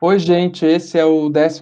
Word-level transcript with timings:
Oi, 0.00 0.18
gente, 0.18 0.66
esse 0.66 0.98
é 0.98 1.04
o 1.04 1.28
11 1.28 1.60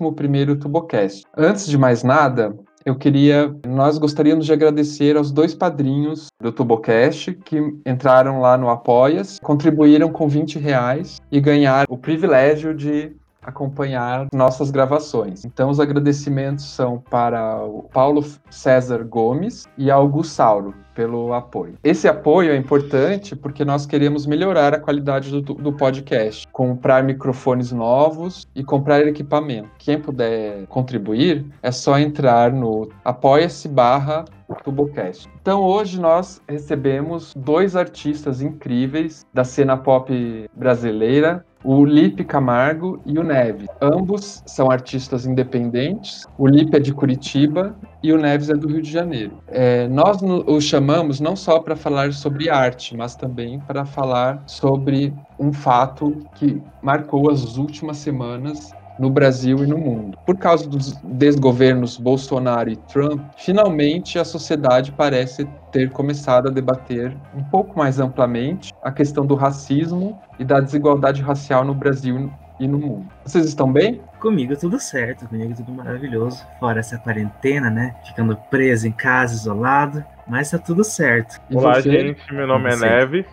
Tubocast. 0.59 1.25
Antes 1.36 1.66
de 1.66 1.77
mais 1.77 2.02
nada, 2.02 2.57
eu 2.84 2.94
queria, 2.94 3.54
nós 3.66 3.98
gostaríamos 3.98 4.46
de 4.46 4.52
agradecer 4.52 5.16
aos 5.16 5.30
dois 5.30 5.54
padrinhos 5.54 6.29
do 6.40 6.50
Tubocast 6.50 7.32
que 7.44 7.58
entraram 7.84 8.40
lá 8.40 8.56
no 8.56 8.70
Apoias, 8.70 9.38
contribuíram 9.42 10.10
com 10.10 10.29
20 10.29 10.58
reais 10.58 11.20
e 11.30 11.40
ganharam 11.40 11.86
o 11.88 11.98
privilégio 11.98 12.74
de 12.74 13.12
acompanhar 13.43 14.26
nossas 14.32 14.71
gravações. 14.71 15.44
Então, 15.44 15.71
os 15.71 15.80
agradecimentos 15.80 16.64
são 16.64 16.99
para 16.99 17.64
o 17.64 17.85
Paulo 17.85 18.25
César 18.50 19.04
Gomes 19.04 19.66
e 19.76 19.90
ao 19.90 20.08
Gussauro 20.08 20.75
pelo 20.94 21.32
apoio. 21.32 21.75
Esse 21.82 22.07
apoio 22.08 22.53
é 22.53 22.57
importante 22.57 23.35
porque 23.35 23.64
nós 23.64 23.86
queremos 23.86 24.26
melhorar 24.26 24.75
a 24.75 24.79
qualidade 24.79 25.30
do, 25.30 25.40
do 25.40 25.72
podcast, 25.72 26.46
comprar 26.53 27.03
microfones 27.03 27.72
novos 27.72 28.46
e 28.54 28.63
comprar 28.63 29.07
equipamento. 29.07 29.71
Quem 29.79 29.99
puder 29.99 30.66
contribuir, 30.66 31.46
é 31.63 31.72
só 31.72 31.99
entrar 31.99 32.52
no 32.52 32.88
apoia-se 33.05 33.69
barra 33.69 34.25
Tubocast. 34.62 35.28
Então 35.41 35.62
hoje 35.62 36.00
nós 36.00 36.41
recebemos 36.48 37.33
dois 37.36 37.77
artistas 37.77 38.42
incríveis 38.42 39.27
da 39.33 39.45
cena 39.45 39.77
pop 39.77 40.48
brasileira 40.55 41.45
o 41.62 41.84
Lipe 41.84 42.25
Camargo 42.25 43.00
e 43.05 43.19
o 43.19 43.22
Neves. 43.22 43.69
Ambos 43.81 44.42
são 44.47 44.70
artistas 44.70 45.27
independentes. 45.27 46.27
O 46.39 46.47
Lipe 46.47 46.77
é 46.77 46.80
de 46.80 46.92
Curitiba 46.92 47.77
e 48.02 48.12
o 48.12 48.19
Neves 48.19 48.48
é 48.48 48.55
do 48.55 48.69
Rio 48.69 48.83
de 48.83 48.91
Janeiro. 48.91 49.33
É, 49.48 49.86
nós 49.89 50.19
o 50.22 50.61
chamamos 50.61 51.20
não 51.20 51.36
só 51.36 51.58
para 51.58 51.77
falar 51.77 52.12
sobre 52.12 52.48
arte, 52.48 52.96
mas 52.96 53.14
também 53.14 53.61
para 53.61 53.84
falar 53.84 54.42
sobre 54.46 55.12
um 55.39 55.52
fato 55.52 56.17
que 56.34 56.61
marcou 56.83 57.30
as 57.30 57.56
últimas 57.56 57.98
semanas 57.98 58.72
no 59.00 59.08
Brasil 59.08 59.64
e 59.64 59.66
no 59.66 59.78
mundo. 59.78 60.18
Por 60.26 60.36
causa 60.36 60.68
dos 60.68 60.92
desgovernos 61.02 61.96
Bolsonaro 61.96 62.70
e 62.70 62.76
Trump, 62.76 63.20
finalmente 63.36 64.18
a 64.18 64.24
sociedade 64.24 64.92
parece 64.92 65.48
ter 65.72 65.90
começado 65.90 66.48
a 66.48 66.52
debater 66.52 67.16
um 67.34 67.42
pouco 67.42 67.78
mais 67.78 67.98
amplamente 67.98 68.72
a 68.82 68.92
questão 68.92 69.24
do 69.24 69.34
racismo 69.34 70.20
e 70.38 70.44
da 70.44 70.60
desigualdade 70.60 71.22
racial 71.22 71.64
no 71.64 71.74
Brasil 71.74 72.30
e 72.60 72.68
no 72.68 72.78
mundo. 72.78 73.06
Vocês 73.24 73.46
estão 73.46 73.72
bem? 73.72 74.02
Comigo 74.20 74.54
tudo 74.54 74.78
certo, 74.78 75.26
comigo 75.26 75.54
tudo 75.56 75.72
maravilhoso. 75.72 76.44
Fora 76.60 76.80
essa 76.80 76.98
quarentena, 76.98 77.70
né? 77.70 77.96
Ficando 78.06 78.36
preso 78.50 78.86
em 78.86 78.92
casa, 78.92 79.32
isolado, 79.32 80.04
mas 80.28 80.50
tá 80.50 80.58
tudo 80.58 80.84
certo. 80.84 81.40
Olá, 81.52 81.80
gente. 81.80 82.20
Meu 82.32 82.46
nome 82.46 82.70
é 82.70 82.76
Neves. 82.76 83.26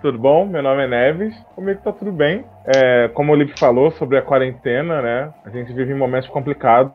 Tudo 0.00 0.18
bom? 0.18 0.46
Meu 0.46 0.62
nome 0.62 0.84
é 0.84 0.88
Neves. 0.88 1.34
Comigo 1.54 1.80
tá 1.82 1.92
tudo 1.92 2.12
bem. 2.12 2.44
É, 2.66 3.08
como 3.08 3.32
o 3.32 3.34
Lipe 3.34 3.58
falou 3.58 3.90
sobre 3.90 4.16
a 4.16 4.22
quarentena, 4.22 5.02
né? 5.02 5.32
A 5.44 5.50
gente 5.50 5.72
vive 5.72 5.92
em 5.92 5.96
momentos 5.96 6.28
complicados. 6.28 6.92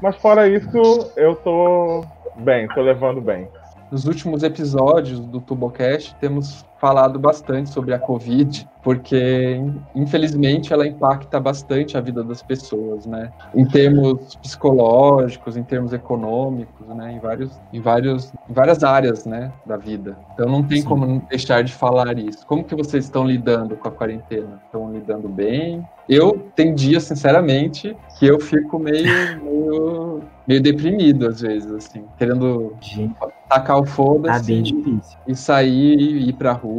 Mas 0.00 0.16
fora 0.16 0.48
isso, 0.48 1.12
eu 1.16 1.34
tô 1.36 2.04
bem, 2.36 2.68
tô 2.68 2.82
levando 2.82 3.20
bem. 3.20 3.48
Nos 3.90 4.06
últimos 4.06 4.42
episódios 4.42 5.20
do 5.20 5.40
TuboCast, 5.40 6.14
temos 6.16 6.64
falado 6.84 7.18
bastante 7.18 7.70
sobre 7.70 7.94
a 7.94 7.98
Covid, 7.98 8.68
porque 8.82 9.58
infelizmente 9.94 10.70
ela 10.70 10.86
impacta 10.86 11.40
bastante 11.40 11.96
a 11.96 12.00
vida 12.02 12.22
das 12.22 12.42
pessoas, 12.42 13.06
né? 13.06 13.32
Em 13.54 13.64
termos 13.64 14.36
psicológicos, 14.36 15.56
em 15.56 15.62
termos 15.62 15.94
econômicos, 15.94 16.86
né? 16.88 17.14
Em 17.14 17.18
vários, 17.18 17.58
em 17.72 17.80
vários, 17.80 18.34
em 18.50 18.52
várias 18.52 18.84
áreas, 18.84 19.24
né? 19.24 19.50
Da 19.64 19.78
vida. 19.78 20.14
Então 20.34 20.46
não 20.46 20.62
tem 20.62 20.82
Sim. 20.82 20.88
como 20.88 21.22
deixar 21.26 21.64
de 21.64 21.72
falar 21.72 22.18
isso. 22.18 22.46
Como 22.46 22.62
que 22.62 22.74
vocês 22.74 23.04
estão 23.04 23.26
lidando 23.26 23.76
com 23.76 23.88
a 23.88 23.90
quarentena? 23.90 24.60
Estão 24.66 24.92
lidando 24.92 25.26
bem? 25.26 25.82
Eu 26.06 26.50
tem 26.54 26.74
dias, 26.74 27.04
sinceramente, 27.04 27.96
que 28.18 28.26
eu 28.26 28.38
fico 28.38 28.78
meio, 28.78 29.42
meio, 29.42 30.20
meio 30.46 30.60
deprimido 30.60 31.26
às 31.26 31.40
vezes, 31.40 31.72
assim, 31.72 32.04
querendo 32.18 32.74
Gente, 32.78 33.14
tacar 33.48 33.78
o 33.78 33.86
foda-se 33.86 34.62
tá 34.62 35.14
e 35.26 35.34
sair 35.34 35.98
e 35.98 36.28
ir 36.28 36.32
pra 36.34 36.52
rua. 36.52 36.73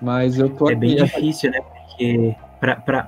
Mas 0.00 0.38
eu 0.38 0.48
tô 0.48 0.70
É 0.70 0.74
bem 0.74 0.96
difícil, 0.96 1.50
né? 1.50 1.60
Porque 1.60 2.36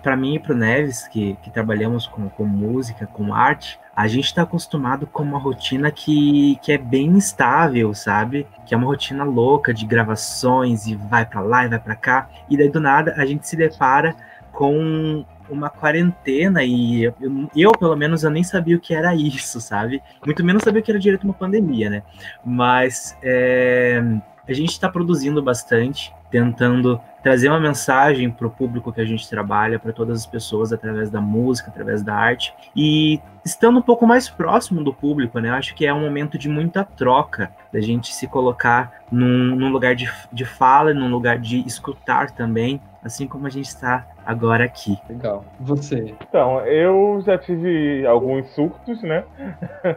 para 0.02 0.16
mim 0.16 0.34
e 0.34 0.38
para 0.38 0.52
o 0.52 0.56
Neves, 0.56 1.08
que, 1.08 1.36
que 1.42 1.50
trabalhamos 1.50 2.06
com, 2.06 2.28
com 2.28 2.44
música, 2.44 3.06
com 3.06 3.32
arte, 3.32 3.78
a 3.94 4.06
gente 4.06 4.26
está 4.26 4.42
acostumado 4.42 5.06
com 5.06 5.22
uma 5.22 5.38
rotina 5.38 5.90
que, 5.90 6.58
que 6.60 6.72
é 6.72 6.78
bem 6.78 7.06
instável, 7.06 7.94
sabe? 7.94 8.46
Que 8.66 8.74
é 8.74 8.76
uma 8.76 8.86
rotina 8.86 9.24
louca 9.24 9.72
de 9.72 9.86
gravações 9.86 10.86
e 10.86 10.94
vai 10.94 11.24
para 11.24 11.40
lá 11.40 11.64
e 11.64 11.68
vai 11.68 11.78
para 11.78 11.96
cá. 11.96 12.28
E 12.50 12.56
daí 12.56 12.68
do 12.68 12.80
nada 12.80 13.14
a 13.16 13.24
gente 13.24 13.48
se 13.48 13.56
depara 13.56 14.14
com 14.52 15.24
uma 15.48 15.70
quarentena 15.70 16.64
e 16.64 17.04
eu, 17.04 17.14
eu, 17.54 17.72
pelo 17.72 17.96
menos, 17.96 18.24
eu 18.24 18.30
nem 18.30 18.42
sabia 18.42 18.76
o 18.76 18.80
que 18.80 18.94
era 18.94 19.14
isso, 19.14 19.60
sabe? 19.60 20.02
Muito 20.24 20.44
menos 20.44 20.62
sabia 20.62 20.80
o 20.80 20.84
que 20.84 20.90
era 20.90 21.00
direito 21.00 21.24
uma 21.24 21.32
pandemia, 21.32 21.88
né? 21.88 22.02
Mas 22.44 23.16
é, 23.22 24.02
a 24.48 24.52
gente 24.52 24.70
está 24.70 24.88
produzindo 24.88 25.42
bastante, 25.42 26.12
tentando 26.30 27.00
trazer 27.22 27.48
uma 27.48 27.58
mensagem 27.58 28.30
para 28.30 28.46
o 28.46 28.50
público 28.50 28.92
que 28.92 29.00
a 29.00 29.04
gente 29.04 29.28
trabalha, 29.28 29.78
para 29.78 29.92
todas 29.92 30.20
as 30.20 30.26
pessoas, 30.26 30.72
através 30.72 31.10
da 31.10 31.20
música, 31.20 31.70
através 31.70 32.02
da 32.02 32.14
arte. 32.14 32.54
E 32.74 33.20
estando 33.44 33.78
um 33.78 33.82
pouco 33.82 34.06
mais 34.06 34.28
próximo 34.28 34.84
do 34.84 34.94
público, 34.94 35.38
né? 35.40 35.50
Acho 35.50 35.74
que 35.74 35.86
é 35.86 35.92
um 35.92 36.00
momento 36.00 36.38
de 36.38 36.48
muita 36.48 36.84
troca, 36.84 37.50
da 37.72 37.80
gente 37.80 38.14
se 38.14 38.26
colocar 38.26 39.04
num, 39.10 39.56
num 39.56 39.70
lugar 39.70 39.94
de, 39.94 40.08
de 40.32 40.44
fala, 40.44 40.94
num 40.94 41.08
lugar 41.08 41.38
de 41.38 41.66
escutar 41.66 42.30
também, 42.30 42.80
assim 43.06 43.26
como 43.26 43.46
a 43.46 43.50
gente 43.50 43.66
está 43.66 44.04
agora 44.24 44.64
aqui. 44.64 44.98
Legal. 45.08 45.44
Você? 45.60 46.14
Então, 46.28 46.60
eu 46.66 47.22
já 47.24 47.38
tive 47.38 48.04
alguns 48.06 48.46
surtos, 48.54 49.00
né? 49.02 49.24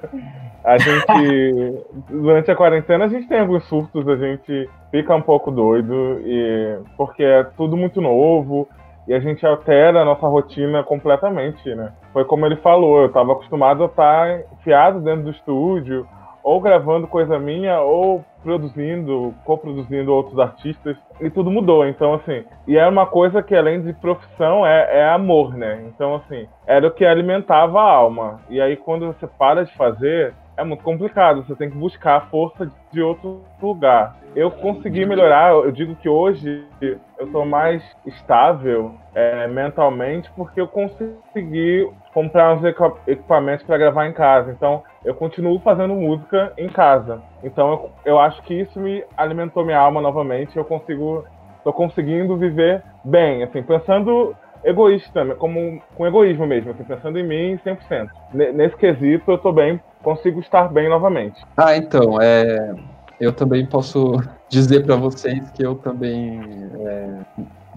a 0.63 0.77
gente, 0.77 1.85
durante 2.09 2.51
a 2.51 2.55
quarentena, 2.55 3.05
a 3.05 3.07
gente 3.07 3.27
tem 3.27 3.39
alguns 3.39 3.63
surtos, 3.65 4.07
a 4.07 4.15
gente 4.15 4.69
fica 4.91 5.15
um 5.15 5.21
pouco 5.21 5.51
doido, 5.51 6.21
e 6.23 6.79
porque 6.95 7.23
é 7.23 7.43
tudo 7.57 7.75
muito 7.75 7.99
novo, 7.99 8.69
e 9.07 9.13
a 9.13 9.19
gente 9.19 9.45
altera 9.45 10.01
a 10.01 10.05
nossa 10.05 10.27
rotina 10.27 10.83
completamente, 10.83 11.73
né? 11.73 11.91
Foi 12.13 12.23
como 12.25 12.45
ele 12.45 12.57
falou, 12.57 13.01
eu 13.01 13.07
estava 13.07 13.33
acostumado 13.33 13.83
a 13.83 13.87
estar 13.87 14.39
enfiado 14.53 15.01
dentro 15.01 15.23
do 15.23 15.31
estúdio, 15.31 16.07
ou 16.43 16.61
gravando 16.61 17.07
coisa 17.07 17.39
minha, 17.39 17.81
ou 17.81 18.23
produzindo, 18.43 19.33
co-produzindo 19.45 20.13
outros 20.13 20.39
artistas, 20.39 20.97
e 21.19 21.29
tudo 21.29 21.51
mudou. 21.51 21.87
Então, 21.87 22.13
assim, 22.13 22.43
e 22.67 22.77
é 22.77 22.87
uma 22.87 23.05
coisa 23.05 23.43
que 23.43 23.55
além 23.55 23.81
de 23.81 23.93
profissão 23.93 24.65
é, 24.65 24.99
é 24.99 25.09
amor, 25.09 25.55
né? 25.55 25.83
Então, 25.87 26.15
assim, 26.15 26.47
era 26.65 26.87
o 26.87 26.91
que 26.91 27.05
alimentava 27.05 27.79
a 27.79 27.91
alma. 27.91 28.39
E 28.49 28.61
aí, 28.61 28.77
quando 28.77 29.07
você 29.07 29.27
para 29.27 29.65
de 29.65 29.75
fazer, 29.75 30.33
é 30.59 30.63
muito 30.63 30.83
complicado. 30.83 31.43
Você 31.43 31.55
tem 31.55 31.69
que 31.69 31.77
buscar 31.77 32.17
a 32.17 32.21
força 32.21 32.69
de 32.91 33.01
outro 33.01 33.41
lugar. 33.61 34.17
Eu 34.35 34.51
consegui 34.51 35.05
melhorar. 35.05 35.51
Eu 35.51 35.71
digo 35.71 35.95
que 35.95 36.09
hoje 36.09 36.65
eu 36.81 37.25
estou 37.25 37.45
mais 37.45 37.81
estável 38.05 38.93
é, 39.15 39.47
mentalmente 39.47 40.29
porque 40.35 40.59
eu 40.59 40.67
consegui 40.67 41.89
comprar 42.19 42.53
uns 42.53 42.61
equipamentos 43.07 43.65
para 43.65 43.77
gravar 43.77 44.05
em 44.05 44.11
casa. 44.11 44.51
Então, 44.51 44.83
eu 45.05 45.15
continuo 45.15 45.57
fazendo 45.59 45.93
música 45.93 46.51
em 46.57 46.67
casa. 46.67 47.21
Então, 47.41 47.69
eu, 47.71 47.91
eu 48.03 48.19
acho 48.19 48.43
que 48.43 48.53
isso 48.53 48.77
me 48.77 49.05
alimentou 49.15 49.63
minha 49.63 49.79
alma 49.79 50.01
novamente. 50.01 50.57
Eu 50.57 50.65
consigo, 50.65 51.23
estou 51.59 51.71
conseguindo 51.71 52.35
viver 52.35 52.83
bem, 53.05 53.41
assim, 53.41 53.63
pensando 53.63 54.35
egoísta, 54.65 55.33
como 55.35 55.81
com 55.95 56.05
egoísmo 56.05 56.45
mesmo, 56.45 56.71
assim, 56.71 56.83
pensando 56.83 57.17
em 57.17 57.23
mim 57.23 57.59
100%. 57.65 58.09
Nesse 58.33 58.75
quesito, 58.75 59.31
eu 59.31 59.35
estou 59.35 59.53
bem, 59.53 59.79
consigo 60.03 60.41
estar 60.41 60.67
bem 60.67 60.89
novamente. 60.89 61.41
Ah, 61.55 61.77
então, 61.77 62.21
é, 62.21 62.75
eu 63.17 63.31
também 63.31 63.65
posso 63.65 64.21
dizer 64.49 64.85
para 64.85 64.97
vocês 64.97 65.49
que 65.51 65.65
eu 65.65 65.75
também, 65.75 66.41
é, 66.81 67.19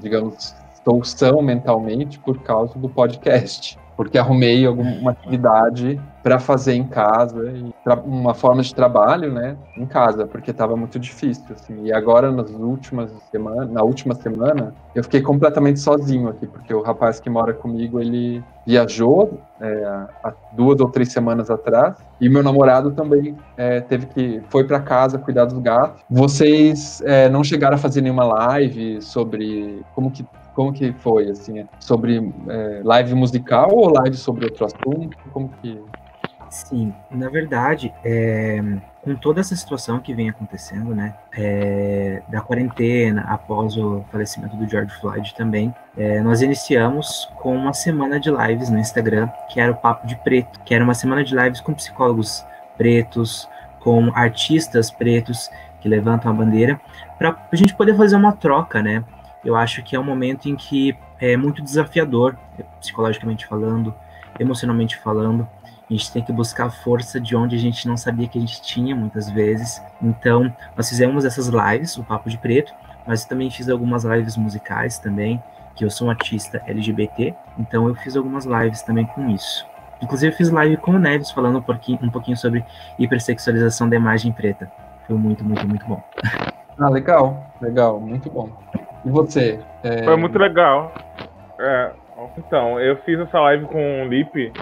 digamos, 0.01 0.53
estou 0.75 1.05
são 1.05 1.41
mentalmente 1.41 2.19
por 2.19 2.43
causa 2.43 2.77
do 2.77 2.89
podcast, 2.89 3.79
porque 4.03 4.19
arrumei 4.19 4.67
alguma 4.67 5.13
atividade 5.13 6.01
para 6.25 6.41
fazer 6.41 6.75
em 6.75 6.85
casa, 6.85 7.53
uma 8.05 8.35
forma 8.35 8.63
de 8.63 8.75
trabalho, 8.75 9.33
né, 9.33 9.57
em 9.77 9.87
casa, 9.87 10.27
porque 10.27 10.51
estava 10.51 10.77
muito 10.77 10.99
difícil, 10.99 11.45
assim. 11.51 11.85
E 11.85 11.93
agora, 11.93 12.31
nas 12.31 12.51
últimas 12.51 13.13
semanas, 13.31 13.71
na 13.71 13.83
última 13.83 14.15
semana, 14.15 14.75
eu 14.95 15.05
fiquei 15.05 15.21
completamente 15.21 15.79
sozinho 15.79 16.29
aqui, 16.29 16.47
porque 16.47 16.75
o 16.75 16.83
rapaz 16.83 17.21
que 17.21 17.31
mora 17.31 17.53
comigo, 17.53 18.01
ele 18.01 18.43
viajou 18.67 19.41
é, 19.61 19.85
há 20.25 20.33
duas 20.53 20.81
ou 20.81 20.89
três 20.89 21.13
semanas 21.13 21.49
atrás, 21.49 21.97
e 22.21 22.29
meu 22.29 22.43
namorado 22.43 22.91
também 22.91 23.37
é, 23.57 23.81
teve 23.81 24.07
que 24.07 24.43
foi 24.49 24.65
para 24.65 24.81
casa 24.81 25.19
cuidar 25.19 25.45
dos 25.45 25.59
gatos. 25.59 26.03
Vocês 26.11 27.01
é, 27.05 27.29
não 27.29 27.45
chegaram 27.45 27.77
a 27.77 27.79
fazer 27.79 28.01
nenhuma 28.01 28.25
live 28.25 29.01
sobre 29.01 29.81
como 29.95 30.11
que 30.11 30.25
como 30.55 30.73
que 30.73 30.93
foi, 30.93 31.31
assim, 31.31 31.67
sobre 31.81 32.33
é, 32.49 32.81
live 32.85 33.15
musical 33.15 33.71
ou 33.73 33.93
live 33.93 34.17
sobre 34.17 34.45
outro 34.45 34.65
assunto? 34.65 35.17
Como 35.33 35.49
que... 35.61 35.81
Sim, 36.51 36.93
na 37.11 37.31
verdade, 37.31 37.91
é, 38.05 38.63
com 39.03 39.15
toda 39.17 39.41
essa 39.41 39.57
situação 39.57 39.99
que 39.99 40.13
vem 40.13 40.29
acontecendo, 40.29 40.95
né, 40.95 41.15
é, 41.35 42.23
da 42.29 42.43
quarentena, 42.43 43.23
após 43.23 43.75
o 43.77 44.05
falecimento 44.13 44.55
do 44.57 44.69
George 44.69 44.95
Floyd 45.01 45.35
também, 45.35 45.75
é, 45.97 46.21
nós 46.21 46.43
iniciamos 46.43 47.27
com 47.41 47.57
uma 47.57 47.73
semana 47.73 48.21
de 48.21 48.31
lives 48.31 48.69
no 48.69 48.79
Instagram, 48.79 49.29
que 49.49 49.61
era 49.61 49.73
o 49.73 49.77
Papo 49.77 50.07
de 50.07 50.15
Preto, 50.17 50.61
que 50.61 50.75
era 50.75 50.85
uma 50.85 50.93
semana 50.93 51.25
de 51.25 51.35
lives 51.35 51.61
com 51.61 51.73
psicólogos 51.73 52.45
pretos, 52.77 53.49
com 53.81 54.13
artistas 54.15 54.91
pretos 54.91 55.51
que 55.81 55.89
levantam 55.89 56.31
a 56.31 56.35
bandeira, 56.35 56.81
para 57.19 57.37
a 57.51 57.57
gente 57.57 57.75
poder 57.75 57.97
fazer 57.97 58.15
uma 58.15 58.33
troca, 58.33 58.83
né, 58.83 59.03
eu 59.45 59.57
acho 59.57 59.83
que 59.83 59.97
é 59.97 60.01
um 60.01 60.05
momento 60.05 60.49
em 60.49 60.57
que 60.57 60.97
é 61.21 61.37
muito 61.37 61.63
desafiador, 61.63 62.37
psicologicamente 62.81 63.47
falando, 63.47 63.95
emocionalmente 64.39 64.99
falando. 64.99 65.47
A 65.89 65.93
gente 65.93 66.13
tem 66.13 66.23
que 66.23 66.33
buscar 66.33 66.71
força 66.71 67.21
de 67.21 67.37
onde 67.37 67.55
a 67.55 67.59
gente 67.59 67.87
não 67.87 67.97
sabia 67.97 68.27
que 68.27 68.39
a 68.39 68.41
gente 68.41 68.63
tinha 68.63 68.95
muitas 68.95 69.29
vezes. 69.29 69.83
Então, 70.01 70.55
nós 70.77 70.89
fizemos 70.89 71.25
essas 71.25 71.49
lives, 71.49 71.97
o 71.97 72.05
Papo 72.05 72.31
de 72.31 72.39
Preto, 72.39 72.73
mas 73.07 73.25
também 73.25 73.51
fiz 73.51 73.69
algumas 73.69 74.05
lives 74.05 74.37
musicais 74.37 74.99
também, 74.99 75.43
que 75.75 75.85
eu 75.85 75.91
sou 75.91 76.07
um 76.07 76.11
artista 76.11 76.63
LGBT, 76.67 77.35
então 77.59 77.89
eu 77.89 77.95
fiz 77.95 78.17
algumas 78.17 78.45
lives 78.45 78.83
também 78.83 79.07
com 79.07 79.29
isso. 79.31 79.67
Inclusive, 80.03 80.35
fiz 80.35 80.51
live 80.51 80.77
com 80.79 80.93
o 80.93 80.99
Neves 80.99 81.31
falando 81.31 81.59
um 81.59 81.63
pouquinho, 81.63 81.99
um 82.03 82.11
pouquinho 82.11 82.37
sobre 82.37 82.65
hipersexualização 82.99 83.89
da 83.89 83.95
imagem 83.95 84.33
preta. 84.33 84.71
Foi 85.07 85.17
muito, 85.17 85.45
muito, 85.45 85.67
muito 85.67 85.87
bom. 85.87 86.03
Ah, 86.77 86.89
legal, 86.89 87.47
legal, 87.61 88.01
muito 88.01 88.29
bom. 88.29 88.51
E 89.05 89.11
você? 89.11 89.61
É... 89.83 90.05
Foi 90.05 90.17
muito 90.17 90.39
legal. 90.39 90.93
É, 91.59 91.91
então, 92.39 92.81
eu 92.81 92.97
fiz 92.99 93.19
essa 93.19 93.41
live 93.41 93.67
com 93.67 94.03
o 94.03 94.09
Lipe 94.09 94.53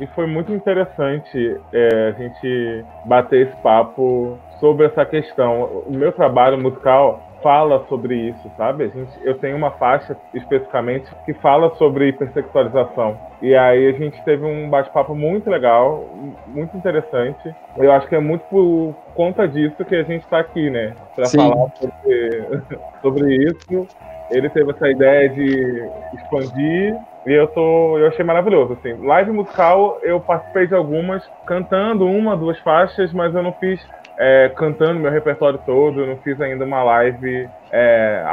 e 0.00 0.06
foi 0.08 0.26
muito 0.26 0.52
interessante 0.52 1.60
é, 1.72 2.08
a 2.08 2.12
gente 2.12 2.84
bater 3.04 3.48
esse 3.48 3.56
papo 3.62 4.38
sobre 4.60 4.86
essa 4.86 5.04
questão. 5.04 5.82
O 5.86 5.92
meu 5.92 6.12
trabalho 6.12 6.58
musical 6.58 7.22
fala 7.42 7.84
sobre 7.88 8.14
isso, 8.14 8.50
sabe? 8.56 8.88
Gente, 8.88 9.10
eu 9.22 9.38
tenho 9.38 9.56
uma 9.56 9.70
faixa 9.72 10.16
especificamente 10.34 11.10
que 11.24 11.34
fala 11.34 11.74
sobre 11.76 12.08
hipersexualização. 12.08 13.18
E 13.42 13.54
aí 13.54 13.88
a 13.88 13.92
gente 13.92 14.22
teve 14.24 14.44
um 14.44 14.68
bate-papo 14.68 15.14
muito 15.14 15.48
legal, 15.50 16.04
muito 16.46 16.76
interessante. 16.76 17.54
Eu 17.76 17.92
acho 17.92 18.08
que 18.08 18.14
é 18.14 18.20
muito 18.20 18.42
por 18.46 18.94
conta 19.14 19.46
disso 19.46 19.84
que 19.84 19.94
a 19.94 20.02
gente 20.02 20.22
está 20.22 20.40
aqui, 20.40 20.70
né? 20.70 20.94
Para 21.14 21.28
falar 21.28 21.68
sobre, 21.76 22.60
sobre 23.02 23.34
isso. 23.44 23.86
Ele 24.30 24.48
teve 24.50 24.70
essa 24.72 24.90
ideia 24.90 25.28
de 25.28 25.88
expandir 26.14 26.96
e 27.26 27.32
eu 27.32 27.48
tô, 27.48 27.98
eu 27.98 28.06
achei 28.06 28.24
maravilhoso, 28.24 28.74
assim. 28.74 28.94
Live 29.04 29.32
musical, 29.32 29.98
eu 30.02 30.20
participei 30.20 30.68
de 30.68 30.74
algumas, 30.74 31.28
cantando 31.44 32.06
uma, 32.06 32.36
duas 32.36 32.58
faixas, 32.60 33.12
mas 33.12 33.34
eu 33.34 33.42
não 33.42 33.52
fiz 33.54 33.84
é, 34.18 34.50
cantando 34.56 35.00
meu 35.00 35.10
repertório 35.10 35.58
todo, 35.64 36.00
eu 36.00 36.06
não 36.06 36.16
fiz 36.18 36.40
ainda 36.40 36.64
uma 36.64 36.82
live 36.82 37.48
é, 37.70 38.24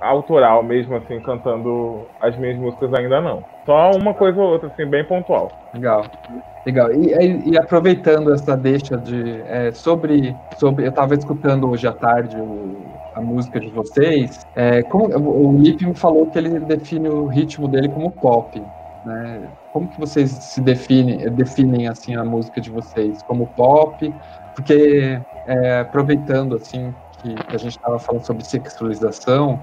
autoral 0.00 0.62
mesmo, 0.62 0.96
assim, 0.96 1.20
cantando 1.20 2.06
as 2.20 2.36
minhas 2.36 2.56
músicas 2.56 2.92
ainda 2.94 3.20
não. 3.20 3.44
Só 3.66 3.90
uma 3.92 4.14
coisa 4.14 4.40
ou 4.40 4.52
outra, 4.52 4.68
assim, 4.68 4.86
bem 4.86 5.04
pontual. 5.04 5.50
Legal. 5.74 6.04
Legal. 6.64 6.92
E, 6.92 7.14
e, 7.14 7.50
e 7.50 7.58
aproveitando 7.58 8.32
essa 8.32 8.56
deixa 8.56 8.96
de 8.96 9.42
é, 9.46 9.72
sobre, 9.72 10.36
sobre. 10.58 10.84
Eu 10.84 10.90
estava 10.90 11.14
escutando 11.14 11.70
hoje 11.70 11.86
à 11.86 11.92
tarde 11.92 12.36
o, 12.36 12.76
a 13.14 13.20
música 13.20 13.58
de 13.60 13.70
vocês. 13.70 14.46
É, 14.54 14.82
como, 14.82 15.06
o 15.16 15.56
Lipe 15.58 15.86
me 15.86 15.94
falou 15.94 16.26
que 16.26 16.38
ele 16.38 16.60
define 16.60 17.08
o 17.08 17.26
ritmo 17.26 17.66
dele 17.68 17.88
como 17.88 18.10
pop. 18.10 18.62
Né? 19.04 19.48
Como 19.72 19.88
que 19.88 19.98
vocês 19.98 20.30
se 20.30 20.60
definem, 20.60 21.30
definem 21.30 21.88
assim 21.88 22.14
a 22.14 22.24
música 22.24 22.60
de 22.60 22.70
vocês? 22.70 23.22
Como 23.22 23.46
pop? 23.46 24.12
Porque 24.54 25.20
é, 25.46 25.80
aproveitando 25.80 26.56
assim 26.56 26.94
que, 27.22 27.34
que 27.34 27.56
a 27.56 27.58
gente 27.58 27.76
estava 27.76 27.98
falando 27.98 28.24
sobre 28.24 28.44
sexualização, 28.44 29.60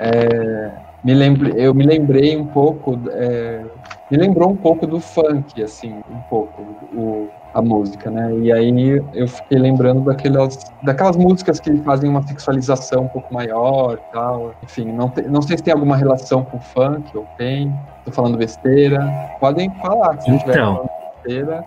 é, 0.00 0.70
me 1.04 1.14
lembre, 1.14 1.52
eu 1.56 1.72
me 1.74 1.84
lembrei 1.84 2.36
um 2.36 2.46
pouco, 2.46 2.98
é, 3.12 3.64
me 4.10 4.16
lembrou 4.16 4.50
um 4.50 4.56
pouco 4.56 4.86
do 4.86 5.00
funk, 5.00 5.62
assim, 5.62 5.94
um 6.10 6.20
pouco, 6.28 6.62
o, 6.92 7.28
a 7.54 7.62
música, 7.62 8.10
né? 8.10 8.34
E 8.38 8.52
aí 8.52 9.02
eu 9.14 9.28
fiquei 9.28 9.58
lembrando 9.58 10.02
daquelas, 10.02 10.58
daquelas 10.82 11.16
músicas 11.16 11.58
que 11.58 11.74
fazem 11.78 12.10
uma 12.10 12.22
sexualização 12.26 13.04
um 13.04 13.08
pouco 13.08 13.32
maior 13.32 13.98
tal. 14.12 14.54
Enfim, 14.62 14.92
não, 14.92 15.08
te, 15.08 15.22
não 15.22 15.40
sei 15.40 15.56
se 15.56 15.62
tem 15.62 15.72
alguma 15.72 15.96
relação 15.96 16.44
com 16.44 16.60
funk 16.60 17.16
ou 17.16 17.26
tem. 17.38 17.72
Tô 18.04 18.12
falando 18.12 18.36
besteira. 18.36 19.00
Podem 19.40 19.70
falar 19.80 20.20
se 20.20 20.30
então, 20.30 20.88
besteira. 21.22 21.64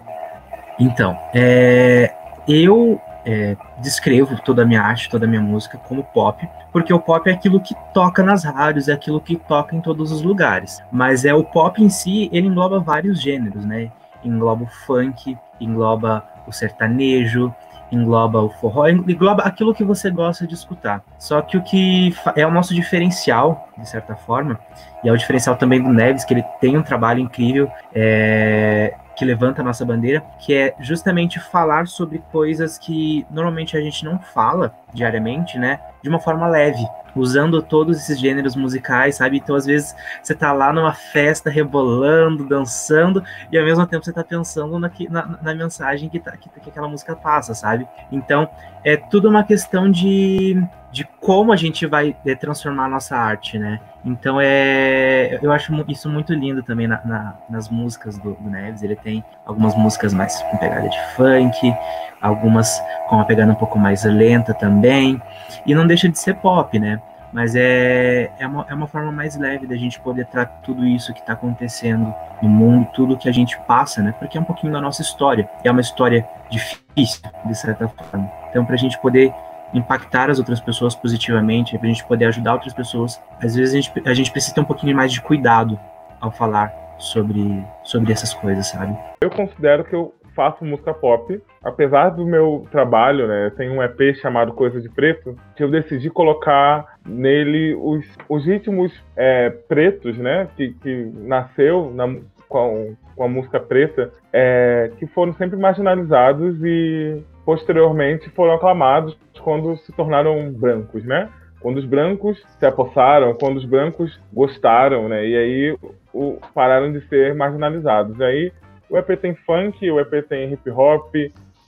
Então, 0.79 1.17
é, 1.33 2.13
eu 2.47 3.01
é, 3.29 3.55
descrevo 3.77 4.41
toda 4.41 4.63
a 4.63 4.65
minha 4.65 4.81
arte, 4.81 5.07
toda 5.07 5.27
a 5.27 5.29
minha 5.29 5.41
música 5.41 5.77
como 5.77 6.03
pop, 6.03 6.49
porque 6.71 6.91
o 6.91 6.99
pop 6.99 7.29
é 7.29 7.33
aquilo 7.33 7.59
que 7.59 7.75
toca 7.93 8.23
nas 8.23 8.43
rádios, 8.43 8.89
é 8.89 8.93
aquilo 8.93 9.21
que 9.21 9.35
toca 9.35 9.75
em 9.75 9.81
todos 9.81 10.11
os 10.11 10.23
lugares. 10.23 10.81
Mas 10.91 11.25
é 11.25 11.33
o 11.33 11.43
pop 11.43 11.79
em 11.81 11.89
si, 11.89 12.27
ele 12.33 12.47
engloba 12.47 12.79
vários 12.79 13.21
gêneros, 13.21 13.63
né? 13.63 13.91
Engloba 14.23 14.63
o 14.63 14.67
funk, 14.67 15.37
engloba 15.61 16.23
o 16.47 16.51
sertanejo, 16.51 17.53
engloba 17.91 18.41
o 18.41 18.49
forró, 18.49 18.87
engloba 18.87 19.43
aquilo 19.43 19.75
que 19.75 19.83
você 19.83 20.09
gosta 20.09 20.47
de 20.47 20.55
escutar. 20.55 21.03
Só 21.19 21.39
que 21.39 21.55
o 21.55 21.61
que 21.61 22.15
é 22.35 22.47
o 22.47 22.51
nosso 22.51 22.73
diferencial, 22.73 23.69
de 23.77 23.87
certa 23.87 24.15
forma, 24.15 24.59
e 25.03 25.09
é 25.09 25.11
o 25.11 25.17
diferencial 25.17 25.55
também 25.55 25.81
do 25.81 25.89
Neves, 25.89 26.25
que 26.25 26.33
ele 26.33 26.43
tem 26.59 26.75
um 26.75 26.83
trabalho 26.83 27.19
incrível, 27.19 27.71
é, 27.93 28.95
que 29.19 29.25
levanta 29.25 29.61
a 29.61 29.65
nossa 29.65 29.83
bandeira, 29.83 30.23
que 30.39 30.53
é 30.53 30.73
justamente 30.79 31.41
falar 31.41 31.87
sobre 31.87 32.23
coisas 32.31 32.77
que 32.77 33.27
normalmente 33.29 33.75
a 33.75 33.81
gente 33.81 34.05
não 34.05 34.17
fala 34.17 34.73
diariamente, 34.93 35.59
né? 35.59 35.81
De 36.01 36.07
uma 36.07 36.21
forma 36.21 36.47
leve, 36.47 36.87
usando 37.13 37.61
todos 37.61 37.97
esses 37.97 38.17
gêneros 38.17 38.55
musicais, 38.55 39.17
sabe? 39.17 39.35
Então, 39.35 39.57
às 39.57 39.65
vezes, 39.65 39.93
você 40.23 40.33
tá 40.33 40.53
lá 40.53 40.71
numa 40.71 40.93
festa, 40.93 41.49
rebolando, 41.49 42.47
dançando, 42.47 43.21
e 43.51 43.57
ao 43.57 43.65
mesmo 43.65 43.85
tempo 43.85 44.05
você 44.05 44.13
tá 44.13 44.23
pensando 44.23 44.79
na, 44.79 44.89
na, 45.09 45.37
na 45.41 45.53
mensagem 45.53 46.07
que, 46.07 46.17
tá, 46.17 46.37
que, 46.37 46.49
que 46.49 46.69
aquela 46.69 46.87
música 46.87 47.13
passa, 47.13 47.53
sabe? 47.53 47.85
Então, 48.09 48.49
é 48.85 48.95
tudo 48.95 49.27
uma 49.27 49.43
questão 49.43 49.91
de 49.91 50.65
de 50.91 51.03
como 51.19 51.51
a 51.51 51.55
gente 51.55 51.85
vai 51.85 52.15
transformar 52.39 52.85
a 52.85 52.89
nossa 52.89 53.15
arte, 53.15 53.59
né? 53.59 53.79
Então 54.03 54.39
é, 54.41 55.37
eu 55.41 55.51
acho 55.51 55.73
isso 55.87 56.09
muito 56.09 56.33
lindo 56.33 56.63
também 56.63 56.87
na, 56.87 57.01
na, 57.05 57.37
nas 57.49 57.69
músicas 57.69 58.17
do, 58.17 58.33
do, 58.33 58.49
Neves. 58.49 58.81
Ele 58.81 58.95
tem 58.95 59.23
algumas 59.45 59.75
músicas 59.75 60.13
mais 60.13 60.41
com 60.43 60.57
pegada 60.57 60.87
de 60.89 60.97
funk, 61.15 61.73
algumas 62.21 62.81
com 63.07 63.17
uma 63.17 63.25
pegada 63.25 63.51
um 63.51 63.55
pouco 63.55 63.77
mais 63.77 64.03
lenta 64.03 64.53
também, 64.53 65.21
e 65.65 65.75
não 65.75 65.85
deixa 65.85 66.09
de 66.09 66.17
ser 66.17 66.35
pop, 66.35 66.79
né? 66.79 67.01
Mas 67.31 67.55
é, 67.55 68.31
é, 68.39 68.47
uma, 68.47 68.65
é 68.67 68.73
uma 68.73 68.87
forma 68.87 69.11
mais 69.11 69.35
leve 69.37 69.67
da 69.67 69.75
gente 69.75 69.99
poder 69.99 70.25
tratar 70.25 70.61
tudo 70.63 70.85
isso 70.85 71.13
que 71.13 71.19
está 71.19 71.33
acontecendo 71.33 72.13
no 72.41 72.49
mundo, 72.49 72.87
tudo 72.93 73.17
que 73.17 73.29
a 73.29 73.31
gente 73.31 73.59
passa, 73.67 74.01
né? 74.01 74.13
Porque 74.17 74.37
é 74.37 74.41
um 74.41 74.45
pouquinho 74.45 74.73
da 74.73 74.81
nossa 74.81 75.03
história. 75.03 75.47
É 75.63 75.69
uma 75.69 75.81
história 75.81 76.27
difícil, 76.49 77.21
de 77.45 77.55
certa 77.55 77.87
forma. 77.87 78.31
Então, 78.49 78.65
para 78.65 78.73
a 78.73 78.77
gente 78.77 78.97
poder 78.99 79.31
impactar 79.73 80.29
as 80.29 80.39
outras 80.39 80.59
pessoas 80.59 80.95
positivamente, 80.95 81.77
para 81.77 81.87
a 81.87 81.91
gente 81.91 82.05
poder 82.05 82.25
ajudar 82.25 82.53
outras 82.53 82.73
pessoas. 82.73 83.21
Às 83.41 83.55
vezes 83.55 83.73
a 83.73 83.81
gente, 83.81 84.09
a 84.09 84.13
gente 84.13 84.31
precisa 84.31 84.55
ter 84.55 84.61
um 84.61 84.65
pouquinho 84.65 84.95
mais 84.95 85.11
de 85.11 85.21
cuidado 85.21 85.79
ao 86.19 86.31
falar 86.31 86.73
sobre, 86.97 87.63
sobre 87.83 88.11
essas 88.11 88.33
coisas, 88.33 88.67
sabe? 88.67 88.97
Eu 89.21 89.29
considero 89.29 89.83
que 89.83 89.95
eu 89.95 90.13
faço 90.35 90.63
música 90.63 90.93
pop, 90.93 91.41
apesar 91.63 92.09
do 92.11 92.25
meu 92.25 92.65
trabalho, 92.71 93.27
né? 93.27 93.51
Tem 93.57 93.69
um 93.69 93.83
EP 93.83 94.15
chamado 94.21 94.53
Coisa 94.53 94.79
de 94.79 94.89
Preto, 94.89 95.35
que 95.55 95.63
eu 95.63 95.69
decidi 95.69 96.09
colocar 96.09 96.97
nele 97.05 97.75
os, 97.75 98.05
os 98.29 98.45
ritmos 98.45 98.93
é, 99.17 99.49
pretos, 99.49 100.17
né? 100.17 100.47
Que, 100.55 100.73
que 100.73 101.11
nasceu 101.15 101.91
na, 101.93 102.07
com, 102.47 102.95
com 103.15 103.23
a 103.23 103.27
música 103.27 103.59
preta, 103.59 104.11
é, 104.31 104.91
que 104.97 105.05
foram 105.07 105.33
sempre 105.33 105.57
marginalizados 105.57 106.57
e 106.63 107.21
posteriormente 107.49 108.29
foram 108.29 108.53
aclamados 108.53 109.17
quando 109.43 109.75
se 109.77 109.91
tornaram 109.93 110.51
brancos, 110.51 111.03
né? 111.03 111.27
Quando 111.59 111.77
os 111.77 111.85
brancos 111.85 112.39
se 112.59 112.63
apossaram, 112.63 113.33
quando 113.33 113.57
os 113.57 113.65
brancos 113.65 114.19
gostaram, 114.31 115.09
né? 115.09 115.25
E 115.25 115.35
aí 115.35 115.77
o, 116.13 116.37
pararam 116.53 116.91
de 116.91 117.01
ser 117.07 117.33
marginalizados. 117.33 118.19
E 118.19 118.23
aí 118.23 118.51
O 118.87 118.99
EP 118.99 119.19
tem 119.19 119.33
funk, 119.33 119.89
o 119.89 119.99
EP 119.99 120.27
tem 120.29 120.53
hip 120.53 120.69
hop, 120.69 121.11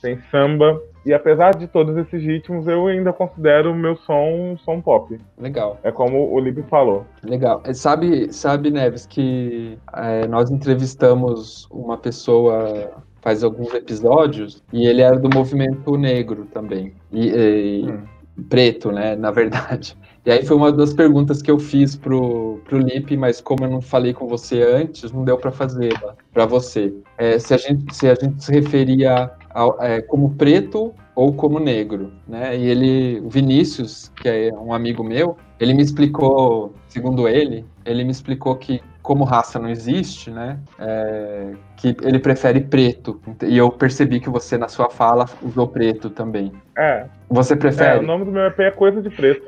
tem 0.00 0.20
samba. 0.30 0.80
E 1.04 1.12
apesar 1.12 1.50
de 1.56 1.66
todos 1.66 1.96
esses 1.96 2.22
ritmos, 2.22 2.68
eu 2.68 2.86
ainda 2.86 3.12
considero 3.12 3.72
o 3.72 3.74
meu 3.74 3.96
som 3.96 4.52
um 4.52 4.58
som 4.58 4.80
pop. 4.80 5.18
Legal. 5.36 5.80
É 5.82 5.90
como 5.90 6.32
o 6.32 6.38
Lib 6.38 6.62
falou. 6.70 7.04
Legal. 7.24 7.60
Sabe, 7.74 8.32
sabe 8.32 8.70
Neves, 8.70 9.04
que 9.04 9.76
é, 9.94 10.28
nós 10.28 10.48
entrevistamos 10.48 11.66
uma 11.72 11.98
pessoa 11.98 13.02
faz 13.22 13.42
alguns 13.42 13.72
episódios 13.72 14.62
e 14.72 14.84
ele 14.86 15.00
era 15.00 15.16
do 15.16 15.30
movimento 15.32 15.96
negro 15.96 16.46
também. 16.52 16.92
E, 17.10 17.28
e 17.28 17.90
hum. 17.90 18.02
preto, 18.50 18.90
né, 18.92 19.16
na 19.16 19.30
verdade. 19.30 19.96
E 20.24 20.30
aí 20.30 20.44
foi 20.44 20.56
uma 20.56 20.70
das 20.70 20.92
perguntas 20.92 21.42
que 21.42 21.50
eu 21.50 21.58
fiz 21.58 21.96
pro, 21.96 22.60
pro 22.64 22.78
Lipe, 22.78 23.16
mas 23.16 23.40
como 23.40 23.64
eu 23.64 23.70
não 23.70 23.80
falei 23.80 24.12
com 24.12 24.28
você 24.28 24.62
antes, 24.62 25.10
não 25.10 25.24
deu 25.24 25.36
para 25.36 25.50
fazer 25.50 25.92
para 26.32 26.46
você. 26.46 26.94
É, 27.18 27.38
se, 27.40 27.52
a 27.52 27.56
gente, 27.56 27.94
se 27.94 28.08
a 28.08 28.14
gente 28.14 28.44
se 28.44 28.52
referia 28.52 29.32
ao, 29.50 29.82
é, 29.82 30.00
como 30.00 30.34
preto 30.34 30.94
ou 31.14 31.32
como 31.32 31.58
negro, 31.58 32.12
né? 32.26 32.56
E 32.56 32.66
ele, 32.66 33.20
o 33.20 33.28
Vinícius, 33.28 34.12
que 34.14 34.28
é 34.28 34.52
um 34.54 34.72
amigo 34.72 35.02
meu, 35.02 35.36
ele 35.58 35.74
me 35.74 35.82
explicou, 35.82 36.72
segundo 36.88 37.28
ele, 37.28 37.64
ele 37.84 38.04
me 38.04 38.12
explicou 38.12 38.54
que 38.56 38.80
como 39.02 39.24
raça 39.24 39.58
não 39.58 39.68
existe, 39.68 40.30
né? 40.30 40.58
É, 40.78 41.52
que 41.76 41.96
ele 42.02 42.18
prefere 42.18 42.60
preto. 42.60 43.20
E 43.42 43.58
eu 43.58 43.70
percebi 43.70 44.20
que 44.20 44.30
você, 44.30 44.56
na 44.56 44.68
sua 44.68 44.88
fala, 44.88 45.26
usou 45.42 45.66
preto 45.66 46.08
também. 46.08 46.52
É. 46.78 47.06
Você 47.28 47.56
prefere? 47.56 47.98
É, 47.98 47.98
o 47.98 48.02
nome 48.02 48.24
do 48.24 48.30
meu 48.30 48.46
EP 48.46 48.60
é 48.60 48.70
Coisa 48.70 49.02
de 49.02 49.10
Preto. 49.10 49.44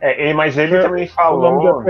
É, 0.00 0.34
mas 0.34 0.58
ele 0.58 0.76
é, 0.76 0.82
também 0.82 1.06
falou. 1.06 1.84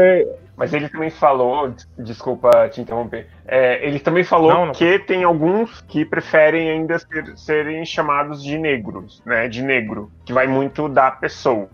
Mas 0.54 0.74
ele 0.74 0.88
também 0.88 1.08
falou, 1.08 1.74
desculpa 1.98 2.68
te 2.68 2.82
interromper, 2.82 3.26
é, 3.46 3.84
ele 3.86 3.98
também 3.98 4.22
falou 4.22 4.52
não, 4.52 4.66
não. 4.66 4.72
que 4.72 4.98
tem 4.98 5.24
alguns 5.24 5.80
que 5.88 6.04
preferem 6.04 6.70
ainda 6.70 6.98
ser, 6.98 7.36
serem 7.36 7.84
chamados 7.86 8.44
de 8.44 8.58
negros, 8.58 9.22
né? 9.24 9.48
De 9.48 9.62
negro, 9.62 10.10
que 10.26 10.32
vai 10.32 10.46
muito 10.46 10.90
da 10.90 11.10
pessoa. 11.10 11.68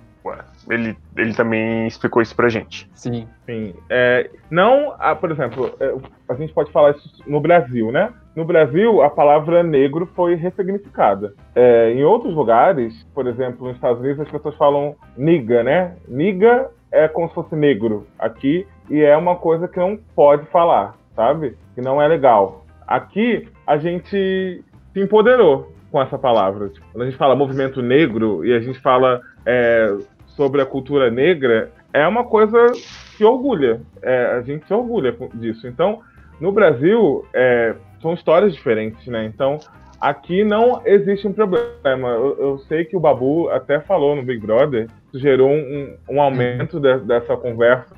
Ele, 0.68 0.96
ele 1.16 1.34
também 1.34 1.87
explicou 1.87 2.20
isso 2.20 2.34
pra 2.34 2.48
gente. 2.48 2.88
Sim. 2.94 3.26
Sim. 3.46 3.75
É, 3.88 4.30
não, 4.50 4.94
ah, 4.98 5.14
por 5.14 5.30
exemplo, 5.30 5.75
é, 5.80 5.94
a 6.28 6.34
gente 6.34 6.52
pode 6.52 6.70
falar 6.70 6.90
isso 6.90 7.22
no 7.26 7.40
Brasil, 7.40 7.90
né? 7.90 8.12
No 8.37 8.44
Brasil, 8.44 9.02
a 9.02 9.10
palavra 9.10 9.62
negro 9.62 10.06
foi 10.14 10.34
ressignificada. 10.34 11.34
É, 11.54 11.92
em 11.92 12.04
outros 12.04 12.34
lugares, 12.34 13.06
por 13.14 13.26
exemplo, 13.26 13.66
nos 13.66 13.76
Estados 13.76 14.00
Unidos, 14.00 14.20
as 14.20 14.30
pessoas 14.30 14.54
falam 14.56 14.94
niga, 15.16 15.62
né? 15.62 15.96
Niga 16.06 16.70
é 16.90 17.08
como 17.08 17.28
se 17.28 17.34
fosse 17.34 17.54
negro 17.54 18.06
aqui 18.18 18.66
e 18.88 19.00
é 19.02 19.16
uma 19.16 19.37
coisa 19.37 19.68
que 19.68 19.78
não 19.78 19.98
pode 20.14 20.46
falar, 20.46 20.94
sabe? 21.14 21.56
Que 21.75 21.80
não 21.80 22.00
é 22.00 22.08
legal. 22.08 22.64
Aqui, 22.87 23.48
a 23.66 23.76
gente 23.76 24.08
se 24.08 25.00
empoderou 25.00 25.72
com 25.90 26.00
essa 26.00 26.18
palavra. 26.18 26.70
Quando 26.92 27.02
a 27.02 27.06
gente 27.06 27.18
fala 27.18 27.34
movimento 27.34 27.82
negro 27.82 28.44
e 28.44 28.52
a 28.52 28.60
gente 28.60 28.78
fala 28.80 29.20
é, 29.49 29.97
sobre 30.37 30.61
a 30.61 30.67
cultura 30.67 31.11
negra 31.11 31.73
é 31.93 32.07
uma 32.07 32.23
coisa 32.23 32.71
que 33.17 33.25
orgulha. 33.25 33.81
É, 34.02 34.26
a 34.37 34.43
gente 34.43 34.67
se 34.67 34.75
orgulha 34.75 35.17
disso. 35.35 35.67
Então, 35.67 36.00
no 36.38 36.52
Brasil, 36.52 37.25
é, 37.33 37.75
são 38.02 38.12
histórias 38.12 38.52
diferentes, 38.52 39.05
né? 39.07 39.25
Então, 39.25 39.59
aqui 39.99 40.45
não 40.45 40.83
existe 40.85 41.26
um 41.26 41.33
problema. 41.33 42.11
Eu, 42.11 42.37
eu, 42.38 42.59
sei 42.69 42.85
que 42.85 42.97
o 42.97 43.00
Babu 43.00 43.49
até 43.49 43.81
falou 43.81 44.14
no 44.14 44.23
Big 44.23 44.47
Brother, 44.47 44.87
gerou 45.14 45.50
um, 45.50 45.97
um 46.11 46.21
aumento 46.21 46.78
de, 46.78 46.99
dessa 46.99 47.35
conversa 47.35 47.98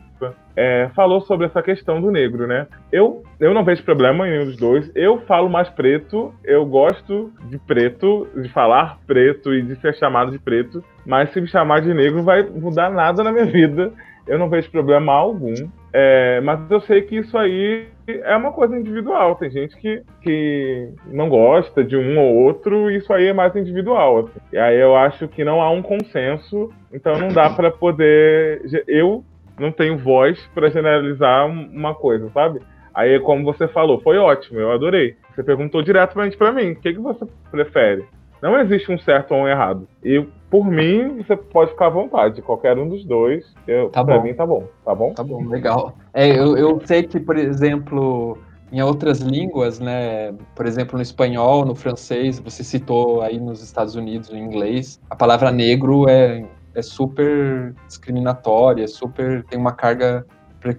é, 0.56 0.90
falou 0.94 1.20
sobre 1.22 1.46
essa 1.46 1.62
questão 1.62 2.00
do 2.00 2.10
negro, 2.10 2.46
né? 2.46 2.66
Eu, 2.92 3.22
eu 3.38 3.54
não 3.54 3.64
vejo 3.64 3.82
problema 3.82 4.26
em 4.26 4.32
nenhum 4.32 4.44
dos 4.44 4.56
dois. 4.56 4.90
Eu 4.94 5.20
falo 5.22 5.48
mais 5.48 5.68
preto, 5.70 6.34
eu 6.44 6.64
gosto 6.66 7.32
de 7.44 7.58
preto, 7.58 8.28
de 8.36 8.48
falar 8.50 8.98
preto 9.06 9.54
e 9.54 9.62
de 9.62 9.76
ser 9.76 9.94
chamado 9.94 10.30
de 10.30 10.38
preto, 10.38 10.84
mas 11.06 11.32
se 11.32 11.40
me 11.40 11.48
chamar 11.48 11.80
de 11.80 11.94
negro 11.94 12.22
vai 12.22 12.42
mudar 12.42 12.90
nada 12.90 13.22
na 13.22 13.32
minha 13.32 13.46
vida. 13.46 13.92
Eu 14.26 14.38
não 14.38 14.48
vejo 14.48 14.70
problema 14.70 15.12
algum. 15.12 15.54
É, 15.92 16.40
mas 16.42 16.70
eu 16.70 16.80
sei 16.82 17.02
que 17.02 17.16
isso 17.16 17.36
aí 17.36 17.88
é 18.06 18.36
uma 18.36 18.52
coisa 18.52 18.78
individual. 18.78 19.34
Tem 19.36 19.50
gente 19.50 19.76
que, 19.76 20.02
que 20.22 20.88
não 21.06 21.28
gosta 21.28 21.82
de 21.82 21.96
um 21.96 22.18
ou 22.18 22.36
outro, 22.44 22.90
e 22.90 22.98
isso 22.98 23.12
aí 23.12 23.26
é 23.26 23.32
mais 23.32 23.54
individual. 23.56 24.20
Assim. 24.20 24.40
E 24.52 24.58
aí 24.58 24.78
eu 24.78 24.94
acho 24.94 25.26
que 25.28 25.44
não 25.44 25.60
há 25.60 25.70
um 25.70 25.82
consenso, 25.82 26.70
então 26.92 27.18
não 27.18 27.28
dá 27.28 27.50
para 27.50 27.70
poder. 27.70 28.62
Eu 28.86 29.24
não 29.60 29.70
tenho 29.70 29.98
voz 29.98 30.40
para 30.54 30.70
generalizar 30.70 31.46
uma 31.46 31.94
coisa, 31.94 32.28
sabe? 32.30 32.60
Aí, 32.94 33.20
como 33.20 33.44
você 33.44 33.68
falou, 33.68 34.00
foi 34.00 34.18
ótimo, 34.18 34.58
eu 34.58 34.72
adorei. 34.72 35.16
Você 35.34 35.42
perguntou 35.42 35.82
diretamente 35.82 36.36
para 36.36 36.52
mim, 36.52 36.72
o 36.72 36.76
que, 36.76 36.92
que 36.92 36.98
você 36.98 37.24
prefere? 37.50 38.04
Não 38.42 38.58
existe 38.58 38.90
um 38.90 38.98
certo 38.98 39.32
ou 39.34 39.42
um 39.42 39.48
errado. 39.48 39.86
E 40.02 40.26
por 40.50 40.64
mim, 40.64 41.18
você 41.18 41.36
pode 41.36 41.70
ficar 41.70 41.86
à 41.86 41.90
vontade. 41.90 42.42
Qualquer 42.42 42.76
um 42.78 42.88
dos 42.88 43.04
dois, 43.04 43.54
eu, 43.66 43.90
tá 43.90 44.04
pra 44.04 44.16
bom. 44.16 44.24
mim 44.24 44.34
tá 44.34 44.46
bom. 44.46 44.64
Tá 44.84 44.94
bom? 44.94 45.12
Tá 45.12 45.22
bom, 45.22 45.46
legal. 45.46 45.94
É, 46.12 46.28
eu, 46.28 46.56
eu 46.56 46.80
sei 46.84 47.02
que, 47.02 47.20
por 47.20 47.36
exemplo, 47.36 48.38
em 48.72 48.82
outras 48.82 49.20
línguas, 49.20 49.78
né? 49.78 50.32
Por 50.56 50.66
exemplo, 50.66 50.96
no 50.96 51.02
espanhol, 51.02 51.64
no 51.64 51.74
francês, 51.74 52.38
você 52.38 52.64
citou 52.64 53.20
aí 53.22 53.38
nos 53.38 53.62
Estados 53.62 53.94
Unidos, 53.94 54.30
o 54.30 54.36
inglês, 54.36 55.00
a 55.10 55.16
palavra 55.16 55.50
negro 55.52 56.08
é 56.08 56.44
é 56.74 56.82
super 56.82 57.74
discriminatória, 57.86 58.84
é 58.84 58.86
super 58.86 59.44
tem 59.44 59.58
uma 59.58 59.72
carga 59.72 60.26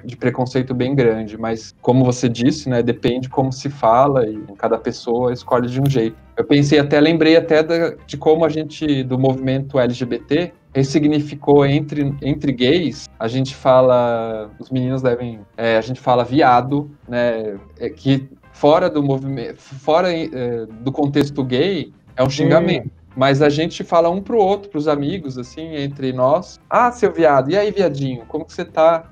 de 0.06 0.16
preconceito 0.16 0.74
bem 0.74 0.94
grande, 0.94 1.38
mas 1.38 1.74
como 1.82 2.06
você 2.06 2.30
disse, 2.30 2.70
né, 2.70 2.84
depende 2.84 3.28
como 3.28 3.52
se 3.52 3.70
fala 3.70 4.28
e 4.28 4.40
cada 4.58 4.78
pessoa 4.78 5.34
escolhe 5.34 5.68
de 5.68 5.82
um 5.82 5.90
jeito. 5.90 6.16
Eu 6.38 6.46
pensei 6.46 6.78
até, 6.78 7.00
lembrei 7.00 7.36
até 7.36 7.64
da, 7.64 7.96
de 8.06 8.16
como 8.16 8.46
a 8.46 8.50
gente, 8.50 9.04
do 9.04 9.18
movimento 9.18 9.80
LGBT, 9.80 10.54
ressignificou 10.74 11.66
entre, 11.66 12.16
entre 12.22 12.52
gays, 12.52 13.10
a 13.20 13.28
gente 13.28 13.56
fala, 13.56 14.50
os 14.60 14.70
meninos 14.70 15.02
devem, 15.02 15.40
é, 15.58 15.78
a 15.78 15.82
gente 15.82 16.00
fala 16.00 16.24
viado, 16.24 16.90
né, 17.08 17.58
é, 17.80 17.90
que 17.90 18.30
fora 18.54 18.90
do 18.90 19.02
movimento, 19.02 19.60
fora 19.60 20.14
é, 20.14 20.66
do 20.66 20.92
contexto 20.92 21.44
gay, 21.44 21.92
é 22.16 22.24
um 22.24 22.30
xingamento. 22.30 22.88
Hum. 22.88 23.01
Mas 23.16 23.42
a 23.42 23.50
gente 23.50 23.84
fala 23.84 24.10
um 24.10 24.22
pro 24.22 24.38
outro, 24.38 24.70
pros 24.70 24.88
amigos, 24.88 25.38
assim, 25.38 25.76
entre 25.76 26.14
nós. 26.14 26.60
Ah, 26.70 26.92
seu 26.92 27.12
viado, 27.12 27.52
e 27.52 27.58
aí, 27.58 27.72
viadinho, 27.72 28.26
como 28.28 28.46
que 28.46 28.54
você 28.54 28.66
tá? 28.66 29.06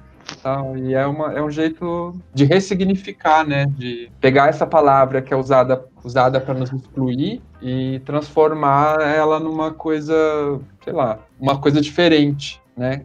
Tal, 0.43 0.77
e 0.77 0.93
é, 0.93 1.05
uma, 1.07 1.33
é 1.33 1.41
um 1.41 1.49
jeito 1.49 2.13
de 2.33 2.45
ressignificar, 2.45 3.43
né? 3.43 3.65
De 3.65 4.11
pegar 4.21 4.47
essa 4.47 4.65
palavra 4.65 5.23
que 5.23 5.33
é 5.33 5.37
usada 5.37 5.83
usada 6.03 6.39
para 6.39 6.53
nos 6.53 6.71
excluir 6.71 7.41
e 7.61 7.99
transformar 8.05 9.01
ela 9.01 9.39
numa 9.39 9.73
coisa, 9.73 10.13
sei 10.83 10.93
lá, 10.93 11.19
uma 11.39 11.59
coisa 11.59 11.81
diferente, 11.81 12.61
né? 12.77 13.03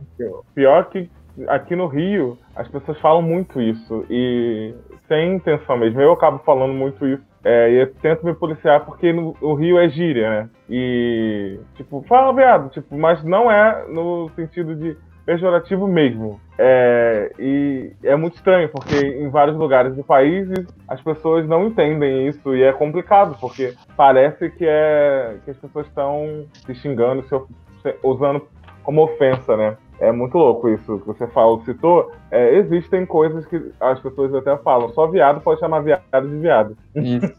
Pior 0.54 0.88
que 0.90 1.08
aqui 1.48 1.74
no 1.74 1.86
Rio 1.86 2.38
as 2.54 2.68
pessoas 2.68 2.98
falam 3.00 3.22
muito 3.22 3.60
isso 3.60 4.04
e 4.08 4.74
sem 5.08 5.36
intenção 5.36 5.76
mesmo. 5.76 6.00
Eu 6.00 6.12
acabo 6.12 6.40
falando 6.44 6.72
muito 6.72 7.06
isso 7.06 7.22
é, 7.44 7.70
e 7.70 7.74
eu 7.82 7.94
tento 7.96 8.24
me 8.24 8.34
policiar 8.34 8.84
porque 8.84 9.12
no, 9.12 9.36
o 9.40 9.54
Rio 9.54 9.78
é 9.78 9.88
gíria, 9.88 10.30
né? 10.30 10.50
E, 10.68 11.60
tipo, 11.74 12.02
fala 12.08 12.32
viado, 12.32 12.70
tipo, 12.70 12.96
mas 12.96 13.22
não 13.22 13.50
é 13.50 13.84
no 13.88 14.30
sentido 14.34 14.74
de 14.74 14.96
pejorativo 15.26 15.86
mesmo. 15.86 16.40
É, 16.58 17.32
e 17.38 17.92
é 18.02 18.16
muito 18.16 18.36
estranho, 18.36 18.68
porque 18.68 18.96
em 18.96 19.28
vários 19.28 19.56
lugares 19.56 19.94
do 19.94 20.04
país 20.04 20.48
as 20.88 21.00
pessoas 21.00 21.46
não 21.46 21.66
entendem 21.66 22.28
isso 22.28 22.54
e 22.54 22.62
é 22.62 22.72
complicado, 22.72 23.36
porque 23.40 23.74
parece 23.96 24.50
que, 24.50 24.64
é, 24.66 25.36
que 25.44 25.50
as 25.50 25.56
pessoas 25.56 25.86
estão 25.86 26.46
se 26.64 26.74
xingando, 26.74 27.24
se, 27.24 27.94
usando 28.02 28.46
como 28.82 29.02
ofensa, 29.02 29.56
né? 29.56 29.76
É 30.00 30.10
muito 30.10 30.36
louco 30.36 30.68
isso 30.68 30.98
que 30.98 31.06
você 31.06 31.26
falou, 31.28 31.62
citou. 31.64 32.10
É, 32.30 32.56
existem 32.56 33.06
coisas 33.06 33.46
que 33.46 33.60
as 33.80 34.00
pessoas 34.00 34.34
até 34.34 34.56
falam, 34.58 34.88
só 34.90 35.06
viado 35.06 35.40
pode 35.40 35.60
chamar 35.60 35.80
viado 35.80 36.28
de 36.28 36.38
viado. 36.38 36.76
Isso. 36.94 37.32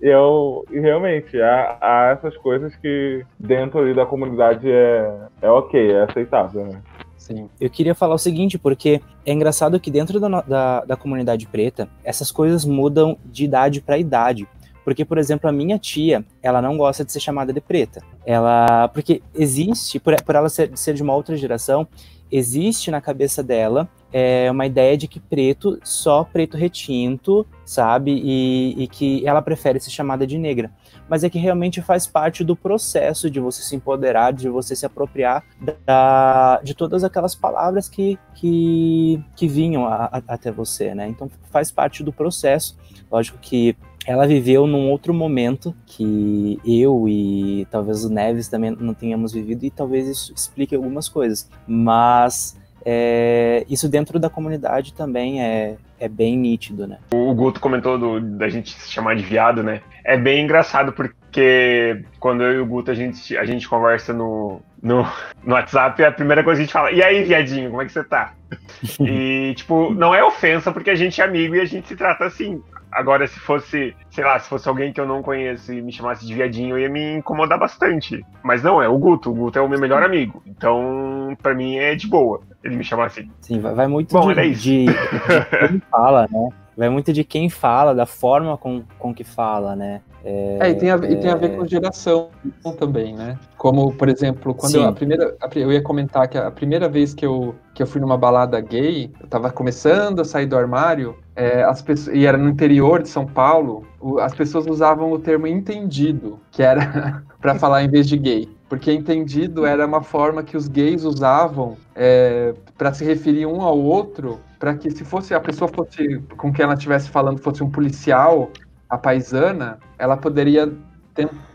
e 0.00 0.06
eu, 0.08 0.64
e 0.70 0.78
realmente, 0.80 1.40
há, 1.40 1.78
há, 1.80 2.10
essas 2.12 2.36
coisas 2.38 2.74
que 2.76 3.24
dentro 3.38 3.80
ali 3.80 3.94
da 3.94 4.06
comunidade 4.06 4.70
é, 4.70 5.16
é 5.42 5.50
ok, 5.50 5.92
é 5.92 6.02
aceitável, 6.04 6.64
né? 6.64 6.82
Sim. 7.16 7.50
Eu 7.60 7.68
queria 7.68 7.94
falar 7.94 8.14
o 8.14 8.18
seguinte, 8.18 8.58
porque 8.58 9.02
é 9.26 9.32
engraçado 9.32 9.78
que 9.78 9.90
dentro 9.90 10.18
da, 10.18 10.40
da, 10.40 10.84
da 10.84 10.96
comunidade 10.96 11.46
preta, 11.46 11.86
essas 12.02 12.30
coisas 12.30 12.64
mudam 12.64 13.18
de 13.26 13.44
idade 13.44 13.82
para 13.82 13.98
idade. 13.98 14.48
Porque, 14.88 15.04
por 15.04 15.18
exemplo, 15.18 15.50
a 15.50 15.52
minha 15.52 15.78
tia, 15.78 16.24
ela 16.42 16.62
não 16.62 16.78
gosta 16.78 17.04
de 17.04 17.12
ser 17.12 17.20
chamada 17.20 17.52
de 17.52 17.60
preta. 17.60 18.02
Ela, 18.24 18.88
porque 18.88 19.20
existe, 19.34 20.00
por, 20.00 20.16
por 20.22 20.34
ela 20.34 20.48
ser, 20.48 20.70
ser 20.78 20.94
de 20.94 21.02
uma 21.02 21.14
outra 21.14 21.36
geração, 21.36 21.86
existe 22.32 22.90
na 22.90 22.98
cabeça 22.98 23.42
dela 23.42 23.86
é 24.10 24.50
uma 24.50 24.64
ideia 24.64 24.96
de 24.96 25.06
que 25.06 25.20
preto, 25.20 25.78
só 25.84 26.24
preto 26.24 26.56
retinto, 26.56 27.46
sabe? 27.66 28.12
E, 28.24 28.84
e, 28.84 28.88
que 28.88 29.26
ela 29.26 29.42
prefere 29.42 29.78
ser 29.78 29.90
chamada 29.90 30.26
de 30.26 30.38
negra. 30.38 30.72
Mas 31.06 31.22
é 31.22 31.28
que 31.28 31.38
realmente 31.38 31.82
faz 31.82 32.06
parte 32.06 32.42
do 32.42 32.56
processo 32.56 33.30
de 33.30 33.38
você 33.38 33.60
se 33.60 33.76
empoderar, 33.76 34.32
de 34.32 34.48
você 34.48 34.74
se 34.74 34.86
apropriar 34.86 35.44
da, 35.84 36.62
de 36.64 36.74
todas 36.74 37.04
aquelas 37.04 37.34
palavras 37.34 37.90
que, 37.90 38.18
que, 38.34 39.22
que 39.36 39.46
vinham 39.46 39.86
a, 39.86 40.06
a, 40.06 40.22
até 40.28 40.50
você, 40.50 40.94
né? 40.94 41.08
Então 41.08 41.30
faz 41.50 41.70
parte 41.70 42.02
do 42.02 42.10
processo. 42.10 42.78
Lógico 43.10 43.36
que 43.38 43.76
ela 44.08 44.26
viveu 44.26 44.66
num 44.66 44.88
outro 44.88 45.12
momento 45.12 45.74
que 45.84 46.58
eu 46.64 47.06
e 47.06 47.66
talvez 47.70 48.06
o 48.06 48.08
Neves 48.08 48.48
também 48.48 48.70
não 48.70 48.94
tenhamos 48.94 49.34
vivido, 49.34 49.66
e 49.66 49.70
talvez 49.70 50.08
isso 50.08 50.32
explique 50.34 50.74
algumas 50.74 51.10
coisas. 51.10 51.46
Mas 51.66 52.58
é, 52.86 53.66
isso 53.68 53.86
dentro 53.86 54.18
da 54.18 54.30
comunidade 54.30 54.94
também 54.94 55.42
é, 55.42 55.76
é 56.00 56.08
bem 56.08 56.38
nítido, 56.38 56.86
né? 56.86 56.96
O 57.12 57.34
Guto 57.34 57.60
comentou 57.60 57.98
do, 57.98 58.18
da 58.18 58.48
gente 58.48 58.70
se 58.80 58.90
chamar 58.90 59.14
de 59.14 59.22
viado, 59.22 59.62
né? 59.62 59.82
É 60.02 60.16
bem 60.16 60.42
engraçado 60.42 60.90
porque 60.90 62.02
quando 62.18 62.42
eu 62.42 62.54
e 62.54 62.58
o 62.60 62.66
Guto 62.66 62.90
a 62.90 62.94
gente, 62.94 63.36
a 63.36 63.44
gente 63.44 63.68
conversa 63.68 64.14
no, 64.14 64.62
no, 64.82 65.06
no 65.44 65.52
WhatsApp, 65.52 66.02
a 66.02 66.10
primeira 66.10 66.42
coisa 66.42 66.56
que 66.56 66.62
a 66.62 66.64
gente 66.64 66.72
fala, 66.72 66.92
e 66.92 67.02
aí, 67.02 67.24
viadinho, 67.24 67.68
como 67.68 67.82
é 67.82 67.84
que 67.84 67.92
você 67.92 68.04
tá? 68.04 68.32
e, 69.00 69.52
tipo, 69.54 69.92
não 69.92 70.14
é 70.14 70.24
ofensa 70.24 70.72
porque 70.72 70.88
a 70.88 70.94
gente 70.94 71.20
é 71.20 71.24
amigo 71.24 71.56
e 71.56 71.60
a 71.60 71.66
gente 71.66 71.86
se 71.88 71.94
trata 71.94 72.24
assim. 72.24 72.62
Agora, 72.90 73.26
se 73.26 73.38
fosse, 73.38 73.94
sei 74.10 74.24
lá, 74.24 74.38
se 74.38 74.48
fosse 74.48 74.68
alguém 74.68 74.92
que 74.92 75.00
eu 75.00 75.06
não 75.06 75.22
conheço 75.22 75.72
e 75.72 75.82
me 75.82 75.92
chamasse 75.92 76.26
de 76.26 76.34
viadinho, 76.34 76.76
eu 76.76 76.80
ia 76.80 76.88
me 76.88 77.16
incomodar 77.16 77.58
bastante. 77.58 78.24
Mas 78.42 78.62
não, 78.62 78.82
é 78.82 78.88
o 78.88 78.98
Guto. 78.98 79.30
O 79.30 79.34
Guto 79.34 79.58
é 79.58 79.62
o 79.62 79.68
meu 79.68 79.78
melhor 79.78 80.02
amigo. 80.02 80.42
Então, 80.46 81.36
para 81.42 81.54
mim 81.54 81.76
é 81.76 81.94
de 81.94 82.06
boa 82.06 82.40
ele 82.62 82.76
me 82.76 82.84
chamar 82.84 83.06
assim. 83.06 83.30
Sim, 83.40 83.60
vai 83.60 83.86
muito 83.86 84.12
Bom, 84.12 84.32
de, 84.32 84.54
de, 84.54 84.86
de, 84.86 84.86
quem 85.68 85.82
fala, 85.90 86.28
né? 86.30 86.48
Vai 86.76 86.88
muito 86.88 87.12
de 87.12 87.24
quem 87.24 87.48
fala, 87.48 87.94
da 87.94 88.06
forma 88.06 88.56
com, 88.56 88.82
com 88.98 89.12
que 89.12 89.24
fala, 89.24 89.74
né? 89.74 90.00
É, 90.24 90.58
é, 90.60 90.70
e, 90.70 90.74
tem 90.74 90.90
a, 90.90 90.94
é... 90.94 91.12
e 91.12 91.16
tem 91.16 91.30
a 91.30 91.36
ver 91.36 91.56
com 91.56 91.66
geração 91.66 92.30
também, 92.78 93.14
né? 93.14 93.38
Como, 93.56 93.92
por 93.94 94.08
exemplo, 94.08 94.54
quando 94.54 94.76
eu, 94.76 94.84
a 94.84 94.92
primeira. 94.92 95.36
Eu 95.54 95.72
ia 95.72 95.82
comentar 95.82 96.28
que 96.28 96.36
a 96.36 96.50
primeira 96.50 96.88
vez 96.88 97.14
que 97.14 97.24
eu, 97.24 97.54
que 97.74 97.82
eu 97.82 97.86
fui 97.86 98.00
numa 98.00 98.16
balada 98.16 98.60
gay, 98.60 99.10
eu 99.20 99.26
tava 99.28 99.50
começando 99.50 100.20
a 100.20 100.24
sair 100.24 100.46
do 100.46 100.56
armário, 100.56 101.16
é, 101.36 101.62
as 101.62 101.82
pessoas, 101.82 102.16
e 102.16 102.26
era 102.26 102.36
no 102.36 102.48
interior 102.48 103.02
de 103.02 103.08
São 103.08 103.26
Paulo, 103.26 103.86
o, 104.00 104.18
as 104.18 104.34
pessoas 104.34 104.66
usavam 104.66 105.12
o 105.12 105.18
termo 105.18 105.46
entendido, 105.46 106.38
que 106.50 106.62
era 106.62 107.22
para 107.40 107.54
falar 107.54 107.82
em 107.82 107.88
vez 107.88 108.08
de 108.08 108.16
gay. 108.16 108.48
Porque 108.68 108.92
entendido 108.92 109.64
era 109.64 109.86
uma 109.86 110.02
forma 110.02 110.42
que 110.42 110.56
os 110.56 110.68
gays 110.68 111.04
usavam 111.04 111.76
é, 111.94 112.54
para 112.76 112.92
se 112.92 113.02
referir 113.02 113.46
um 113.46 113.62
ao 113.62 113.78
outro, 113.78 114.40
para 114.58 114.74
que 114.74 114.90
se 114.90 115.04
fosse 115.04 115.32
a 115.32 115.40
pessoa 115.40 115.68
fosse 115.68 116.20
com 116.36 116.52
quem 116.52 116.64
ela 116.64 116.74
estivesse 116.74 117.08
falando 117.08 117.38
fosse 117.38 117.62
um 117.62 117.70
policial, 117.70 118.50
a 118.88 118.98
paisana, 118.98 119.78
ela 119.98 120.16
poderia 120.16 120.72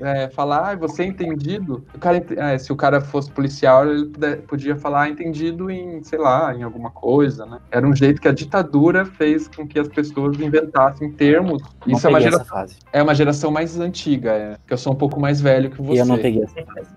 é, 0.02 0.30
falar, 0.30 0.72
ah, 0.72 0.76
você 0.76 1.04
é 1.04 1.06
entendido? 1.06 1.86
O 1.94 2.00
cara, 2.00 2.24
é, 2.36 2.58
se 2.58 2.74
o 2.74 2.76
cara 2.76 3.00
fosse 3.00 3.32
policial, 3.32 3.88
ele 3.88 4.12
podia 4.48 4.76
falar 4.76 5.10
entendido 5.10 5.70
em, 5.70 6.04
sei 6.04 6.20
lá, 6.20 6.54
em 6.54 6.64
alguma 6.64 6.92
coisa, 6.92 7.46
né? 7.46 7.60
Era 7.72 7.88
um 7.88 7.96
jeito 7.96 8.22
que 8.22 8.28
a 8.28 8.34
ditadura 8.34 9.06
fez 9.06 9.48
com 9.48 9.66
que 9.68 9.80
as 9.80 9.88
pessoas 9.88 10.38
inventassem 10.40 11.12
termos. 11.12 11.62
Não 11.86 11.96
Isso 11.96 12.06
é 12.08 12.10
uma 12.10 12.22
geração, 12.22 12.66
é 12.92 13.04
uma 13.04 13.16
geração 13.16 13.52
mais 13.52 13.80
antiga, 13.80 14.32
é, 14.32 14.58
que 14.68 14.74
eu 14.74 14.78
sou 14.78 14.94
um 14.94 14.98
pouco 14.98 15.20
mais 15.20 15.40
velho 15.40 15.70
que 15.70 15.82
você. 15.82 15.96
E 15.96 16.00
eu 16.00 16.06
não 16.06 16.18
peguei 16.18 16.44
essa 16.44 16.66
fase. 16.66 16.94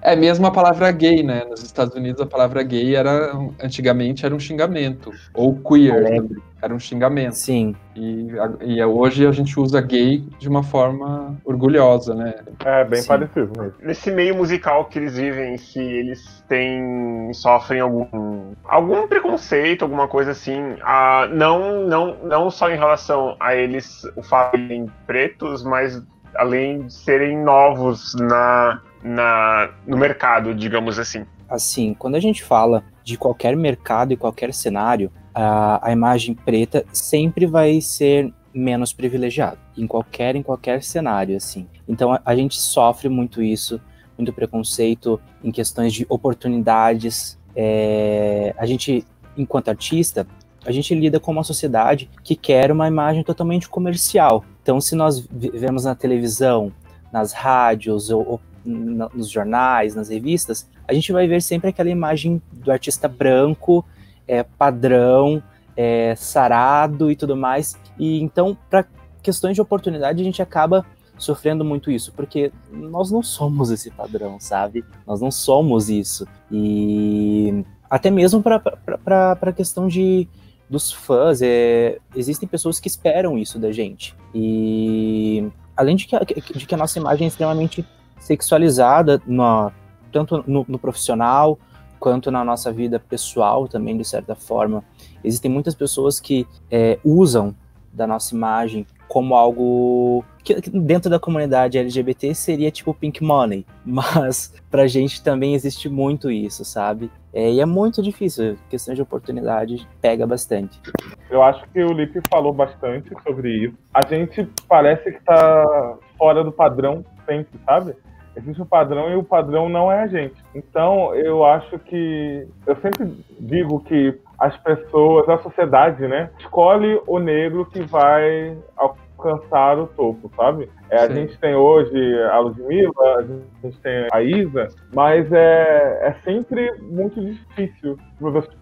É 0.00 0.16
mesmo 0.16 0.46
a 0.46 0.50
palavra 0.50 0.90
gay, 0.90 1.22
né? 1.22 1.44
Nos 1.44 1.62
Estados 1.62 1.94
Unidos 1.94 2.20
a 2.20 2.26
palavra 2.26 2.62
gay 2.62 2.96
era 2.96 3.32
antigamente 3.62 4.24
era 4.24 4.34
um 4.34 4.40
xingamento 4.40 5.12
ou 5.34 5.54
queer 5.56 6.22
era 6.62 6.72
um 6.72 6.78
xingamento. 6.78 7.34
Sim. 7.34 7.74
E, 7.94 8.28
e 8.60 8.84
hoje 8.84 9.26
a 9.26 9.32
gente 9.32 9.58
usa 9.58 9.80
gay 9.80 10.24
de 10.38 10.48
uma 10.48 10.62
forma 10.62 11.36
orgulhosa, 11.44 12.14
né? 12.14 12.34
É 12.64 12.84
bem 12.84 13.02
Sim. 13.02 13.08
parecido. 13.08 13.52
Mesmo. 13.60 13.74
Nesse 13.82 14.10
meio 14.12 14.36
musical 14.36 14.84
que 14.84 14.98
eles 14.98 15.16
vivem, 15.16 15.58
se 15.58 15.80
eles 15.80 16.44
têm 16.48 17.32
sofrem 17.34 17.80
algum 17.80 18.52
algum 18.64 19.08
preconceito, 19.08 19.82
alguma 19.82 20.06
coisa 20.06 20.30
assim, 20.30 20.60
uh, 20.74 21.34
não 21.34 21.84
não 21.86 22.16
não 22.24 22.50
só 22.50 22.70
em 22.70 22.76
relação 22.76 23.36
a 23.40 23.56
eles 23.56 24.04
o 24.16 24.22
fato 24.22 24.56
de 24.56 24.68
serem 24.68 24.86
pretos, 25.06 25.64
mas 25.64 26.00
além 26.36 26.86
de 26.86 26.92
serem 26.92 27.36
novos 27.42 28.14
na, 28.14 28.80
na, 29.02 29.70
no 29.86 29.96
mercado, 29.96 30.54
digamos 30.54 30.98
assim. 30.98 31.24
Assim, 31.48 31.94
quando 31.94 32.14
a 32.14 32.20
gente 32.20 32.42
fala 32.42 32.84
de 33.04 33.16
qualquer 33.16 33.56
mercado 33.56 34.12
e 34.12 34.16
qualquer 34.16 34.54
cenário, 34.54 35.10
a, 35.34 35.88
a 35.88 35.92
imagem 35.92 36.34
preta 36.34 36.84
sempre 36.92 37.46
vai 37.46 37.80
ser 37.80 38.32
menos 38.54 38.92
privilegiada 38.92 39.58
em 39.76 39.86
qualquer 39.86 40.36
em 40.36 40.42
qualquer 40.42 40.82
cenário 40.82 41.36
assim. 41.36 41.66
Então 41.88 42.12
a, 42.12 42.20
a 42.24 42.36
gente 42.36 42.60
sofre 42.60 43.08
muito 43.08 43.42
isso, 43.42 43.80
muito 44.16 44.32
preconceito 44.32 45.20
em 45.42 45.50
questões 45.50 45.92
de 45.92 46.06
oportunidades. 46.08 47.38
É, 47.56 48.54
a 48.56 48.66
gente, 48.66 49.06
enquanto 49.36 49.68
artista, 49.68 50.26
a 50.64 50.70
gente 50.70 50.94
lida 50.94 51.18
com 51.18 51.32
uma 51.32 51.44
sociedade 51.44 52.08
que 52.22 52.36
quer 52.36 52.70
uma 52.70 52.86
imagem 52.86 53.24
totalmente 53.24 53.68
comercial. 53.68 54.44
Então, 54.62 54.80
se 54.80 54.94
nós 54.94 55.26
vemos 55.30 55.84
na 55.84 55.94
televisão, 55.94 56.72
nas 57.12 57.32
rádios 57.32 58.10
ou, 58.10 58.26
ou 58.26 58.40
nos 58.64 59.30
jornais, 59.30 59.94
nas 59.94 60.08
revistas, 60.08 60.68
a 60.86 60.92
gente 60.92 61.12
vai 61.12 61.26
ver 61.26 61.42
sempre 61.42 61.70
aquela 61.70 61.90
imagem 61.90 62.40
do 62.52 62.70
artista 62.70 63.08
branco, 63.08 63.84
é, 64.26 64.42
padrão, 64.42 65.42
é, 65.76 66.14
sarado 66.16 67.10
e 67.10 67.16
tudo 67.16 67.36
mais. 67.36 67.76
E 67.98 68.20
então, 68.20 68.56
para 68.68 68.84
questões 69.22 69.54
de 69.54 69.60
oportunidade, 69.60 70.20
a 70.20 70.24
gente 70.24 70.42
acaba 70.42 70.84
sofrendo 71.16 71.64
muito 71.64 71.90
isso, 71.90 72.12
porque 72.12 72.52
nós 72.70 73.10
não 73.10 73.22
somos 73.22 73.70
esse 73.70 73.90
padrão, 73.90 74.40
sabe? 74.40 74.84
Nós 75.06 75.20
não 75.20 75.30
somos 75.30 75.88
isso. 75.88 76.26
E 76.50 77.64
até 77.88 78.10
mesmo 78.10 78.42
para 78.42 79.38
a 79.40 79.52
questão 79.52 79.86
de, 79.86 80.28
dos 80.68 80.90
fãs, 80.90 81.40
é, 81.42 81.98
existem 82.16 82.48
pessoas 82.48 82.80
que 82.80 82.88
esperam 82.88 83.38
isso 83.38 83.58
da 83.58 83.70
gente. 83.70 84.16
E 84.34 85.48
além 85.76 85.96
de 85.96 86.06
que, 86.06 86.16
de 86.56 86.66
que 86.66 86.74
a 86.74 86.78
nossa 86.78 86.98
imagem 86.98 87.26
é 87.26 87.28
extremamente 87.28 87.86
sexualizada, 88.22 89.20
no, 89.26 89.72
tanto 90.12 90.44
no, 90.46 90.64
no, 90.68 90.78
profissional 90.78 91.58
quanto 91.98 92.30
na 92.30 92.44
nossa 92.44 92.72
vida 92.72 93.00
pessoal 93.00 93.66
também, 93.66 93.96
de 93.96 94.04
certa 94.04 94.34
forma. 94.34 94.84
Existem 95.24 95.50
muitas 95.50 95.74
pessoas 95.74 96.20
que 96.20 96.46
é, 96.70 96.98
usam 97.04 97.54
da 97.92 98.06
nossa 98.06 98.34
imagem 98.34 98.86
como 99.08 99.34
algo 99.34 100.24
que 100.42 100.54
dentro 100.70 101.10
da 101.10 101.20
comunidade 101.20 101.76
LGBT 101.76 102.34
seria 102.34 102.70
tipo 102.70 102.94
pink 102.94 103.22
money, 103.22 103.66
mas 103.84 104.54
pra 104.70 104.86
gente 104.86 105.22
também 105.22 105.54
existe 105.54 105.88
muito 105.88 106.30
isso, 106.30 106.64
sabe? 106.64 107.10
É, 107.32 107.50
e 107.50 107.60
é 107.60 107.66
muito 107.66 108.02
difícil, 108.02 108.56
questão 108.70 108.94
de 108.94 109.02
oportunidade 109.02 109.86
pega 110.00 110.26
bastante. 110.26 110.80
Eu 111.28 111.42
acho 111.42 111.62
que 111.72 111.82
o 111.82 111.92
Lipe 111.92 112.20
falou 112.30 112.52
bastante 112.52 113.10
sobre 113.22 113.66
isso. 113.66 113.74
A 113.92 114.02
gente 114.04 114.48
parece 114.68 115.12
que 115.12 115.22
tá 115.24 115.96
fora 116.16 116.42
do 116.42 116.52
padrão 116.52 117.04
sempre, 117.26 117.58
sabe? 117.64 117.94
Existe 118.36 118.62
um 118.62 118.66
padrão 118.66 119.10
e 119.10 119.16
o 119.16 119.22
padrão 119.22 119.68
não 119.68 119.92
é 119.92 120.02
a 120.02 120.06
gente. 120.06 120.34
Então, 120.54 121.14
eu 121.14 121.44
acho 121.44 121.78
que. 121.78 122.46
Eu 122.66 122.76
sempre 122.76 123.12
digo 123.38 123.80
que 123.80 124.18
as 124.38 124.56
pessoas, 124.58 125.28
a 125.28 125.38
sociedade, 125.38 126.06
né, 126.08 126.30
escolhe 126.38 127.00
o 127.06 127.18
negro 127.18 127.64
que 127.66 127.80
vai 127.82 128.56
alcançar 128.76 129.78
o 129.78 129.86
topo, 129.86 130.30
sabe? 130.36 130.68
É, 130.90 130.98
a 130.98 131.08
gente 131.08 131.38
tem 131.38 131.54
hoje 131.54 132.22
a 132.24 132.38
Ludmilla, 132.40 133.18
a 133.18 133.22
gente 133.22 133.78
tem 133.80 134.08
a 134.12 134.20
Isa, 134.20 134.68
mas 134.92 135.30
é, 135.32 136.08
é 136.08 136.16
sempre 136.24 136.72
muito 136.80 137.20
difícil 137.20 137.96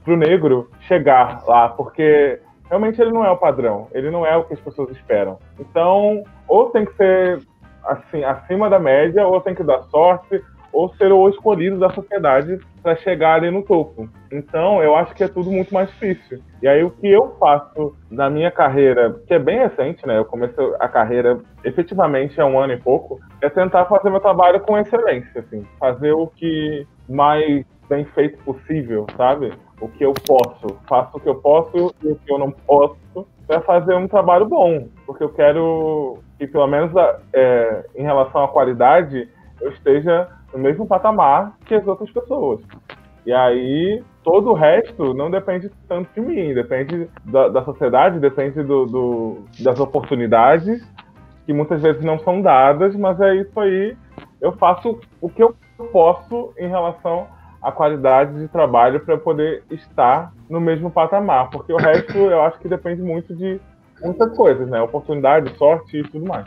para 0.05 0.13
o 0.13 0.17
negro 0.17 0.71
chegar 0.83 1.43
lá, 1.47 1.71
porque 1.71 2.41
realmente 2.69 3.01
ele 3.01 3.11
não 3.11 3.25
é 3.25 3.31
o 3.31 3.37
padrão, 3.37 3.89
ele 3.93 4.11
não 4.11 4.27
é 4.27 4.37
o 4.37 4.45
que 4.45 4.53
as 4.53 4.61
pessoas 4.61 4.91
esperam. 4.91 5.39
Então, 5.59 6.23
ou 6.47 6.71
tem 6.71 6.85
que 6.85 6.95
ser 6.95 7.41
assim, 7.85 8.25
acima 8.25 8.69
da 8.69 8.79
média, 8.79 9.27
ou 9.27 9.41
tem 9.41 9.55
que 9.55 9.63
dar 9.63 9.83
sorte, 9.85 10.43
ou 10.73 10.93
ser 10.95 11.13
o 11.13 11.29
escolhido 11.29 11.79
da 11.79 11.91
sociedade 11.91 12.59
para 12.83 12.97
chegar 12.97 13.35
ali 13.35 13.51
no 13.51 13.63
topo. 13.63 14.09
Então, 14.31 14.83
eu 14.83 14.95
acho 14.95 15.15
que 15.15 15.25
é 15.25 15.29
tudo 15.29 15.51
muito 15.51 15.73
mais 15.75 15.89
difícil. 15.91 16.41
E 16.63 16.69
aí, 16.69 16.83
o 16.83 16.91
que 16.91 17.09
eu 17.09 17.37
faço 17.39 17.97
na 18.11 18.31
minha 18.31 18.51
carreira, 18.51 19.21
que 19.27 19.35
é 19.35 19.39
bem 19.39 19.59
recente, 19.59 20.07
né? 20.07 20.19
Eu 20.19 20.25
comecei 20.25 20.65
a 20.79 20.89
carreira 20.89 21.41
efetivamente 21.65 22.41
há 22.41 22.47
um 22.47 22.59
ano 22.59 22.73
e 22.73 22.77
pouco, 22.77 23.21
é 23.41 23.49
tentar 23.49 23.87
fazer 23.87 24.11
meu 24.11 24.21
trabalho 24.21 24.61
com 24.61 24.79
excelência, 24.79 25.41
assim, 25.41 25.67
fazer 25.79 26.13
o 26.13 26.27
que 26.29 26.87
mais 27.09 27.65
bem 27.89 28.05
feito 28.05 28.39
possível, 28.45 29.07
sabe? 29.17 29.53
O 29.81 29.89
que 29.89 30.05
eu 30.05 30.13
posso, 30.13 30.79
faço 30.89 31.17
o 31.17 31.21
que 31.21 31.29
eu 31.29 31.35
posso 31.35 31.93
e 32.05 32.09
o 32.09 32.17
que 32.17 32.33
eu 32.33 32.39
não 32.39 32.53
posso 32.53 33.27
para 33.47 33.61
fazer 33.63 33.95
um 33.95 34.07
trabalho 34.07 34.47
bom, 34.47 34.87
porque 35.05 35.25
eu 35.25 35.29
quero 35.31 36.19
que 36.41 36.47
pelo 36.47 36.67
menos 36.67 36.91
é, 37.35 37.85
em 37.95 38.03
relação 38.03 38.43
à 38.43 38.49
qualidade 38.49 39.29
eu 39.61 39.71
esteja 39.73 40.27
no 40.55 40.59
mesmo 40.59 40.87
patamar 40.87 41.53
que 41.67 41.75
as 41.75 41.87
outras 41.87 42.11
pessoas. 42.11 42.63
E 43.27 43.33
aí, 43.33 44.03
todo 44.25 44.49
o 44.49 44.55
resto 44.55 45.13
não 45.13 45.31
depende 45.31 45.71
tanto 45.87 46.09
de 46.15 46.21
mim, 46.23 46.55
depende 46.55 47.11
da, 47.27 47.49
da 47.49 47.63
sociedade, 47.63 48.19
depende 48.19 48.63
do, 48.63 48.87
do, 48.87 49.39
das 49.59 49.79
oportunidades, 49.79 50.83
que 51.45 51.53
muitas 51.53 51.83
vezes 51.83 52.03
não 52.03 52.19
são 52.21 52.41
dadas, 52.41 52.97
mas 52.97 53.21
é 53.21 53.35
isso 53.35 53.61
aí. 53.61 53.95
Eu 54.41 54.53
faço 54.53 54.99
o 55.21 55.29
que 55.29 55.43
eu 55.43 55.55
posso 55.93 56.55
em 56.57 56.69
relação 56.69 57.27
à 57.61 57.71
qualidade 57.71 58.39
de 58.39 58.49
trabalho 58.49 59.01
para 59.01 59.19
poder 59.19 59.63
estar 59.71 60.33
no 60.49 60.59
mesmo 60.59 60.91
patamar, 60.91 61.51
porque 61.51 61.71
o 61.71 61.77
resto 61.77 62.17
eu 62.17 62.41
acho 62.41 62.59
que 62.61 62.69
depende 62.69 63.03
muito 63.03 63.37
de 63.37 63.61
muitas 64.03 64.37
coisas, 64.37 64.69
né? 64.69 64.81
Oportunidade, 64.81 65.57
sorte 65.57 65.99
e 65.99 66.05
tudo 66.05 66.27
mais. 66.27 66.47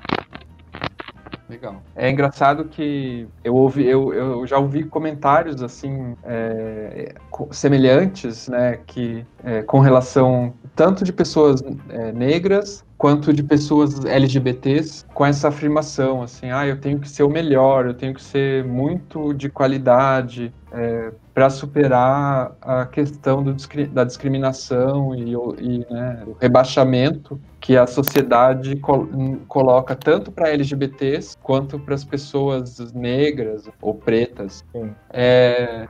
Legal. 1.49 1.83
É 1.95 2.09
engraçado 2.09 2.65
que 2.65 3.27
eu, 3.43 3.53
ouvi, 3.53 3.85
eu, 3.85 4.13
eu 4.13 4.47
já 4.47 4.57
ouvi 4.57 4.85
comentários 4.85 5.61
assim 5.61 6.15
é, 6.23 7.13
semelhantes, 7.51 8.47
né, 8.47 8.79
que 8.87 9.25
é, 9.43 9.61
com 9.61 9.79
relação 9.79 10.53
tanto 10.75 11.03
de 11.03 11.11
pessoas 11.11 11.61
é, 11.89 12.11
negras 12.13 12.83
quanto 13.03 13.33
de 13.33 13.43
pessoas 13.43 14.05
LGBTs 14.05 15.03
com 15.13 15.25
essa 15.25 15.49
afirmação 15.49 16.21
assim, 16.21 16.51
ah, 16.51 16.65
eu 16.65 16.79
tenho 16.79 17.01
que 17.01 17.09
ser 17.09 17.23
o 17.23 17.29
melhor, 17.29 17.85
eu 17.85 17.93
tenho 17.93 18.13
que 18.13 18.23
ser 18.23 18.63
muito 18.63 19.33
de 19.33 19.49
qualidade 19.49 20.53
é, 20.71 21.11
para 21.33 21.49
superar 21.49 22.55
a 22.61 22.85
questão 22.85 23.43
do, 23.43 23.53
da 23.91 24.05
discriminação 24.05 25.13
e, 25.13 25.33
e 25.59 25.85
né, 25.91 26.23
o 26.25 26.31
rebaixamento 26.39 27.37
que 27.59 27.75
a 27.75 27.85
sociedade 27.85 28.77
col 28.77 29.05
coloca 29.49 29.97
tanto 29.97 30.31
para 30.31 30.51
LGBTs 30.51 31.35
quanto 31.43 31.77
para 31.77 31.95
as 31.95 32.05
pessoas 32.05 32.93
negras 32.93 33.67
ou 33.81 33.95
pretas. 33.95 34.63
É, 35.09 35.89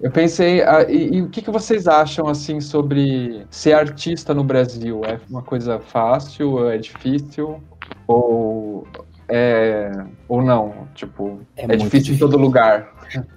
eu 0.00 0.10
pensei, 0.10 0.62
ah, 0.62 0.84
e, 0.88 1.16
e, 1.16 1.22
o 1.22 1.28
que, 1.28 1.40
que 1.40 1.50
vocês 1.50 1.86
acham 1.86 2.28
assim 2.28 2.60
sobre 2.60 3.46
ser 3.50 3.74
artista 3.74 4.34
no 4.34 4.44
Brasil? 4.44 5.02
É 5.04 5.18
uma 5.30 5.42
coisa 5.42 5.78
fácil? 5.78 6.68
É 6.68 6.78
difícil? 6.78 7.62
Ou 8.06 8.86
é, 9.28 9.90
ou 10.28 10.42
não? 10.42 10.88
Tipo, 10.94 11.40
é, 11.56 11.64
é 11.64 11.66
difícil, 11.68 11.84
difícil 11.84 12.14
em 12.14 12.18
todo 12.18 12.36
lugar. 12.36 12.92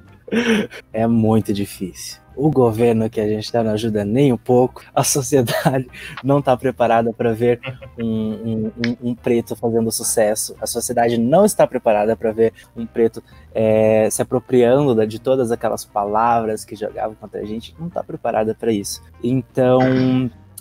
É 0.91 1.07
muito 1.07 1.53
difícil 1.53 2.19
o 2.37 2.51
governo 2.51 3.09
que 3.09 3.19
a 3.19 3.27
gente 3.27 3.43
está 3.43 3.63
não 3.63 3.71
ajuda 3.71 4.05
nem 4.05 4.31
um 4.31 4.37
pouco, 4.37 4.83
a 4.93 5.03
sociedade 5.03 5.87
não 6.23 6.39
está 6.39 6.55
preparada 6.55 7.11
para 7.11 7.33
ver 7.33 7.59
um, 7.99 8.71
um, 8.75 9.09
um, 9.09 9.15
preto 9.15 9.55
fazendo 9.55 9.91
sucesso, 9.91 10.55
a 10.61 10.67
sociedade 10.67 11.17
não 11.17 11.43
está 11.45 11.65
preparada 11.65 12.15
para 12.15 12.31
ver 12.31 12.53
um 12.75 12.85
preto 12.85 13.23
é, 13.53 14.07
se 14.09 14.21
apropriando 14.21 15.05
de 15.07 15.19
todas 15.19 15.51
aquelas 15.51 15.83
palavras 15.83 16.63
que 16.63 16.75
jogavam 16.75 17.15
contra 17.15 17.41
a 17.41 17.45
gente, 17.45 17.75
não 17.79 17.87
está 17.87 18.03
preparada 18.03 18.53
para 18.53 18.71
isso. 18.71 19.01
Então 19.23 19.79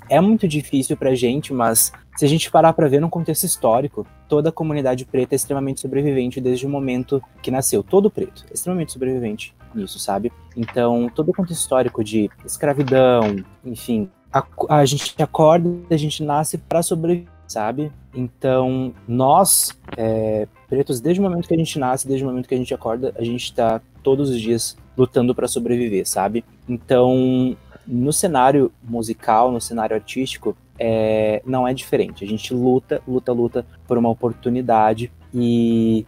é 0.08 0.20
muito 0.20 0.46
difícil 0.46 0.96
para 0.96 1.10
a 1.10 1.14
gente, 1.14 1.52
mas 1.52 1.92
se 2.16 2.24
a 2.24 2.28
gente 2.28 2.50
parar 2.50 2.72
para 2.72 2.88
ver 2.88 3.00
num 3.00 3.10
contexto 3.10 3.44
histórico, 3.44 4.06
toda 4.28 4.48
a 4.48 4.52
comunidade 4.52 5.04
preta 5.04 5.34
é 5.34 5.36
extremamente 5.36 5.80
sobrevivente 5.80 6.40
desde 6.40 6.66
o 6.66 6.68
momento 6.68 7.22
que 7.42 7.50
nasceu. 7.50 7.82
Todo 7.82 8.10
preto 8.10 8.44
é 8.50 8.54
extremamente 8.54 8.92
sobrevivente 8.92 9.54
nisso, 9.74 9.98
sabe? 9.98 10.32
Então, 10.56 11.10
todo 11.14 11.30
o 11.30 11.34
contexto 11.34 11.60
histórico 11.60 12.02
de 12.02 12.30
escravidão, 12.44 13.44
enfim, 13.64 14.08
a, 14.32 14.44
a 14.68 14.84
gente 14.84 15.14
acorda, 15.22 15.68
a 15.90 15.96
gente 15.96 16.22
nasce 16.22 16.56
para 16.56 16.82
sobreviver, 16.82 17.28
sabe? 17.46 17.92
Então, 18.14 18.94
nós, 19.06 19.78
é, 19.96 20.48
pretos, 20.68 21.00
desde 21.00 21.20
o 21.20 21.22
momento 21.22 21.46
que 21.46 21.54
a 21.54 21.58
gente 21.58 21.78
nasce, 21.78 22.08
desde 22.08 22.24
o 22.24 22.28
momento 22.28 22.48
que 22.48 22.54
a 22.54 22.58
gente 22.58 22.72
acorda, 22.72 23.14
a 23.16 23.22
gente 23.22 23.44
está 23.44 23.80
todos 24.02 24.30
os 24.30 24.40
dias 24.40 24.76
lutando 24.96 25.34
para 25.34 25.46
sobreviver, 25.46 26.08
sabe? 26.08 26.44
Então, 26.68 27.56
no 27.87 28.12
cenário 28.12 28.72
musical, 28.83 29.51
no 29.53 29.61
cenário 29.61 29.94
artístico, 29.94 30.57
é, 30.79 31.42
não 31.44 31.66
é 31.66 31.72
diferente. 31.72 32.25
A 32.25 32.27
gente 32.27 32.53
luta, 32.53 33.01
luta, 33.07 33.33
luta 33.33 33.66
por 33.87 33.96
uma 33.96 34.09
oportunidade 34.09 35.11
e 35.33 36.07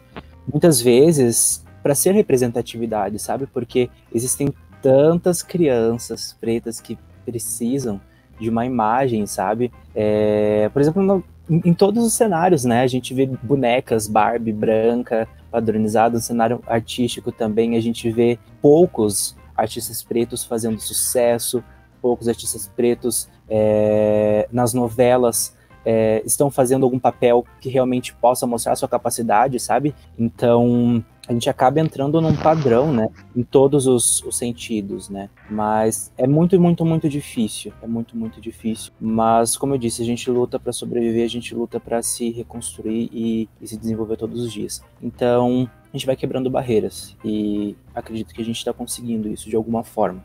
muitas 0.51 0.81
vezes 0.81 1.65
para 1.83 1.95
ser 1.95 2.13
representatividade, 2.13 3.19
sabe? 3.19 3.47
Porque 3.47 3.89
existem 4.13 4.53
tantas 4.83 5.43
crianças 5.43 6.37
pretas 6.41 6.81
que 6.81 6.99
precisam 7.25 8.01
de 8.39 8.49
uma 8.49 8.65
imagem, 8.65 9.27
sabe? 9.27 9.73
É, 9.95 10.69
por 10.73 10.81
exemplo, 10.81 11.03
no, 11.03 11.25
em, 11.49 11.75
todos 11.75 12.05
os 12.05 12.13
cenários, 12.13 12.65
né? 12.65 12.83
A 12.83 12.87
gente 12.87 13.13
vê 13.15 13.27
bonecas 13.27 14.07
Barbie 14.07 14.53
branca 14.53 15.29
padronizada 15.51 16.17
no 16.17 16.23
cenário 16.23 16.61
artístico 16.67 17.33
também. 17.33 17.77
A 17.77 17.81
gente 17.81 18.11
vê 18.11 18.39
poucos 18.61 19.37
artistas 19.59 20.03
pretos 20.03 20.45
fazendo 20.45 20.81
sucesso, 20.81 21.63
poucos 22.01 22.29
artistas 22.29 22.69
pretos 22.75 23.29
é, 23.51 24.49
nas 24.53 24.73
novelas 24.73 25.57
é, 25.85 26.23
estão 26.25 26.51
fazendo 26.51 26.85
algum 26.85 26.99
papel 26.99 27.45
que 27.61 27.69
realmente 27.69 28.15
possa 28.15 28.47
mostrar 28.47 28.77
sua 28.77 28.89
capacidade, 28.89 29.59
sabe? 29.59 29.95
Então, 30.19 31.05
a 31.27 31.33
gente 31.33 31.49
acaba 31.49 31.81
entrando 31.81 32.21
num 32.21 32.37
padrão, 32.37 32.93
né? 32.93 33.09
Em 33.35 33.43
todos 33.43 33.87
os, 33.87 34.23
os, 34.23 34.37
sentidos, 34.37 35.09
né? 35.09 35.31
Mas 35.49 36.13
é 36.17 36.27
muito, 36.27 36.61
muito, 36.61 36.85
muito 36.85 37.09
difícil. 37.09 37.73
É 37.83 37.87
muito, 37.87 38.17
muito 38.17 38.41
difícil. 38.41 38.93
Mas, 39.01 39.57
como 39.57 39.75
eu 39.75 39.79
disse, 39.79 40.03
a 40.03 40.05
gente 40.05 40.31
luta 40.31 40.59
para 40.59 40.73
sobreviver, 40.73 41.25
a 41.25 41.29
gente 41.29 41.55
luta 41.55 41.79
para 41.81 42.03
se 42.03 42.31
reconstruir 42.31 43.09
e, 43.13 43.49
e, 43.61 43.67
se 43.67 43.77
desenvolver 43.77 44.17
todos 44.17 44.43
os 44.43 44.53
dias. 44.53 44.83
Então, 45.03 45.71
a 45.93 45.97
gente 45.97 46.07
vai 46.07 46.17
quebrando 46.17 46.51
barreiras. 46.51 47.17
E 47.25 47.77
acredito 47.95 48.35
que 48.35 48.43
a 48.43 48.45
gente 48.45 48.59
está 48.59 48.73
conseguindo 48.73 49.29
isso 49.29 49.49
de 49.49 49.57
alguma 49.57 49.83
forma. 49.83 50.23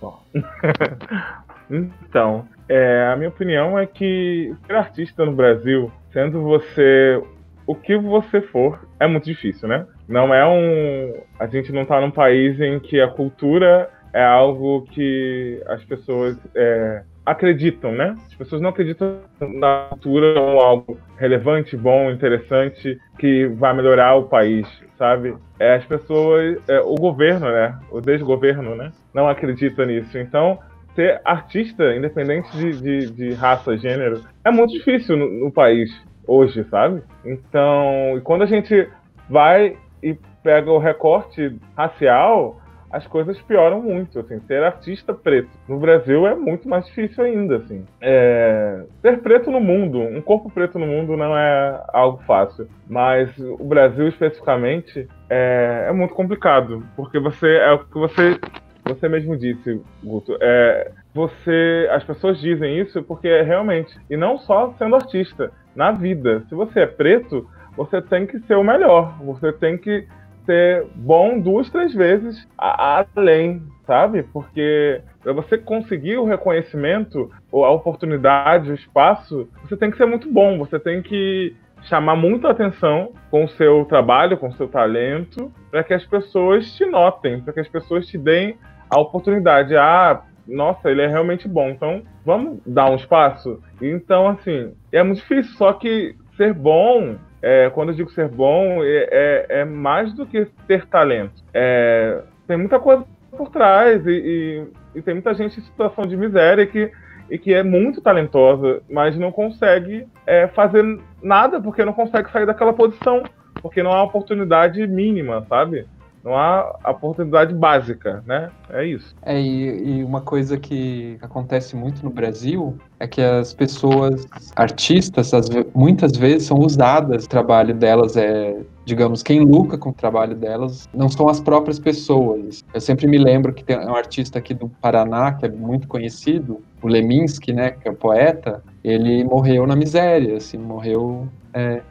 Bom. 0.00 0.22
então, 1.70 2.48
é, 2.68 3.10
a 3.12 3.16
minha 3.16 3.28
opinião 3.28 3.78
é 3.78 3.86
que 3.86 4.54
ser 4.66 4.76
artista 4.76 5.24
no 5.24 5.32
Brasil, 5.32 5.92
sendo 6.12 6.42
você 6.42 7.22
o 7.66 7.74
que 7.74 7.96
você 7.96 8.40
for, 8.40 8.86
é 8.98 9.06
muito 9.06 9.24
difícil, 9.24 9.68
né? 9.68 9.86
Não 10.08 10.34
é 10.34 10.44
um. 10.46 11.22
A 11.38 11.46
gente 11.46 11.72
não 11.72 11.84
tá 11.84 12.00
num 12.00 12.10
país 12.10 12.60
em 12.60 12.80
que 12.80 13.00
a 13.00 13.08
cultura 13.08 13.88
é 14.12 14.24
algo 14.24 14.82
que 14.90 15.62
as 15.66 15.82
pessoas 15.84 16.36
é, 16.54 17.02
acreditam, 17.24 17.92
né? 17.92 18.16
As 18.26 18.34
pessoas 18.34 18.60
não 18.60 18.70
acreditam 18.70 19.20
na 19.40 19.86
cultura 19.90 20.34
como 20.34 20.60
algo 20.60 20.98
relevante, 21.16 21.76
bom, 21.76 22.10
interessante, 22.10 22.98
que 23.18 23.46
vai 23.46 23.74
melhorar 23.74 24.16
o 24.16 24.24
país, 24.24 24.66
sabe? 24.98 25.34
É, 25.58 25.76
as 25.76 25.84
pessoas, 25.84 26.58
é, 26.68 26.80
o 26.80 26.94
governo, 26.94 27.50
né? 27.50 27.78
O 27.90 28.00
desgoverno, 28.00 28.74
né? 28.74 28.90
Não 29.14 29.28
acredita 29.28 29.86
nisso. 29.86 30.18
Então, 30.18 30.58
ser 30.94 31.20
artista, 31.24 31.94
independente 31.94 32.50
de, 32.56 32.80
de, 32.80 33.10
de 33.10 33.34
raça, 33.34 33.76
gênero, 33.76 34.22
é 34.44 34.50
muito 34.50 34.72
difícil 34.72 35.16
no, 35.16 35.44
no 35.44 35.52
país 35.52 35.90
hoje, 36.26 36.64
sabe? 36.64 37.02
Então, 37.24 38.16
e 38.16 38.20
quando 38.20 38.42
a 38.42 38.46
gente 38.46 38.88
vai 39.28 39.76
e 40.02 40.16
pega 40.42 40.70
o 40.70 40.78
recorte 40.78 41.56
racial, 41.76 42.60
as 42.92 43.06
coisas 43.06 43.40
pioram 43.42 43.80
muito, 43.80 44.20
assim, 44.20 44.38
ser 44.46 44.62
artista 44.62 45.14
preto 45.14 45.50
no 45.68 45.78
Brasil 45.78 46.26
é 46.26 46.34
muito 46.34 46.68
mais 46.68 46.84
difícil 46.86 47.24
ainda, 47.24 47.56
assim. 47.56 47.84
É... 48.00 48.82
Ser 49.00 49.20
preto 49.20 49.50
no 49.50 49.60
mundo, 49.60 49.98
um 49.98 50.20
corpo 50.20 50.50
preto 50.50 50.78
no 50.78 50.86
mundo 50.86 51.16
não 51.16 51.36
é 51.36 51.82
algo 51.92 52.22
fácil, 52.26 52.68
mas 52.88 53.30
o 53.38 53.64
Brasil 53.64 54.08
especificamente 54.08 55.08
é, 55.30 55.86
é 55.88 55.92
muito 55.92 56.14
complicado, 56.14 56.84
porque 56.94 57.18
você 57.18 57.56
é 57.56 57.72
o 57.72 57.78
que 57.78 57.98
você 57.98 58.38
você 58.84 59.08
mesmo 59.08 59.36
disse, 59.36 59.80
Guto, 60.02 60.36
é, 60.40 60.90
você, 61.14 61.88
as 61.92 62.02
pessoas 62.02 62.40
dizem 62.40 62.80
isso 62.80 63.00
porque 63.04 63.28
é 63.28 63.40
realmente, 63.40 63.96
e 64.10 64.16
não 64.16 64.36
só 64.38 64.74
sendo 64.76 64.96
artista, 64.96 65.52
na 65.74 65.90
vida. 65.90 66.44
Se 66.48 66.54
você 66.54 66.80
é 66.80 66.86
preto, 66.86 67.48
você 67.76 68.00
tem 68.02 68.26
que 68.26 68.38
ser 68.40 68.56
o 68.56 68.64
melhor. 68.64 69.16
Você 69.24 69.52
tem 69.52 69.76
que 69.76 70.06
ser 70.44 70.86
bom 70.94 71.38
duas, 71.40 71.70
três 71.70 71.94
vezes 71.94 72.48
além, 72.58 73.62
sabe? 73.86 74.22
Porque 74.22 75.00
para 75.22 75.32
você 75.32 75.56
conseguir 75.56 76.16
o 76.16 76.24
reconhecimento, 76.24 77.30
ou 77.50 77.64
a 77.64 77.70
oportunidade, 77.70 78.70
o 78.70 78.74
espaço, 78.74 79.48
você 79.62 79.76
tem 79.76 79.90
que 79.90 79.96
ser 79.96 80.06
muito 80.06 80.30
bom. 80.30 80.58
Você 80.58 80.78
tem 80.78 81.02
que 81.02 81.54
chamar 81.84 82.16
muita 82.16 82.50
atenção 82.50 83.12
com 83.30 83.44
o 83.44 83.48
seu 83.48 83.84
trabalho, 83.84 84.38
com 84.38 84.48
o 84.48 84.52
seu 84.54 84.68
talento, 84.68 85.52
para 85.70 85.82
que 85.82 85.94
as 85.94 86.04
pessoas 86.04 86.72
te 86.74 86.86
notem, 86.86 87.40
para 87.40 87.52
que 87.52 87.60
as 87.60 87.68
pessoas 87.68 88.06
te 88.06 88.18
deem 88.18 88.56
a 88.88 89.00
oportunidade. 89.00 89.76
Ah, 89.76 90.22
nossa, 90.46 90.90
ele 90.90 91.02
é 91.02 91.06
realmente 91.06 91.48
bom, 91.48 91.70
então 91.70 92.02
vamos 92.24 92.60
dar 92.66 92.90
um 92.90 92.96
espaço? 92.96 93.60
Então, 93.80 94.28
assim, 94.28 94.74
é 94.90 95.02
muito 95.02 95.18
difícil, 95.18 95.52
só 95.56 95.72
que 95.72 96.14
ser 96.36 96.52
bom, 96.52 97.16
é, 97.42 97.68
quando 97.70 97.88
eu 97.88 97.96
digo 97.96 98.10
ser 98.12 98.28
bom, 98.28 98.84
é, 98.84 99.08
é, 99.10 99.46
é 99.60 99.64
mais 99.64 100.12
do 100.14 100.24
que 100.24 100.46
ter 100.68 100.86
talento. 100.86 101.42
É, 101.52 102.22
tem 102.46 102.56
muita 102.56 102.78
coisa 102.78 103.04
por 103.36 103.50
trás 103.50 104.06
e, 104.06 104.10
e, 104.10 104.98
e, 104.98 105.02
tem 105.02 105.14
muita 105.14 105.34
gente 105.34 105.58
em 105.58 105.62
situação 105.62 106.06
de 106.06 106.16
miséria 106.16 106.66
que, 106.66 106.92
e 107.28 107.38
que 107.38 107.52
é 107.52 107.62
muito 107.62 108.00
talentosa, 108.00 108.80
mas 108.88 109.18
não 109.18 109.32
consegue 109.32 110.06
é, 110.26 110.46
fazer 110.48 111.00
nada 111.20 111.60
porque 111.60 111.84
não 111.84 111.92
consegue 111.92 112.30
sair 112.30 112.46
daquela 112.46 112.72
posição, 112.72 113.24
porque 113.60 113.82
não 113.82 113.92
há 113.92 114.02
oportunidade 114.02 114.86
mínima, 114.86 115.44
sabe? 115.48 115.86
Não 116.24 116.36
há 116.36 116.78
oportunidade 116.88 117.52
básica, 117.52 118.22
né? 118.26 118.50
É 118.70 118.84
isso. 118.84 119.14
É, 119.22 119.40
e, 119.40 119.98
e 119.98 120.04
uma 120.04 120.20
coisa 120.20 120.56
que 120.56 121.18
acontece 121.20 121.74
muito 121.74 122.04
no 122.04 122.10
Brasil 122.10 122.76
é 123.00 123.06
que 123.06 123.20
as 123.20 123.52
pessoas, 123.52 124.26
artistas, 124.54 125.34
as, 125.34 125.48
muitas 125.74 126.16
vezes 126.16 126.46
são 126.46 126.58
usadas, 126.58 127.24
o 127.24 127.28
trabalho 127.28 127.74
delas 127.74 128.16
é, 128.16 128.56
digamos, 128.84 129.22
quem 129.22 129.40
lucra 129.40 129.76
com 129.76 129.90
o 129.90 129.92
trabalho 129.92 130.36
delas 130.36 130.88
não 130.94 131.08
são 131.08 131.28
as 131.28 131.40
próprias 131.40 131.78
pessoas. 131.78 132.62
Eu 132.72 132.80
sempre 132.80 133.06
me 133.06 133.18
lembro 133.18 133.52
que 133.52 133.64
tem 133.64 133.76
um 133.78 133.94
artista 133.94 134.38
aqui 134.38 134.54
do 134.54 134.68
Paraná, 134.68 135.32
que 135.32 135.46
é 135.46 135.48
muito 135.48 135.88
conhecido, 135.88 136.62
o 136.80 136.88
Leminski, 136.88 137.52
né, 137.52 137.70
que 137.72 137.88
é 137.88 137.90
um 137.90 137.96
poeta, 137.96 138.62
ele 138.82 139.24
morreu 139.24 139.66
na 139.66 139.76
miséria, 139.76 140.36
assim, 140.36 140.58
morreu... 140.58 141.28
É, 141.54 141.82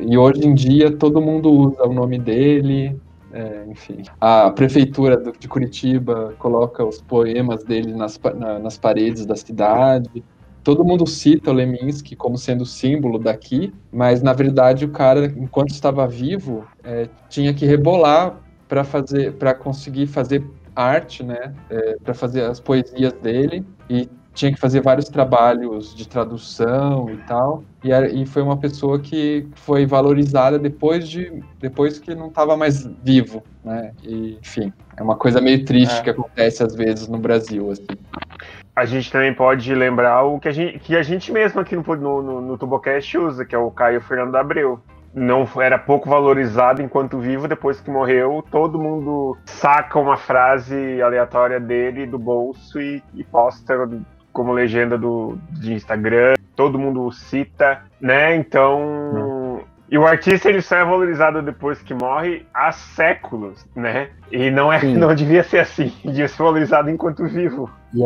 e 0.00 0.16
hoje 0.16 0.46
em 0.46 0.54
dia 0.54 0.96
todo 0.96 1.20
mundo 1.20 1.50
usa 1.50 1.82
o 1.82 1.92
nome 1.92 2.20
dele, 2.20 2.96
é, 3.32 3.64
enfim, 3.68 4.02
a 4.20 4.50
prefeitura 4.50 5.16
de 5.38 5.48
Curitiba 5.48 6.34
coloca 6.38 6.84
os 6.84 7.00
poemas 7.00 7.62
dele 7.64 7.94
nas, 7.94 8.18
na, 8.36 8.58
nas 8.58 8.78
paredes 8.78 9.26
da 9.26 9.36
cidade. 9.36 10.24
Todo 10.64 10.84
mundo 10.84 11.06
cita 11.06 11.50
o 11.50 11.54
Leminski 11.54 12.16
como 12.16 12.36
sendo 12.36 12.64
símbolo 12.66 13.18
daqui, 13.18 13.72
mas 13.92 14.22
na 14.22 14.32
verdade 14.32 14.84
o 14.84 14.90
cara, 14.90 15.26
enquanto 15.26 15.70
estava 15.70 16.06
vivo, 16.06 16.66
é, 16.82 17.08
tinha 17.28 17.54
que 17.54 17.64
rebolar 17.64 18.40
para 18.66 18.84
fazer, 18.84 19.32
para 19.34 19.54
conseguir 19.54 20.06
fazer 20.06 20.44
arte, 20.74 21.22
né, 21.22 21.54
é, 21.70 21.96
para 22.02 22.14
fazer 22.14 22.44
as 22.44 22.60
poesias 22.60 23.12
dele. 23.14 23.64
E 23.88 24.08
tinha 24.38 24.52
que 24.52 24.58
fazer 24.58 24.80
vários 24.80 25.08
trabalhos 25.08 25.94
de 25.94 26.06
tradução 26.06 27.10
e 27.10 27.16
tal. 27.18 27.64
E, 27.82 27.90
era, 27.90 28.08
e 28.08 28.24
foi 28.24 28.40
uma 28.40 28.56
pessoa 28.56 29.00
que 29.00 29.48
foi 29.56 29.84
valorizada 29.84 30.58
depois 30.58 31.08
de 31.08 31.42
depois 31.58 31.98
que 31.98 32.14
não 32.14 32.28
estava 32.28 32.56
mais 32.56 32.86
vivo, 33.02 33.42
né? 33.64 33.92
E, 34.02 34.38
enfim, 34.40 34.72
é 34.96 35.02
uma 35.02 35.16
coisa 35.16 35.40
meio 35.40 35.64
triste 35.64 35.98
é. 35.98 36.02
que 36.02 36.10
acontece 36.10 36.62
às 36.62 36.74
vezes 36.74 37.08
no 37.08 37.18
Brasil, 37.18 37.70
assim. 37.70 37.86
A 38.76 38.84
gente 38.84 39.10
também 39.10 39.34
pode 39.34 39.74
lembrar 39.74 40.22
o 40.22 40.38
que 40.38 40.48
a 40.48 40.52
gente, 40.52 40.78
que 40.78 40.94
a 40.94 41.02
gente 41.02 41.32
mesmo 41.32 41.60
aqui 41.60 41.74
no, 41.74 41.82
no, 41.96 42.40
no 42.40 42.56
Tubocast 42.56 43.18
usa, 43.18 43.44
que 43.44 43.56
é 43.56 43.58
o 43.58 43.72
Caio 43.72 44.00
Fernando 44.00 44.36
Abreu 44.36 44.80
não 45.12 45.48
era 45.60 45.78
pouco 45.78 46.08
valorizado 46.08 46.82
enquanto 46.82 47.18
vivo, 47.18 47.48
depois 47.48 47.80
que 47.80 47.90
morreu, 47.90 48.44
todo 48.52 48.78
mundo 48.78 49.36
saca 49.46 49.98
uma 49.98 50.16
frase 50.16 51.00
aleatória 51.02 51.58
dele 51.58 52.06
do 52.06 52.18
bolso 52.18 52.80
e, 52.80 53.02
e 53.14 53.24
posta 53.24 53.74
como 54.32 54.52
legenda 54.52 54.96
do, 54.96 55.38
de 55.50 55.72
Instagram, 55.72 56.34
todo 56.54 56.78
mundo 56.78 57.10
cita, 57.12 57.82
né? 58.00 58.36
Então. 58.36 58.80
Hum. 59.14 59.60
E 59.90 59.96
o 59.96 60.06
artista 60.06 60.50
ele 60.50 60.60
só 60.60 60.76
é 60.76 60.84
valorizado 60.84 61.40
depois 61.40 61.80
que 61.80 61.94
morre 61.94 62.44
há 62.52 62.70
séculos, 62.72 63.64
né? 63.74 64.10
E 64.30 64.50
não 64.50 64.70
é, 64.70 64.82
não 64.84 65.14
devia 65.14 65.42
ser 65.42 65.60
assim, 65.60 65.92
devia 66.04 66.28
ser 66.28 66.42
valorizado 66.42 66.90
enquanto 66.90 67.26
vivo. 67.26 67.70
E 67.94 68.02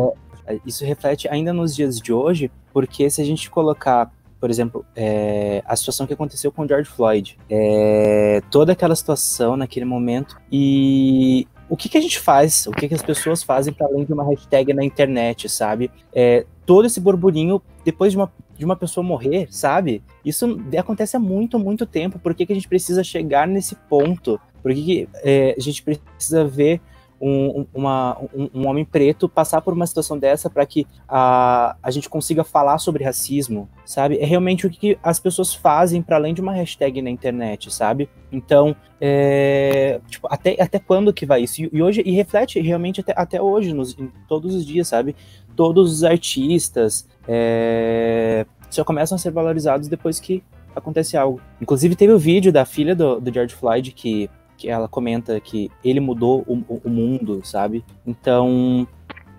é, 0.47 0.59
isso 0.65 0.85
reflete 0.85 1.29
ainda 1.29 1.53
nos 1.53 1.75
dias 1.75 1.99
de 1.99 2.13
hoje, 2.13 2.53
porque 2.73 3.11
se 3.11 3.21
a 3.21 3.25
gente 3.25 3.51
colocar 3.51 4.11
por 4.43 4.51
exemplo, 4.51 4.85
é, 4.97 5.63
a 5.65 5.77
situação 5.77 6.05
que 6.05 6.15
aconteceu 6.15 6.51
com 6.51 6.63
o 6.63 6.67
George 6.67 6.91
Floyd, 6.91 7.39
é, 7.49 8.43
toda 8.51 8.73
aquela 8.73 8.97
situação 8.97 9.57
naquele 9.57 9.85
momento 9.85 10.37
e 10.51 11.47
o 11.73 11.77
que, 11.77 11.89
que 11.89 11.97
a 11.97 12.01
gente 12.03 12.19
faz, 12.19 12.67
o 12.67 12.71
que, 12.71 12.87
que 12.87 12.93
as 12.93 13.01
pessoas 13.01 13.43
fazem 13.43 13.73
para 13.73 13.87
além 13.87 14.05
de 14.05 14.13
uma 14.13 14.25
hashtag 14.25 14.75
na 14.75 14.85
internet, 14.85 15.49
sabe? 15.49 15.91
É, 16.15 16.45
todo 16.67 16.85
esse 16.85 17.01
burburinho 17.01 17.63
depois 17.83 18.13
de 18.13 18.19
uma, 18.19 18.31
de 18.59 18.63
uma 18.63 18.77
pessoa 18.77 19.03
morrer, 19.03 19.49
sabe? 19.51 20.03
Isso 20.23 20.61
acontece 20.79 21.17
há 21.17 21.19
muito, 21.19 21.59
muito 21.59 21.87
tempo. 21.87 22.19
Por 22.19 22.35
que, 22.35 22.45
que 22.45 22.53
a 22.53 22.55
gente 22.55 22.69
precisa 22.69 23.03
chegar 23.03 23.49
nesse 23.49 23.75
ponto? 23.89 24.39
Por 24.63 24.75
que, 24.75 24.85
que 24.85 25.09
é, 25.25 25.55
a 25.57 25.61
gente 25.63 25.83
precisa 25.83 26.45
ver 26.45 26.79
um, 27.23 27.65
uma, 27.73 28.19
um, 28.35 28.51
um, 28.53 28.67
homem 28.67 28.85
preto 28.85 29.29
passar 29.29 29.61
por 29.61 29.73
uma 29.73 29.87
situação 29.87 30.19
dessa 30.19 30.51
para 30.51 30.67
que 30.67 30.85
a, 31.09 31.77
a 31.81 31.91
gente 31.93 32.09
consiga 32.09 32.43
falar 32.43 32.79
sobre 32.79 33.05
racismo, 33.05 33.69
sabe? 33.87 34.19
É 34.19 34.25
realmente 34.25 34.67
o 34.67 34.71
que 34.71 34.99
as 35.01 35.21
pessoas 35.21 35.55
fazem 35.55 36.03
para 36.03 36.17
além 36.17 36.35
de 36.35 36.41
uma 36.41 36.53
hashtag 36.53 37.01
na 37.01 37.09
internet, 37.09 37.73
sabe? 37.73 38.11
Então, 38.33 38.75
é, 39.01 40.01
tipo, 40.09 40.27
até, 40.29 40.61
até 40.61 40.81
quando 40.81 41.13
que 41.13 41.25
vai 41.25 41.43
isso? 41.43 41.63
E, 41.63 41.71
e, 41.73 41.81
hoje, 41.81 42.03
e 42.05 42.11
reflete 42.11 42.61
realmente 42.61 43.01
até, 43.01 43.15
até 43.17 43.41
hoje, 43.41 43.73
nos, 43.73 43.97
todos 44.27 44.53
os 44.53 44.67
dias, 44.67 44.89
sabe? 44.89 45.15
Todos 45.55 45.93
os 45.93 46.03
artistas 46.03 47.07
é, 47.29 48.45
só 48.69 48.83
começam 48.83 49.15
a 49.15 49.19
ser 49.19 49.31
valorizados 49.31 49.87
depois 49.87 50.19
que 50.19 50.43
acontece 50.75 51.17
algo. 51.17 51.41
Inclusive, 51.61 51.95
teve 51.95 52.13
o 52.13 52.19
vídeo 52.19 52.53
da 52.53 52.65
filha 52.65 52.97
do, 52.97 53.21
do 53.21 53.33
George 53.33 53.55
Floyd 53.55 53.93
que 53.93 54.29
que 54.63 54.69
ela 54.69 54.87
comenta 54.87 55.39
que 55.41 55.71
ele 55.85 55.99
mudou 55.99 56.45
o, 56.47 56.81
o 56.85 56.89
mundo, 56.89 57.41
sabe? 57.43 57.85
Então, 58.07 58.87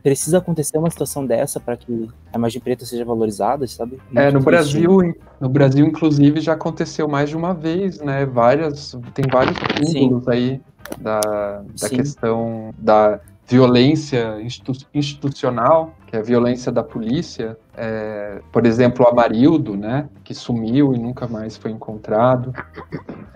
precisa 0.04 0.40
acontecer 0.40 0.78
uma 0.78 0.90
situação 0.90 1.26
dessa 1.26 1.62
para 1.62 1.78
que 1.78 2.10
a 2.34 2.38
imagem 2.38 2.62
preta 2.62 2.86
seja 2.86 3.06
valorizada, 3.06 3.66
sabe? 3.66 4.02
Muito 4.06 4.20
é, 4.20 4.30
no 4.30 4.42
Brasil, 4.42 5.16
no 5.40 5.48
Brasil, 5.48 5.86
inclusive, 5.86 6.42
já 6.42 6.54
aconteceu 6.54 7.08
mais 7.08 7.30
de 7.30 7.38
uma 7.38 7.54
vez, 7.54 8.02
né? 8.02 8.26
Várias, 8.26 8.98
tem 9.14 9.24
vários 9.32 9.58
símbolos 9.90 10.28
aí 10.28 10.60
da, 11.00 11.22
da 11.22 11.90
questão 11.90 12.74
da 12.78 13.22
violência 13.46 14.42
institu 14.42 14.74
institucional, 14.94 15.94
que 16.08 16.16
é 16.16 16.20
a 16.20 16.24
violência 16.24 16.72
da 16.72 16.84
polícia, 16.84 17.58
é, 17.76 18.42
por 18.52 18.66
exemplo, 18.66 19.06
o 19.06 19.10
Amarildo, 19.10 19.76
né, 19.76 20.08
que 20.24 20.34
sumiu 20.34 20.94
e 20.94 20.98
nunca 20.98 21.28
mais 21.28 21.58
foi 21.58 21.72
encontrado. 21.72 22.54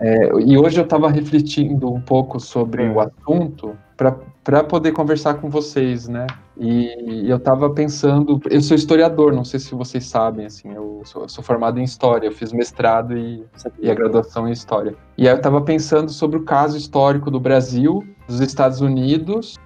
É, 0.00 0.30
e 0.40 0.56
hoje 0.56 0.78
eu 0.78 0.84
estava 0.84 1.10
refletindo 1.10 1.92
um 1.92 2.00
pouco 2.00 2.38
sobre 2.38 2.88
o 2.88 3.00
assunto 3.00 3.76
para 4.44 4.62
poder 4.62 4.92
conversar 4.92 5.34
com 5.34 5.50
vocês, 5.50 6.06
né? 6.06 6.26
E 6.56 7.28
eu 7.28 7.36
estava 7.36 7.68
pensando, 7.70 8.40
eu 8.48 8.60
sou 8.62 8.76
historiador, 8.76 9.32
não 9.32 9.44
sei 9.44 9.58
se 9.58 9.74
vocês 9.74 10.06
sabem, 10.06 10.46
assim, 10.46 10.72
eu 10.72 11.02
sou, 11.04 11.22
eu 11.22 11.28
sou 11.28 11.42
formado 11.42 11.80
em 11.80 11.84
história, 11.84 12.28
eu 12.28 12.32
fiz 12.32 12.52
mestrado 12.52 13.16
e, 13.18 13.44
e 13.80 13.90
a 13.90 13.94
graduação 13.94 14.48
em 14.48 14.52
história. 14.52 14.94
E 15.16 15.26
aí 15.28 15.34
eu 15.34 15.36
estava 15.36 15.60
pensando 15.60 16.10
sobre 16.12 16.38
o 16.38 16.44
caso 16.44 16.78
histórico 16.78 17.30
do 17.30 17.40
Brasil, 17.40 18.06
dos 18.26 18.40
Estados 18.40 18.80
Unidos 18.80 19.56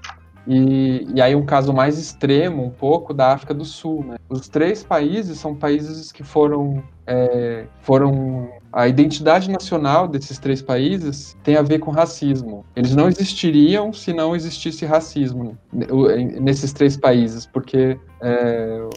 e, 0.47 1.07
e, 1.15 1.21
aí 1.21 1.35
um 1.35 1.45
caso 1.45 1.73
mais 1.73 1.99
extremo, 1.99 2.65
um 2.65 2.71
pouco, 2.71 3.15
da 3.15 3.33
África 3.33 3.55
do 3.55 3.65
Sul. 3.65 4.05
Né? 4.05 4.17
Os 4.29 4.49
três 4.49 4.83
países 4.83 5.39
são 5.39 5.55
países 5.55 6.11
que 6.11 6.23
foram, 6.23 6.83
é, 7.07 7.65
foram... 7.81 8.49
A 8.73 8.89
identidade 8.89 9.51
nacional 9.51 10.09
desses 10.09 10.39
três 10.39 10.63
países 10.63 11.37
tem 11.43 11.57
a 11.57 11.63
ver 11.63 11.79
com 11.79 11.91
racismo. 11.91 12.65
Eles 12.75 12.95
não 12.95 13.07
existiriam 13.07 13.93
se 13.93 14.15
não 14.15 14.35
existisse 14.35 14.87
racismo 14.87 15.59
nesses 16.41 16.73
três 16.73 16.97
países, 16.97 17.45
porque 17.45 17.99
é, 18.21 18.89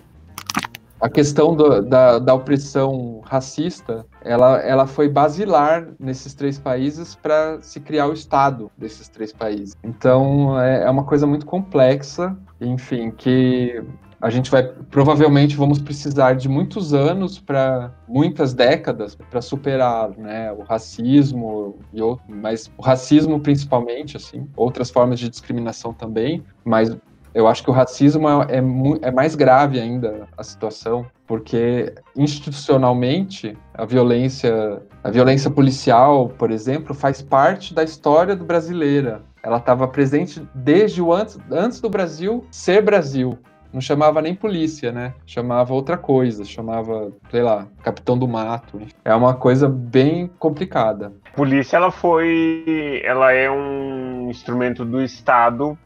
a 0.99 1.09
questão 1.09 1.55
do, 1.55 1.81
da, 1.81 2.19
da 2.19 2.33
opressão 2.33 3.21
racista, 3.25 4.05
ela, 4.21 4.59
ela 4.59 4.87
foi 4.87 5.09
basilar 5.09 5.87
nesses 5.99 6.33
três 6.33 6.57
países 6.57 7.15
para 7.15 7.61
se 7.61 7.79
criar 7.79 8.07
o 8.07 8.13
Estado 8.13 8.71
desses 8.77 9.07
três 9.07 9.31
países. 9.33 9.75
Então, 9.83 10.59
é, 10.59 10.83
é 10.83 10.89
uma 10.89 11.03
coisa 11.03 11.27
muito 11.27 11.45
complexa, 11.45 12.35
enfim, 12.61 13.11
que 13.11 13.83
a 14.21 14.29
gente 14.29 14.49
vai 14.49 14.63
provavelmente 14.89 15.55
vamos 15.55 15.79
precisar 15.79 16.33
de 16.33 16.47
muitos 16.49 16.93
anos 16.93 17.37
para 17.37 17.93
muitas 18.07 18.53
décadas 18.53 19.13
para 19.13 19.41
superar 19.41 20.09
né, 20.17 20.51
o 20.51 20.63
racismo 20.63 21.77
e 21.93 22.01
outro, 22.01 22.25
mas 22.27 22.71
o 22.77 22.81
racismo 22.81 23.39
principalmente 23.39 24.17
assim 24.17 24.47
outras 24.55 24.89
formas 24.89 25.19
de 25.19 25.29
discriminação 25.29 25.93
também 25.93 26.43
mas 26.63 26.95
eu 27.35 27.47
acho 27.49 27.61
que 27.61 27.69
o 27.69 27.73
racismo 27.73 28.29
é, 28.29 28.55
é, 28.55 29.07
é, 29.07 29.11
mais 29.11 29.35
grave 29.35 29.77
ainda 29.77 30.25
a 30.37 30.43
situação, 30.43 31.05
porque 31.27 31.93
institucionalmente 32.15 33.57
a 33.73 33.85
violência, 33.85 34.81
a 35.03 35.11
violência 35.11 35.51
policial, 35.51 36.29
por 36.29 36.49
exemplo, 36.49 36.95
faz 36.95 37.21
parte 37.21 37.73
da 37.73 37.83
história 37.83 38.37
do 38.37 38.45
brasileira. 38.45 39.21
Ela 39.43 39.57
estava 39.57 39.85
presente 39.85 40.41
desde 40.55 41.01
o 41.01 41.11
antes, 41.11 41.37
antes 41.51 41.81
do 41.81 41.89
Brasil 41.89 42.45
ser 42.49 42.81
Brasil 42.81 43.37
não 43.75 43.81
chamava 43.81 44.21
nem 44.21 44.33
polícia, 44.33 44.89
né? 44.89 45.13
Chamava 45.25 45.73
outra 45.73 45.97
coisa, 45.97 46.45
chamava, 46.45 47.11
sei 47.29 47.43
lá, 47.43 47.67
capitão 47.83 48.17
do 48.17 48.25
mato. 48.25 48.79
É 49.03 49.13
uma 49.13 49.33
coisa 49.33 49.67
bem 49.67 50.31
complicada. 50.39 51.11
Polícia, 51.35 51.77
ela 51.77 51.91
foi, 51.91 53.01
ela 53.03 53.33
é 53.33 53.51
um 53.51 54.29
instrumento 54.29 54.85
do 54.85 55.01
Estado 55.01 55.77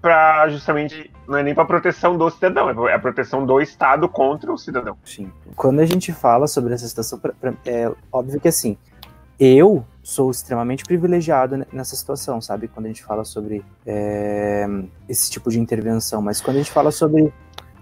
para 0.00 0.48
justamente 0.48 1.10
não 1.26 1.38
é 1.38 1.42
nem 1.42 1.54
para 1.54 1.64
proteção 1.64 2.16
do 2.16 2.30
cidadão, 2.30 2.88
é 2.88 2.94
a 2.94 2.98
proteção 2.98 3.44
do 3.44 3.60
Estado 3.60 4.08
contra 4.08 4.52
o 4.52 4.58
cidadão. 4.58 4.96
Sim. 5.04 5.30
Quando 5.56 5.80
a 5.80 5.86
gente 5.86 6.12
fala 6.12 6.46
sobre 6.46 6.74
essa 6.74 6.86
situação, 6.86 7.20
é 7.64 7.90
óbvio 8.12 8.40
que 8.40 8.48
assim, 8.48 8.76
eu 9.38 9.84
sou 10.02 10.30
extremamente 10.30 10.84
privilegiado 10.84 11.66
nessa 11.72 11.94
situação, 11.94 12.40
sabe? 12.40 12.66
Quando 12.66 12.86
a 12.86 12.88
gente 12.88 13.04
fala 13.04 13.24
sobre 13.24 13.64
é, 13.86 14.66
esse 15.08 15.30
tipo 15.30 15.50
de 15.50 15.60
intervenção. 15.60 16.20
Mas 16.20 16.40
quando 16.40 16.56
a 16.56 16.60
gente 16.60 16.72
fala 16.72 16.90
sobre 16.90 17.32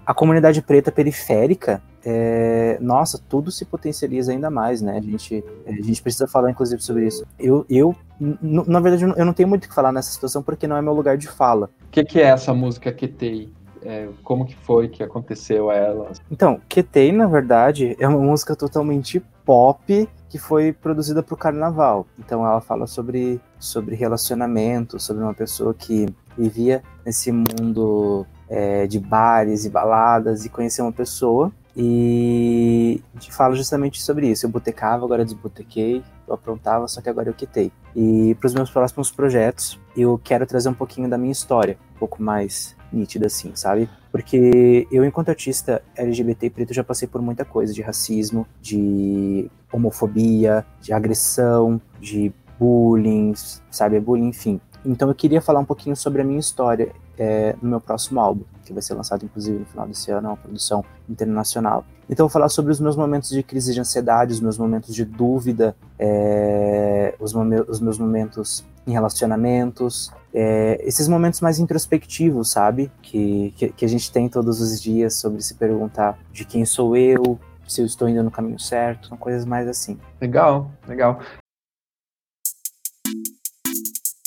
a 0.07 0.13
comunidade 0.13 0.61
preta 0.61 0.89
periférica, 0.89 1.83
é, 2.05 2.77
nossa, 2.79 3.19
tudo 3.27 3.51
se 3.51 3.65
potencializa 3.65 4.31
ainda 4.31 4.49
mais, 4.49 4.81
né? 4.81 4.97
A 4.97 5.01
gente, 5.01 5.43
a 5.67 5.71
gente 5.73 6.01
precisa 6.01 6.25
falar, 6.25 6.49
inclusive, 6.49 6.81
sobre 6.81 7.05
isso. 7.05 7.25
Eu, 7.37 7.65
eu 7.69 7.93
na 8.17 8.79
verdade, 8.79 9.03
eu 9.03 9.25
não 9.25 9.33
tenho 9.33 9.49
muito 9.49 9.65
o 9.65 9.67
que 9.67 9.75
falar 9.75 9.91
nessa 9.91 10.09
situação 10.09 10.41
porque 10.41 10.65
não 10.65 10.77
é 10.77 10.81
meu 10.81 10.93
lugar 10.93 11.17
de 11.17 11.27
fala. 11.27 11.69
O 11.87 11.91
que, 11.91 12.05
que 12.05 12.21
é 12.21 12.27
essa 12.27 12.53
música 12.53 12.89
Ketei? 12.93 13.51
É, 13.83 14.07
como 14.23 14.45
que 14.45 14.55
foi 14.55 14.87
que 14.87 15.03
aconteceu 15.03 15.69
ela? 15.69 16.11
Então, 16.31 16.61
Ketei, 16.69 17.11
na 17.11 17.27
verdade, 17.27 17.97
é 17.99 18.07
uma 18.07 18.19
música 18.19 18.55
totalmente 18.55 19.21
pop 19.45 20.09
que 20.29 20.37
foi 20.37 20.71
produzida 20.71 21.21
para 21.21 21.33
o 21.33 21.37
carnaval. 21.37 22.07
Então 22.17 22.45
ela 22.45 22.61
fala 22.61 22.87
sobre, 22.87 23.41
sobre 23.59 23.93
relacionamento, 23.95 24.99
sobre 24.99 25.21
uma 25.21 25.33
pessoa 25.33 25.73
que 25.73 26.07
vivia 26.37 26.81
nesse 27.05 27.31
mundo 27.31 28.25
é, 28.49 28.87
de 28.87 28.99
bares 28.99 29.65
e 29.65 29.69
baladas 29.69 30.45
e 30.45 30.49
conheceu 30.49 30.85
uma 30.85 30.93
pessoa 30.93 31.51
e 31.75 33.01
fala 33.29 33.55
justamente 33.55 34.01
sobre 34.01 34.27
isso. 34.27 34.45
Eu 34.45 34.49
botecava, 34.49 35.05
agora 35.05 35.23
desbotequei, 35.23 36.03
eu 36.27 36.33
aprontava, 36.33 36.87
só 36.87 37.01
que 37.01 37.09
agora 37.09 37.29
eu 37.29 37.33
quitei. 37.33 37.71
E 37.95 38.35
para 38.35 38.47
os 38.47 38.53
meus 38.53 38.71
próximos 38.71 39.11
projetos, 39.11 39.79
eu 39.95 40.19
quero 40.23 40.45
trazer 40.47 40.69
um 40.69 40.73
pouquinho 40.73 41.07
da 41.07 41.17
minha 41.17 41.31
história, 41.31 41.77
um 41.95 41.99
pouco 41.99 42.21
mais 42.21 42.75
nítida 42.91 43.27
assim, 43.27 43.51
sabe? 43.53 43.87
Porque 44.11 44.87
eu, 44.91 45.05
enquanto 45.05 45.29
artista 45.29 45.83
LGBT 45.95 46.49
preto, 46.49 46.73
já 46.73 46.83
passei 46.83 47.07
por 47.07 47.21
muita 47.21 47.45
coisa 47.45 47.71
de 47.71 47.81
racismo, 47.83 48.47
de 48.59 49.51
homofobia, 49.71 50.65
de 50.81 50.93
agressão, 50.93 51.79
de 51.99 52.33
bullying, 52.57 53.33
sabe? 53.69 53.99
Bullying, 53.99 54.29
enfim. 54.29 54.59
Então 54.83 55.09
eu 55.09 55.15
queria 55.15 55.41
falar 55.41 55.59
um 55.59 55.65
pouquinho 55.65 55.95
sobre 55.95 56.21
a 56.21 56.25
minha 56.25 56.39
história 56.39 56.91
é, 57.17 57.55
no 57.61 57.69
meu 57.69 57.81
próximo 57.81 58.19
álbum, 58.19 58.43
que 58.63 58.73
vai 58.73 58.81
ser 58.81 58.93
lançado 58.93 59.25
inclusive 59.25 59.59
no 59.59 59.65
final 59.65 59.87
desse 59.87 60.11
ano, 60.11 60.27
é 60.27 60.31
uma 60.31 60.37
produção 60.37 60.83
internacional. 61.09 61.85
Então 62.09 62.23
eu 62.23 62.27
vou 62.27 62.33
falar 62.33 62.49
sobre 62.49 62.71
os 62.71 62.79
meus 62.79 62.95
momentos 62.95 63.29
de 63.29 63.43
crise 63.43 63.73
de 63.73 63.79
ansiedade, 63.79 64.33
os 64.33 64.39
meus 64.39 64.57
momentos 64.57 64.93
de 64.95 65.03
dúvida, 65.03 65.75
é, 65.99 67.15
os, 67.19 67.33
os, 67.67 67.79
meus 67.79 67.97
momentos 67.97 68.63
em 68.85 68.91
relacionamentos, 68.91 70.11
é, 70.33 70.79
esses 70.81 71.07
momentos 71.07 71.41
mais 71.41 71.59
introspectivos, 71.59 72.49
sabe? 72.49 72.89
Que, 73.01 73.53
que, 73.57 73.69
que 73.69 73.85
a 73.85 73.89
gente 73.89 74.11
tem 74.11 74.29
todos 74.29 74.61
os 74.61 74.81
dias 74.81 75.15
sobre 75.15 75.41
se 75.41 75.55
perguntar 75.55 76.17
de 76.31 76.45
quem 76.45 76.63
sou 76.65 76.95
eu, 76.95 77.37
se 77.67 77.81
eu 77.81 77.85
estou 77.85 78.07
indo 78.07 78.23
no 78.23 78.31
caminho 78.31 78.59
certo, 78.59 79.07
são 79.07 79.17
coisas 79.17 79.43
mais 79.43 79.67
assim. 79.67 79.99
Legal, 80.21 80.71
legal. 80.87 81.19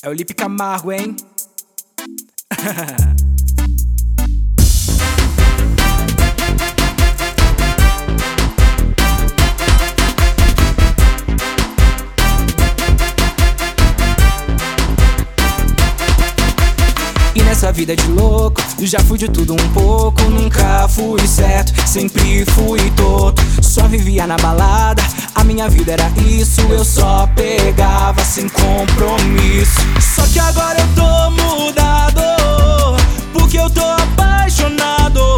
É 0.03 0.09
o 0.09 0.13
Lipe 0.13 0.35
Camargo, 0.35 0.93
hein? 0.93 1.17
E 17.33 17.43
nessa 17.43 17.71
vida 17.71 17.95
de 17.95 18.07
louco, 18.09 18.61
já 18.81 18.99
fui 19.01 19.17
de 19.17 19.29
tudo 19.29 19.55
um 19.55 19.69
pouco. 19.73 20.23
Nunca 20.25 20.89
fui 20.89 21.25
certo, 21.27 21.73
sempre 21.87 22.45
fui 22.45 22.91
toto. 22.97 23.41
Só 23.63 23.87
vivia 23.87 24.27
na 24.27 24.37
balada, 24.37 25.03
a 25.35 25.45
minha 25.45 25.69
vida 25.69 25.93
era 25.93 26.11
isso. 26.27 26.61
Eu 26.63 26.85
só 26.85 27.29
pegava 27.29 28.25
sem 28.25 28.49
compromisso. 28.49 29.81
Só 30.01 30.27
que 30.27 30.41
agora 30.41 30.81
eu 30.81 30.89
tô 30.95 31.31
mudado, 31.31 32.21
porque 33.33 33.59
eu 33.59 33.71
tô 33.71 33.83
apaixonado. 33.83 35.30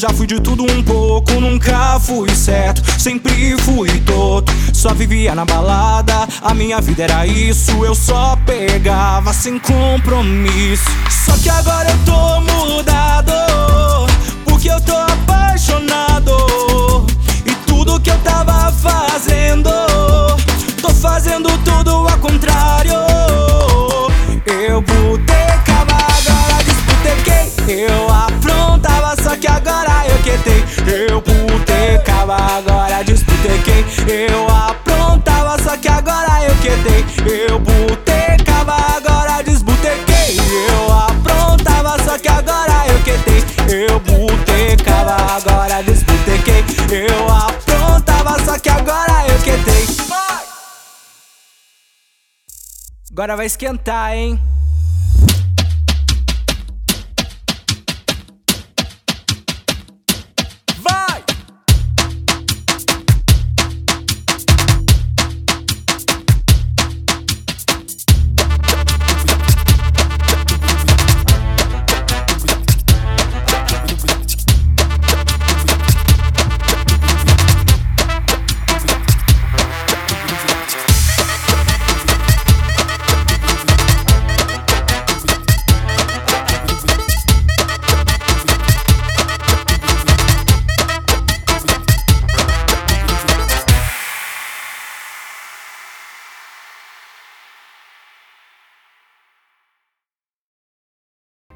Já 0.00 0.08
fui 0.08 0.26
de 0.26 0.40
tudo 0.40 0.64
um 0.64 0.82
pouco, 0.82 1.30
nunca 1.38 2.00
fui 2.00 2.34
certo, 2.34 2.82
sempre 2.98 3.54
fui 3.58 4.00
toto. 4.00 4.50
Só 4.72 4.94
vivia 4.94 5.34
na 5.34 5.44
balada, 5.44 6.26
a 6.40 6.54
minha 6.54 6.80
vida 6.80 7.02
era 7.02 7.26
isso, 7.26 7.84
eu 7.84 7.94
só 7.94 8.34
pegava 8.46 9.30
sem 9.34 9.58
compromisso. 9.58 10.88
Só 11.10 11.36
que 11.36 11.50
agora 11.50 11.90
eu 11.90 11.98
tô 12.06 12.40
mudado, 12.40 13.32
porque 14.46 14.70
eu 14.70 14.80
tô 14.80 14.96
apaixonado. 14.96 16.34
E 17.44 17.54
tudo 17.66 18.00
que 18.00 18.08
eu 18.08 18.18
tava 18.20 18.72
fazendo, 18.72 19.68
tô 20.80 20.88
fazendo 20.94 21.50
tudo 21.58 22.08
ao 22.08 22.18
contrário. 22.20 22.94
Eu 24.46 24.80
botecava, 24.80 25.92
agora 25.92 26.64
desbotequei. 26.64 27.52
Eu 27.68 28.10
eu. 30.46 31.08
Eu 31.10 31.22
putecava, 31.22 32.36
agora 32.36 33.02
desputequei. 33.04 33.84
Eu 34.28 34.48
aprontava, 34.48 35.62
só 35.62 35.76
que 35.76 35.88
agora 35.88 36.44
eu 36.44 36.54
quetei. 36.56 37.04
Eu 37.48 37.60
putecava, 37.60 38.74
agora 38.96 39.42
desbutequei. 39.42 40.36
Eu 40.68 40.92
aprontava, 40.92 42.02
só 42.04 42.18
que 42.18 42.28
agora 42.28 42.86
eu 42.88 43.02
quetei. 43.02 43.44
Eu 43.68 44.00
putecava, 44.00 45.16
agora 45.36 45.82
desbutequei. 45.82 46.64
Eu 46.90 47.28
aprontava, 47.28 48.44
só 48.44 48.58
que 48.58 48.68
agora 48.68 49.26
eu 49.28 49.38
quetei. 49.38 49.86
Agora 53.12 53.36
vai 53.36 53.46
esquentar, 53.46 54.14
hein? 54.14 54.40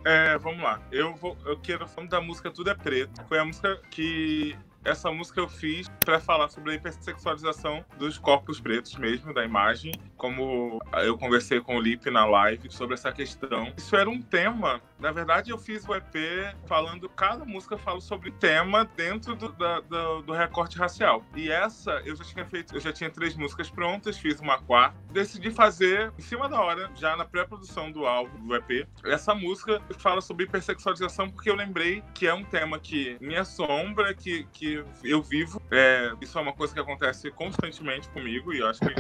É, 0.04 0.36
vamos 0.38 0.62
lá. 0.62 0.80
Eu, 0.92 1.14
vou, 1.14 1.36
eu 1.46 1.58
quero 1.58 1.86
falando 1.88 2.10
da 2.10 2.20
música 2.20 2.50
Tudo 2.50 2.70
é 2.70 2.74
Preto. 2.74 3.24
Foi 3.26 3.38
a 3.38 3.44
música 3.44 3.80
que 3.90 4.56
essa 4.84 5.10
música 5.10 5.40
eu 5.40 5.48
fiz 5.48 5.88
para 6.00 6.20
falar 6.20 6.48
sobre 6.48 6.72
a 6.72 6.74
hipersexualização 6.74 7.84
dos 7.98 8.18
corpos 8.18 8.60
pretos 8.60 8.94
mesmo, 8.96 9.32
da 9.32 9.44
imagem, 9.44 9.92
como 10.16 10.80
eu 11.02 11.16
conversei 11.16 11.60
com 11.60 11.76
o 11.76 11.80
Lipe 11.80 12.10
na 12.10 12.24
live 12.26 12.70
sobre 12.70 12.94
essa 12.94 13.10
questão. 13.10 13.72
Isso 13.76 13.96
era 13.96 14.08
um 14.08 14.20
tema, 14.20 14.80
na 14.98 15.10
verdade 15.10 15.50
eu 15.50 15.58
fiz 15.58 15.86
o 15.88 15.94
EP 15.94 16.14
falando, 16.66 17.08
cada 17.08 17.44
música 17.44 17.78
fala 17.78 18.00
sobre 18.00 18.30
tema 18.32 18.84
dentro 18.96 19.34
do, 19.34 19.50
da, 19.52 19.80
do, 19.80 20.22
do 20.22 20.32
recorte 20.32 20.78
racial. 20.78 21.24
E 21.34 21.50
essa 21.50 22.02
eu 22.04 22.14
já 22.16 22.24
tinha 22.24 22.44
feito, 22.44 22.74
eu 22.74 22.80
já 22.80 22.92
tinha 22.92 23.10
três 23.10 23.34
músicas 23.36 23.70
prontas, 23.70 24.18
fiz 24.18 24.38
uma 24.40 24.58
quarta, 24.58 24.96
decidi 25.12 25.50
fazer 25.50 26.12
em 26.18 26.22
cima 26.22 26.48
da 26.48 26.60
hora, 26.60 26.90
já 26.94 27.16
na 27.16 27.24
pré-produção 27.24 27.90
do 27.90 28.06
álbum, 28.06 28.46
do 28.46 28.54
EP, 28.54 28.86
essa 29.04 29.34
música 29.34 29.80
fala 29.98 30.20
sobre 30.20 30.44
hipersexualização 30.44 31.30
porque 31.30 31.48
eu 31.48 31.54
lembrei 31.54 32.02
que 32.14 32.26
é 32.26 32.34
um 32.34 32.44
tema 32.44 32.78
que 32.78 33.16
me 33.20 33.36
assombra, 33.36 34.12
que, 34.14 34.44
que 34.52 34.73
eu 35.02 35.22
vivo. 35.22 35.60
É, 35.70 36.12
isso 36.20 36.38
é 36.38 36.40
uma 36.40 36.52
coisa 36.52 36.72
que 36.72 36.80
acontece 36.80 37.30
constantemente 37.30 38.08
comigo 38.08 38.52
e 38.52 38.58
eu 38.58 38.68
acho 38.68 38.80
que 38.80 38.94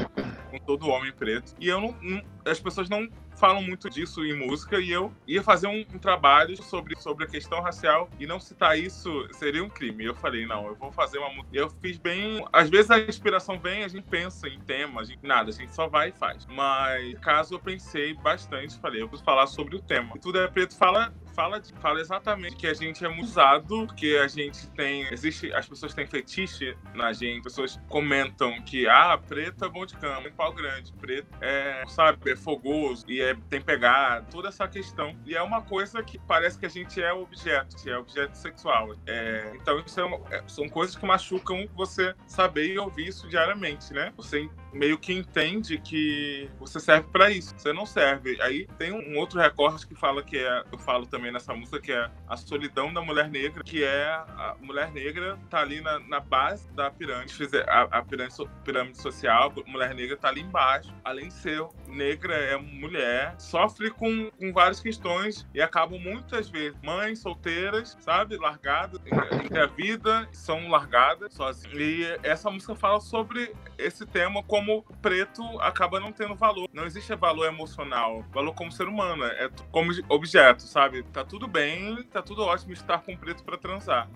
com 0.50 0.58
todo 0.58 0.88
homem 0.88 1.12
preto. 1.12 1.54
E 1.58 1.68
eu 1.68 1.80
não, 1.80 1.96
não 2.00 2.22
as 2.44 2.60
pessoas 2.60 2.88
não 2.88 3.08
falam 3.36 3.62
muito 3.62 3.90
disso 3.90 4.24
em 4.24 4.34
música 4.34 4.78
e 4.78 4.90
eu 4.90 5.12
ia 5.26 5.42
fazer 5.42 5.66
um, 5.66 5.80
um, 5.80 5.98
trabalho 5.98 6.56
sobre, 6.62 6.96
sobre 6.96 7.24
a 7.24 7.26
questão 7.26 7.60
racial 7.60 8.08
e 8.18 8.26
não 8.26 8.38
citar 8.38 8.78
isso 8.78 9.26
seria 9.32 9.64
um 9.64 9.68
crime. 9.68 10.04
Eu 10.04 10.14
falei, 10.14 10.46
não, 10.46 10.66
eu 10.66 10.74
vou 10.74 10.92
fazer 10.92 11.18
uma 11.18 11.30
música. 11.30 11.48
Eu 11.52 11.68
fiz 11.80 11.98
bem. 11.98 12.44
Às 12.52 12.70
vezes 12.70 12.90
a 12.90 12.98
inspiração 13.00 13.58
vem, 13.58 13.82
a 13.82 13.88
gente 13.88 14.04
pensa 14.04 14.48
em 14.48 14.58
temas, 14.60 15.10
em 15.10 15.18
nada, 15.22 15.50
a 15.50 15.52
gente 15.52 15.74
só 15.74 15.88
vai 15.88 16.10
e 16.10 16.12
faz. 16.12 16.46
Mas 16.46 17.18
caso 17.18 17.54
eu 17.54 17.58
pensei 17.58 18.14
bastante, 18.14 18.78
falei, 18.78 19.02
eu 19.02 19.08
vou 19.08 19.18
falar 19.18 19.46
sobre 19.46 19.76
o 19.76 19.80
tema. 19.80 20.16
Tudo 20.20 20.38
é 20.38 20.46
preto 20.46 20.76
fala 20.76 21.12
fala, 21.34 21.60
de, 21.60 21.72
fala 21.74 22.00
exatamente 22.00 22.56
que 22.56 22.66
a 22.66 22.74
gente 22.74 23.04
é 23.04 23.08
usado, 23.08 23.86
que 23.94 24.16
a 24.16 24.28
gente 24.28 24.68
tem. 24.70 25.02
Existe. 25.12 25.52
As 25.52 25.68
pessoas 25.68 25.92
têm 25.94 26.06
fetiche 26.06 26.76
na 26.94 27.12
gente, 27.12 27.38
as 27.38 27.42
pessoas 27.44 27.80
comentam 27.88 28.62
que, 28.62 28.86
ah, 28.88 29.18
preto 29.18 29.64
é 29.64 29.68
bom 29.68 29.84
de 29.84 29.96
cama, 29.96 30.30
pau 30.36 30.52
grande, 30.52 30.92
preto 30.94 31.28
é, 31.40 31.82
sabe, 31.88 32.30
é 32.30 32.36
fogoso 32.36 33.04
e 33.08 33.20
é, 33.20 33.34
tem 33.48 33.60
pegado, 33.60 34.26
toda 34.30 34.48
essa 34.48 34.66
questão. 34.68 35.16
E 35.26 35.34
é 35.34 35.42
uma 35.42 35.62
coisa 35.62 36.02
que 36.02 36.18
parece 36.18 36.58
que 36.58 36.66
a 36.66 36.70
gente 36.70 37.02
é 37.02 37.12
objeto, 37.12 37.76
que 37.76 37.90
é 37.90 37.98
objeto 37.98 38.36
sexual. 38.36 38.94
É, 39.06 39.52
então, 39.54 39.80
isso 39.84 40.00
é 40.00 40.04
é, 40.30 40.42
são 40.46 40.68
coisas 40.68 40.94
que 40.94 41.04
machucam 41.04 41.68
você 41.74 42.14
saber 42.26 42.72
e 42.72 42.78
ouvir 42.78 43.08
isso 43.08 43.28
diariamente, 43.28 43.92
né? 43.92 44.12
Você 44.16 44.48
meio 44.74 44.98
que 44.98 45.12
entende 45.12 45.78
que 45.78 46.50
você 46.58 46.80
serve 46.80 47.08
para 47.10 47.30
isso. 47.30 47.54
Você 47.56 47.72
não 47.72 47.86
serve. 47.86 48.40
Aí 48.42 48.66
tem 48.78 48.92
um 48.92 49.16
outro 49.16 49.40
recorte 49.40 49.86
que 49.86 49.94
fala 49.94 50.22
que 50.22 50.36
é, 50.36 50.64
eu 50.70 50.78
falo 50.78 51.06
também 51.06 51.32
nessa 51.32 51.54
música, 51.54 51.80
que 51.80 51.92
é 51.92 52.10
a 52.28 52.36
solidão 52.36 52.92
da 52.92 53.00
mulher 53.00 53.30
negra, 53.30 53.62
que 53.62 53.84
é 53.84 54.06
a 54.06 54.56
mulher 54.60 54.90
negra 54.90 55.38
tá 55.48 55.60
ali 55.60 55.80
na, 55.80 55.98
na 56.00 56.20
base 56.20 56.70
da 56.72 56.90
pirâmide, 56.90 57.32
a, 57.66 57.82
a 57.98 58.02
pirâmide, 58.02 58.36
pirâmide 58.64 58.98
social, 58.98 59.52
a 59.56 59.70
mulher 59.70 59.94
negra 59.94 60.16
tá 60.16 60.28
ali 60.28 60.40
embaixo. 60.40 60.92
Além 61.04 61.28
de 61.28 61.34
ser 61.34 61.64
negra, 61.86 62.34
é 62.34 62.56
mulher, 62.56 63.34
sofre 63.38 63.90
com, 63.90 64.30
com 64.30 64.52
várias 64.52 64.80
questões 64.80 65.46
e 65.54 65.62
acabam 65.62 65.98
muitas 65.98 66.48
vezes 66.48 66.78
mães 66.82 67.20
solteiras, 67.20 67.96
sabe, 68.00 68.36
largadas, 68.36 69.00
entre 69.32 69.58
a 69.58 69.66
vida, 69.66 70.28
são 70.32 70.68
largadas 70.68 71.32
sozinhas. 71.34 71.74
E 71.74 72.18
essa 72.22 72.50
música 72.50 72.74
fala 72.74 73.00
sobre 73.00 73.54
esse 73.78 74.04
tema 74.06 74.42
como 74.42 74.63
como 74.64 74.82
preto 75.02 75.42
acaba 75.60 76.00
não 76.00 76.10
tendo 76.10 76.34
valor. 76.34 76.68
Não 76.72 76.84
existe 76.84 77.14
valor 77.14 77.46
emocional, 77.46 78.24
valor 78.32 78.54
como 78.54 78.72
ser 78.72 78.88
humano, 78.88 79.24
é 79.24 79.50
como 79.70 79.92
objeto, 80.08 80.62
sabe? 80.62 81.02
Tá 81.12 81.22
tudo 81.22 81.46
bem, 81.46 82.02
tá 82.04 82.22
tudo 82.22 82.42
ótimo 82.42 82.72
estar 82.72 83.02
com 83.02 83.14
preto 83.16 83.44
para 83.44 83.58
transar. 83.58 84.08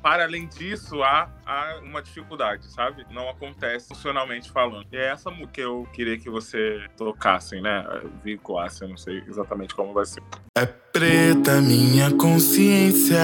Para 0.00 0.22
além 0.22 0.46
disso, 0.46 1.02
há, 1.02 1.28
há 1.44 1.80
uma 1.82 2.00
dificuldade, 2.00 2.64
sabe? 2.66 3.04
Não 3.10 3.28
acontece 3.28 3.88
funcionalmente 3.88 4.48
falando. 4.48 4.86
E 4.92 4.96
é 4.96 5.08
essa 5.08 5.28
que 5.52 5.60
eu 5.60 5.88
queria 5.92 6.16
que 6.16 6.30
você 6.30 6.86
tocasse, 6.96 7.60
né? 7.60 7.84
Vinculasse, 8.22 8.82
eu 8.82 8.88
não 8.88 8.96
sei 8.96 9.24
exatamente 9.26 9.74
como 9.74 9.92
vai 9.92 10.06
ser. 10.06 10.22
É 10.56 10.66
preta 10.66 11.60
minha 11.60 12.12
consciência 12.16 13.18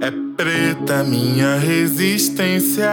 é 0.00 0.10
preta 0.36 1.02
minha 1.02 1.56
resistência, 1.56 2.88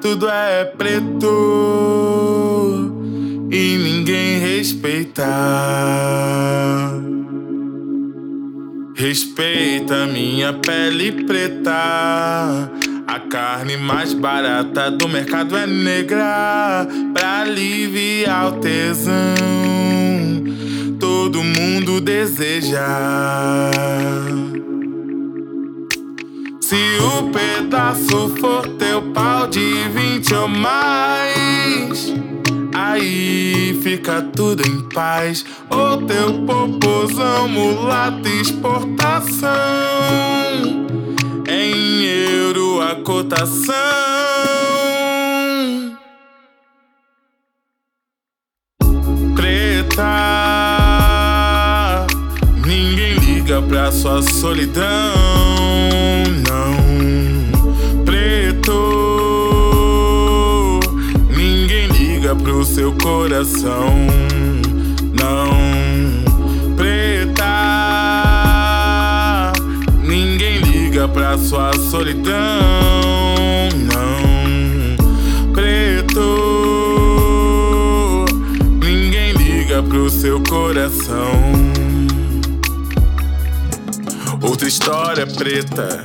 tudo 0.00 0.28
é 0.28 0.64
preto 0.64 1.28
e 3.50 3.78
ninguém 3.78 4.38
respeita. 4.38 5.24
Respeita 8.94 10.06
minha 10.06 10.52
pele 10.52 11.24
preta. 11.24 12.70
A 13.06 13.20
carne 13.30 13.76
mais 13.76 14.12
barata 14.12 14.90
do 14.90 15.08
mercado 15.08 15.56
é 15.56 15.66
negra 15.66 16.86
pra 17.14 17.40
aliviar 17.40 18.48
o 18.48 18.52
tesão. 18.60 19.14
Todo 20.98 21.42
mundo 21.42 22.00
deseja. 22.00 22.86
Se 26.68 26.98
o 27.00 27.30
pedaço 27.30 28.28
for 28.38 28.68
teu 28.76 29.00
pau 29.14 29.46
de 29.46 29.88
vinte 29.88 30.34
ou 30.34 30.46
mais, 30.46 32.12
aí 32.74 33.80
fica 33.82 34.20
tudo 34.36 34.68
em 34.68 34.86
paz. 34.90 35.46
O 35.70 35.96
teu 36.06 36.44
popozão, 36.44 37.48
mulata 37.48 38.28
exportação, 38.28 39.48
em 41.48 42.04
euro 42.04 42.82
a 42.82 42.96
cotação. 42.96 43.74
Preta, 49.34 50.04
ninguém 52.66 53.14
liga 53.20 53.62
pra 53.62 53.90
sua 53.90 54.20
solidão. 54.20 55.57
Pro 62.58 62.64
seu 62.64 62.92
coração. 62.92 63.94
Não, 65.20 65.50
preta, 66.76 67.44
ninguém 70.02 70.58
liga 70.58 71.06
pra 71.06 71.38
sua 71.38 71.72
solidão. 71.90 72.34
Não, 73.94 74.96
preto, 75.52 76.24
ninguém 78.82 79.32
liga 79.32 79.82
pro 79.82 80.10
seu 80.10 80.42
coração. 80.42 81.77
Outra 84.48 84.66
história 84.66 85.26
preta 85.26 86.02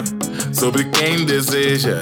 sobre 0.51 0.83
quem 0.83 1.25
deseja 1.25 2.01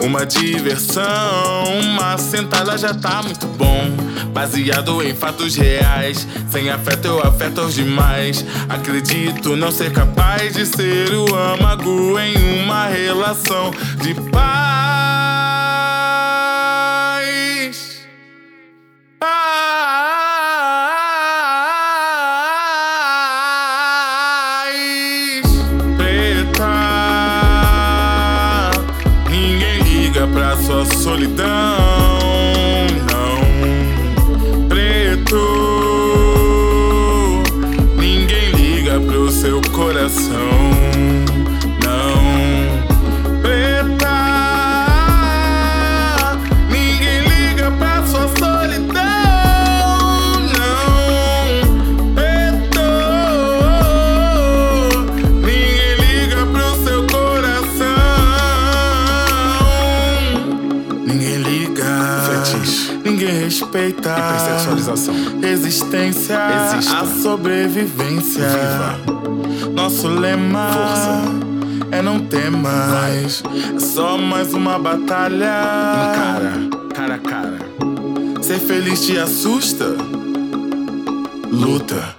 uma 0.00 0.24
diversão, 0.24 1.64
uma 1.82 2.16
sentada 2.18 2.78
já 2.78 2.94
tá 2.94 3.20
muito 3.20 3.48
bom. 3.48 3.90
Baseado 4.32 5.02
em 5.02 5.12
fatos 5.12 5.56
reais, 5.56 6.24
sem 6.52 6.70
afeto 6.70 7.08
eu 7.08 7.20
afeto 7.20 7.62
aos 7.62 7.74
demais. 7.74 8.44
Acredito 8.68 9.56
não 9.56 9.72
ser 9.72 9.92
capaz 9.92 10.54
de 10.54 10.64
ser 10.66 11.12
o 11.12 11.34
âmago 11.34 12.16
em 12.20 12.62
uma 12.62 12.86
relação 12.86 13.72
de 14.00 14.14
paz. 14.30 14.95
Respeitar. 63.86 64.18
Hipersexualização. 64.18 65.14
Resistência. 65.40 66.36
Exista. 66.74 66.98
A 66.98 67.06
sobrevivência. 67.06 68.48
Viva. 68.48 69.70
Nosso 69.72 70.08
lema. 70.08 70.70
Força. 70.72 71.86
é 71.92 72.02
não 72.02 72.20
ter 72.20 72.50
mais. 72.50 73.42
É 73.74 73.78
só 73.78 74.18
mais 74.18 74.52
uma 74.52 74.78
batalha. 74.78 75.46
Cara, 76.14 76.52
cara 76.94 77.14
a 77.14 77.18
cara. 77.18 77.58
Ser 78.42 78.58
feliz 78.58 79.04
te 79.04 79.18
assusta? 79.18 79.96
Luta. 81.50 82.15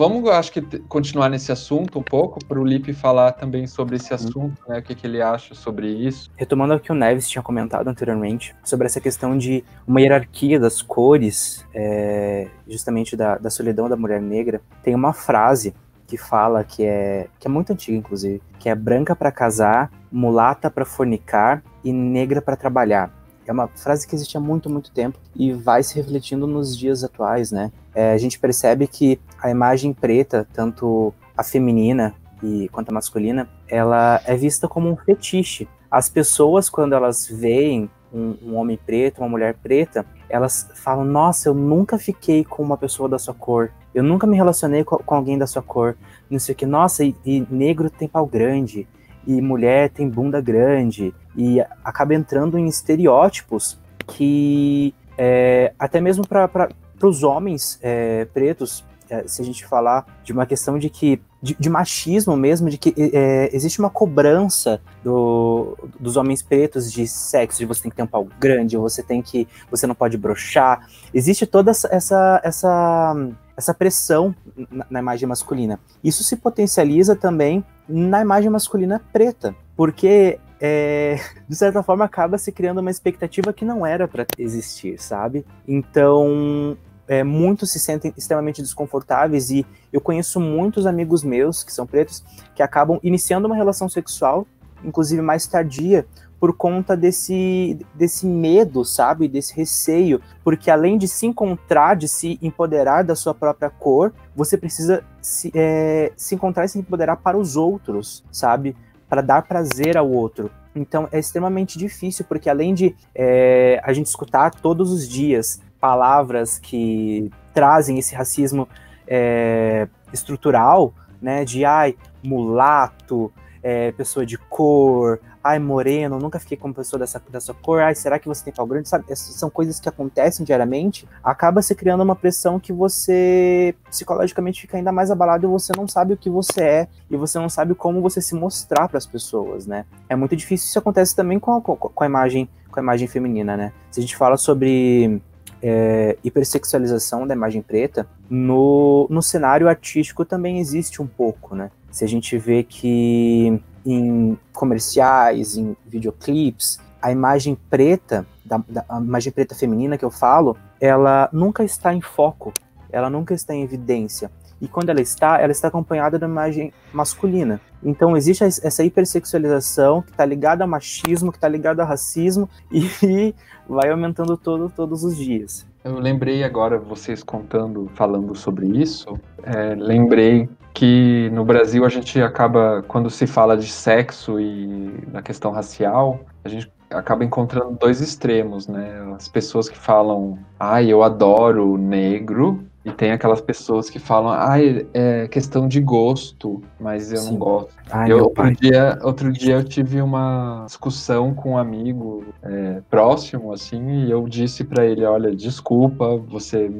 Vamos, 0.00 0.30
acho 0.30 0.50
que, 0.50 0.62
continuar 0.88 1.28
nesse 1.28 1.52
assunto 1.52 1.98
um 1.98 2.02
pouco, 2.02 2.42
para 2.46 2.58
o 2.58 2.64
Lipe 2.64 2.94
falar 2.94 3.32
também 3.32 3.66
sobre 3.66 3.96
esse 3.96 4.14
assunto, 4.14 4.56
né? 4.66 4.78
O 4.78 4.82
que, 4.82 4.94
que 4.94 5.06
ele 5.06 5.20
acha 5.20 5.54
sobre 5.54 5.88
isso. 5.88 6.30
Retomando 6.38 6.72
o 6.72 6.80
que 6.80 6.90
o 6.90 6.94
Neves 6.94 7.28
tinha 7.28 7.42
comentado 7.42 7.86
anteriormente, 7.86 8.56
sobre 8.64 8.86
essa 8.86 8.98
questão 8.98 9.36
de 9.36 9.62
uma 9.86 10.00
hierarquia 10.00 10.58
das 10.58 10.80
cores, 10.80 11.66
é, 11.74 12.48
justamente 12.66 13.14
da, 13.14 13.36
da 13.36 13.50
solidão 13.50 13.90
da 13.90 13.96
mulher 13.96 14.22
negra, 14.22 14.62
tem 14.82 14.94
uma 14.94 15.12
frase 15.12 15.74
que 16.06 16.16
fala 16.16 16.64
que 16.64 16.82
é 16.82 17.28
que 17.38 17.46
é 17.46 17.50
muito 17.50 17.70
antiga 17.70 17.98
inclusive, 17.98 18.42
que 18.58 18.70
é 18.70 18.74
branca 18.74 19.14
para 19.14 19.30
casar, 19.30 19.92
mulata 20.10 20.70
para 20.70 20.86
fornicar 20.86 21.62
e 21.84 21.92
negra 21.92 22.40
para 22.40 22.56
trabalhar. 22.56 23.19
É 23.50 23.52
uma 23.52 23.66
frase 23.66 24.06
que 24.06 24.14
existe 24.14 24.36
há 24.36 24.40
muito, 24.40 24.70
muito 24.70 24.92
tempo 24.92 25.18
e 25.34 25.52
vai 25.52 25.82
se 25.82 25.96
refletindo 25.96 26.46
nos 26.46 26.78
dias 26.78 27.02
atuais, 27.02 27.50
né? 27.50 27.72
É, 27.92 28.12
a 28.12 28.16
gente 28.16 28.38
percebe 28.38 28.86
que 28.86 29.20
a 29.42 29.50
imagem 29.50 29.92
preta, 29.92 30.46
tanto 30.52 31.12
a 31.36 31.42
feminina 31.42 32.14
e 32.44 32.68
quanto 32.68 32.90
a 32.90 32.94
masculina, 32.94 33.48
ela 33.66 34.20
é 34.24 34.36
vista 34.36 34.68
como 34.68 34.88
um 34.88 34.96
fetiche. 34.96 35.66
As 35.90 36.08
pessoas, 36.08 36.70
quando 36.70 36.92
elas 36.92 37.26
veem 37.26 37.90
um, 38.14 38.36
um, 38.40 38.54
homem 38.54 38.78
preto, 38.86 39.18
uma 39.18 39.28
mulher 39.28 39.56
preta, 39.60 40.06
elas 40.28 40.70
falam: 40.76 41.04
Nossa, 41.04 41.48
eu 41.48 41.54
nunca 41.54 41.98
fiquei 41.98 42.44
com 42.44 42.62
uma 42.62 42.76
pessoa 42.76 43.08
da 43.08 43.18
sua 43.18 43.34
cor, 43.34 43.72
eu 43.92 44.04
nunca 44.04 44.28
me 44.28 44.36
relacionei 44.36 44.84
com, 44.84 44.96
com 44.98 45.14
alguém 45.16 45.36
da 45.36 45.48
sua 45.48 45.60
cor, 45.60 45.96
não 46.30 46.38
sei 46.38 46.52
o 46.52 46.56
que. 46.56 46.66
Nossa, 46.66 47.02
e, 47.02 47.16
e 47.26 47.44
negro 47.50 47.90
tem 47.90 48.06
pau 48.06 48.26
grande, 48.26 48.86
e 49.26 49.40
mulher 49.40 49.90
tem 49.90 50.08
bunda 50.08 50.40
grande, 50.40 51.12
e 51.36 51.60
acaba 51.84 52.14
entrando 52.14 52.58
em 52.58 52.66
estereótipos 52.66 53.78
que 54.06 54.94
é, 55.16 55.72
até 55.78 56.00
mesmo 56.00 56.26
para 56.26 56.68
os 57.02 57.22
homens 57.22 57.78
é, 57.82 58.24
pretos, 58.26 58.84
é, 59.08 59.26
se 59.26 59.42
a 59.42 59.44
gente 59.44 59.66
falar 59.66 60.06
de 60.24 60.32
uma 60.32 60.46
questão 60.46 60.78
de 60.78 60.88
que 60.88 61.20
de, 61.42 61.56
de 61.58 61.70
machismo 61.70 62.36
mesmo, 62.36 62.68
de 62.68 62.76
que 62.76 62.94
é, 62.96 63.54
existe 63.54 63.78
uma 63.78 63.90
cobrança 63.90 64.80
do, 65.02 65.76
dos 65.98 66.16
homens 66.16 66.42
pretos 66.42 66.92
de 66.92 67.06
sexo, 67.06 67.58
de 67.58 67.66
você 67.66 67.82
tem 67.82 67.90
que 67.90 67.96
ter 67.96 68.02
um 68.02 68.06
pau 68.06 68.28
grande, 68.38 68.76
você 68.76 69.02
tem 69.02 69.22
que, 69.22 69.48
você 69.70 69.86
não 69.86 69.94
pode 69.94 70.18
brochar. 70.18 70.86
Existe 71.14 71.46
toda 71.46 71.70
essa, 71.70 71.88
essa, 71.90 72.40
essa, 72.44 73.28
essa 73.56 73.74
pressão 73.74 74.34
na, 74.70 74.86
na 74.90 75.00
imagem 75.00 75.26
masculina. 75.28 75.80
Isso 76.04 76.22
se 76.22 76.36
potencializa 76.36 77.16
também 77.16 77.64
na 77.88 78.20
imagem 78.20 78.50
masculina 78.50 79.00
preta, 79.12 79.54
porque 79.76 80.38
é, 80.60 81.18
de 81.48 81.56
certa 81.56 81.82
forma 81.82 82.04
acaba 82.04 82.36
se 82.36 82.52
criando 82.52 82.78
uma 82.78 82.90
expectativa 82.90 83.52
que 83.52 83.64
não 83.64 83.86
era 83.86 84.06
para 84.06 84.26
existir, 84.38 85.00
sabe? 85.00 85.44
Então, 85.66 86.76
é, 87.08 87.24
muitos 87.24 87.72
se 87.72 87.80
sentem 87.80 88.12
extremamente 88.16 88.60
desconfortáveis 88.60 89.50
e 89.50 89.66
eu 89.92 90.00
conheço 90.00 90.38
muitos 90.38 90.86
amigos 90.86 91.24
meus 91.24 91.64
que 91.64 91.72
são 91.72 91.86
pretos 91.86 92.22
que 92.54 92.62
acabam 92.62 93.00
iniciando 93.02 93.46
uma 93.46 93.56
relação 93.56 93.88
sexual, 93.88 94.46
inclusive 94.84 95.22
mais 95.22 95.46
tardia, 95.46 96.06
por 96.38 96.54
conta 96.54 96.96
desse, 96.96 97.78
desse 97.94 98.26
medo, 98.26 98.82
sabe? 98.82 99.28
Desse 99.28 99.54
receio. 99.54 100.22
Porque 100.42 100.70
além 100.70 100.96
de 100.96 101.06
se 101.06 101.26
encontrar, 101.26 101.94
de 101.94 102.08
se 102.08 102.38
empoderar 102.40 103.02
da 103.04 103.14
sua 103.14 103.34
própria 103.34 103.68
cor, 103.68 104.12
você 104.34 104.56
precisa 104.56 105.04
se, 105.20 105.52
é, 105.54 106.12
se 106.16 106.34
encontrar 106.34 106.64
e 106.64 106.68
se 106.68 106.78
empoderar 106.78 107.16
para 107.16 107.36
os 107.36 107.56
outros, 107.56 108.24
sabe? 108.32 108.74
Para 109.10 109.20
dar 109.20 109.42
prazer 109.42 109.98
ao 109.98 110.10
outro. 110.10 110.50
Então 110.74 111.06
é 111.12 111.18
extremamente 111.18 111.76
difícil, 111.76 112.24
porque 112.26 112.48
além 112.48 112.72
de 112.72 112.96
é, 113.14 113.78
a 113.84 113.92
gente 113.92 114.06
escutar 114.06 114.54
todos 114.54 114.90
os 114.90 115.06
dias 115.06 115.60
palavras 115.78 116.58
que 116.58 117.30
trazem 117.52 117.98
esse 117.98 118.14
racismo 118.14 118.66
é, 119.06 119.88
estrutural, 120.12 120.94
né? 121.20 121.44
De 121.44 121.64
ai, 121.64 121.96
mulato, 122.22 123.32
é, 123.62 123.92
pessoa 123.92 124.24
de 124.24 124.38
cor, 124.38 125.20
ai, 125.42 125.58
moreno, 125.58 126.18
nunca 126.18 126.38
fiquei 126.38 126.56
com 126.56 126.68
uma 126.68 126.74
pessoa 126.74 127.00
dessa, 127.00 127.22
dessa 127.30 127.54
cor, 127.54 127.80
ai, 127.80 127.94
será 127.94 128.18
que 128.18 128.28
você 128.28 128.44
tem 128.44 128.52
pau 128.52 128.66
grande? 128.66 128.88
Sabe, 128.88 129.04
essas 129.08 129.34
são 129.34 129.48
coisas 129.48 129.80
que 129.80 129.88
acontecem 129.88 130.44
diariamente, 130.44 131.08
acaba 131.22 131.62
se 131.62 131.74
criando 131.74 132.02
uma 132.02 132.14
pressão 132.14 132.60
que 132.60 132.72
você 132.72 133.74
psicologicamente 133.88 134.60
fica 134.60 134.76
ainda 134.76 134.92
mais 134.92 135.10
abalado 135.10 135.46
e 135.46 135.48
você 135.48 135.72
não 135.76 135.88
sabe 135.88 136.14
o 136.14 136.16
que 136.16 136.28
você 136.28 136.62
é 136.62 136.88
e 137.10 137.16
você 137.16 137.38
não 137.38 137.48
sabe 137.48 137.74
como 137.74 138.00
você 138.00 138.20
se 138.20 138.34
mostrar 138.34 138.88
para 138.88 138.98
as 138.98 139.06
pessoas, 139.06 139.66
né? 139.66 139.84
É 140.08 140.14
muito 140.14 140.36
difícil, 140.36 140.68
isso 140.68 140.78
acontece 140.78 141.16
também 141.16 141.38
com 141.38 141.56
a, 141.56 141.60
com 141.60 142.04
a 142.04 142.06
imagem 142.06 142.48
com 142.70 142.78
a 142.78 142.82
imagem 142.82 143.08
feminina, 143.08 143.56
né? 143.56 143.72
Se 143.90 143.98
a 143.98 144.02
gente 144.02 144.16
fala 144.16 144.36
sobre 144.36 145.20
é, 145.62 146.16
hipersexualização 146.22 147.26
da 147.26 147.34
imagem 147.34 147.62
preta, 147.62 148.06
no, 148.28 149.06
no 149.10 149.22
cenário 149.22 149.68
artístico 149.68 150.24
também 150.24 150.58
existe 150.58 151.02
um 151.02 151.06
pouco, 151.06 151.54
né? 151.54 151.70
Se 151.90 152.04
a 152.04 152.08
gente 152.08 152.38
vê 152.38 152.62
que 152.62 153.60
em 153.84 154.38
comerciais, 154.52 155.56
em 155.56 155.76
videoclipes, 155.86 156.78
a 157.00 157.10
imagem 157.10 157.56
preta, 157.68 158.26
da, 158.44 158.62
da, 158.68 158.84
a 158.88 158.98
imagem 158.98 159.32
preta 159.32 159.54
feminina 159.54 159.96
que 159.96 160.04
eu 160.04 160.10
falo, 160.10 160.56
ela 160.80 161.28
nunca 161.32 161.64
está 161.64 161.94
em 161.94 162.00
foco, 162.00 162.52
ela 162.90 163.08
nunca 163.08 163.34
está 163.34 163.54
em 163.54 163.62
evidência. 163.62 164.30
E 164.60 164.68
quando 164.68 164.90
ela 164.90 165.00
está, 165.00 165.40
ela 165.40 165.52
está 165.52 165.68
acompanhada 165.68 166.18
da 166.18 166.26
imagem 166.26 166.72
masculina. 166.92 167.60
Então 167.82 168.14
existe 168.14 168.44
essa 168.44 168.84
hipersexualização 168.84 170.02
que 170.02 170.10
está 170.10 170.24
ligada 170.24 170.62
ao 170.62 170.68
machismo, 170.68 171.32
que 171.32 171.38
está 171.38 171.48
ligada 171.48 171.82
ao 171.82 171.88
racismo 171.88 172.48
e 172.70 173.34
vai 173.66 173.90
aumentando 173.90 174.36
todo, 174.36 174.68
todos 174.68 175.02
os 175.02 175.16
dias. 175.16 175.69
Eu 175.82 175.98
lembrei 175.98 176.44
agora, 176.44 176.78
vocês 176.78 177.22
contando, 177.22 177.90
falando 177.94 178.34
sobre 178.34 178.66
isso, 178.66 179.18
é, 179.42 179.74
lembrei 179.74 180.48
que 180.74 181.30
no 181.32 181.44
Brasil 181.44 181.84
a 181.84 181.88
gente 181.88 182.20
acaba, 182.20 182.84
quando 182.86 183.08
se 183.08 183.26
fala 183.26 183.56
de 183.56 183.66
sexo 183.66 184.38
e 184.38 185.06
na 185.10 185.22
questão 185.22 185.50
racial, 185.50 186.20
a 186.44 186.48
gente 186.48 186.70
acaba 186.90 187.24
encontrando 187.24 187.78
dois 187.78 188.00
extremos, 188.00 188.66
né? 188.66 189.14
As 189.14 189.28
pessoas 189.28 189.68
que 189.68 189.78
falam, 189.78 190.38
ai, 190.58 190.86
ah, 190.86 190.88
eu 190.90 191.02
adoro 191.02 191.76
negro, 191.78 192.64
e 192.84 192.90
tem 192.90 193.12
aquelas 193.12 193.40
pessoas 193.40 193.90
que 193.90 193.98
falam, 193.98 194.32
ah, 194.32 194.56
é 194.94 195.28
questão 195.28 195.68
de 195.68 195.80
gosto, 195.80 196.62
mas 196.78 197.12
eu 197.12 197.18
Sim. 197.18 197.30
não 197.32 197.38
gosto. 197.38 197.74
Ai, 197.90 198.10
eu, 198.10 198.24
outro, 198.24 198.52
dia, 198.52 198.98
outro 199.02 199.32
dia 199.32 199.54
eu 199.56 199.64
tive 199.64 200.00
uma 200.00 200.64
discussão 200.66 201.34
com 201.34 201.52
um 201.52 201.58
amigo 201.58 202.24
é, 202.42 202.80
próximo, 202.88 203.52
assim, 203.52 204.06
e 204.06 204.10
eu 204.10 204.26
disse 204.26 204.64
para 204.64 204.84
ele, 204.84 205.04
olha, 205.04 205.34
desculpa, 205.34 206.16
você 206.16 206.70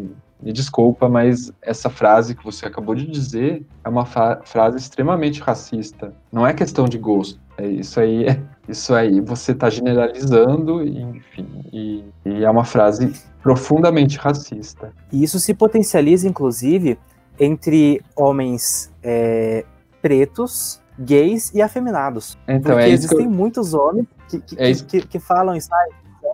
me 0.42 0.52
desculpa, 0.52 1.08
mas 1.08 1.52
essa 1.60 1.90
frase 1.90 2.34
que 2.34 2.42
você 2.42 2.66
acabou 2.66 2.94
de 2.94 3.06
dizer 3.06 3.66
é 3.84 3.88
uma 3.88 4.06
frase 4.06 4.78
extremamente 4.78 5.40
racista. 5.40 6.14
Não 6.32 6.46
é 6.46 6.54
questão 6.54 6.86
de 6.86 6.96
gosto. 6.96 7.38
É 7.58 7.66
isso 7.66 8.00
aí, 8.00 8.24
isso 8.70 8.94
aí 8.94 9.20
você 9.20 9.52
está 9.52 9.68
generalizando, 9.68 10.82
enfim, 10.82 11.46
e, 11.72 12.04
e, 12.24 12.44
é 12.44 12.50
uma 12.50 12.64
frase 12.64 13.12
profundamente 13.42 14.18
racista. 14.18 14.92
E 15.12 15.22
isso 15.22 15.38
se 15.40 15.54
potencializa, 15.54 16.28
inclusive, 16.28 16.98
entre 17.38 18.02
homens 18.14 18.92
é, 19.02 19.64
pretos, 20.02 20.80
gays 20.98 21.50
e 21.54 21.62
afeminados. 21.62 22.38
Então, 22.46 22.72
Porque 22.72 22.90
é 22.90 22.90
existem 22.90 23.24
eu... 23.24 23.30
muitos 23.30 23.74
homens 23.74 24.06
que, 24.28 24.40
que, 24.40 24.56
é 24.58 24.74
que, 24.74 25.06
que, 25.06 25.18
falam 25.18 25.56
isso, 25.56 25.70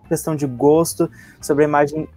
questão 0.06 0.34
de 0.34 0.46
gosto, 0.46 1.10
sobre 1.40 1.64
a 1.64 1.68
imagem 1.68 2.08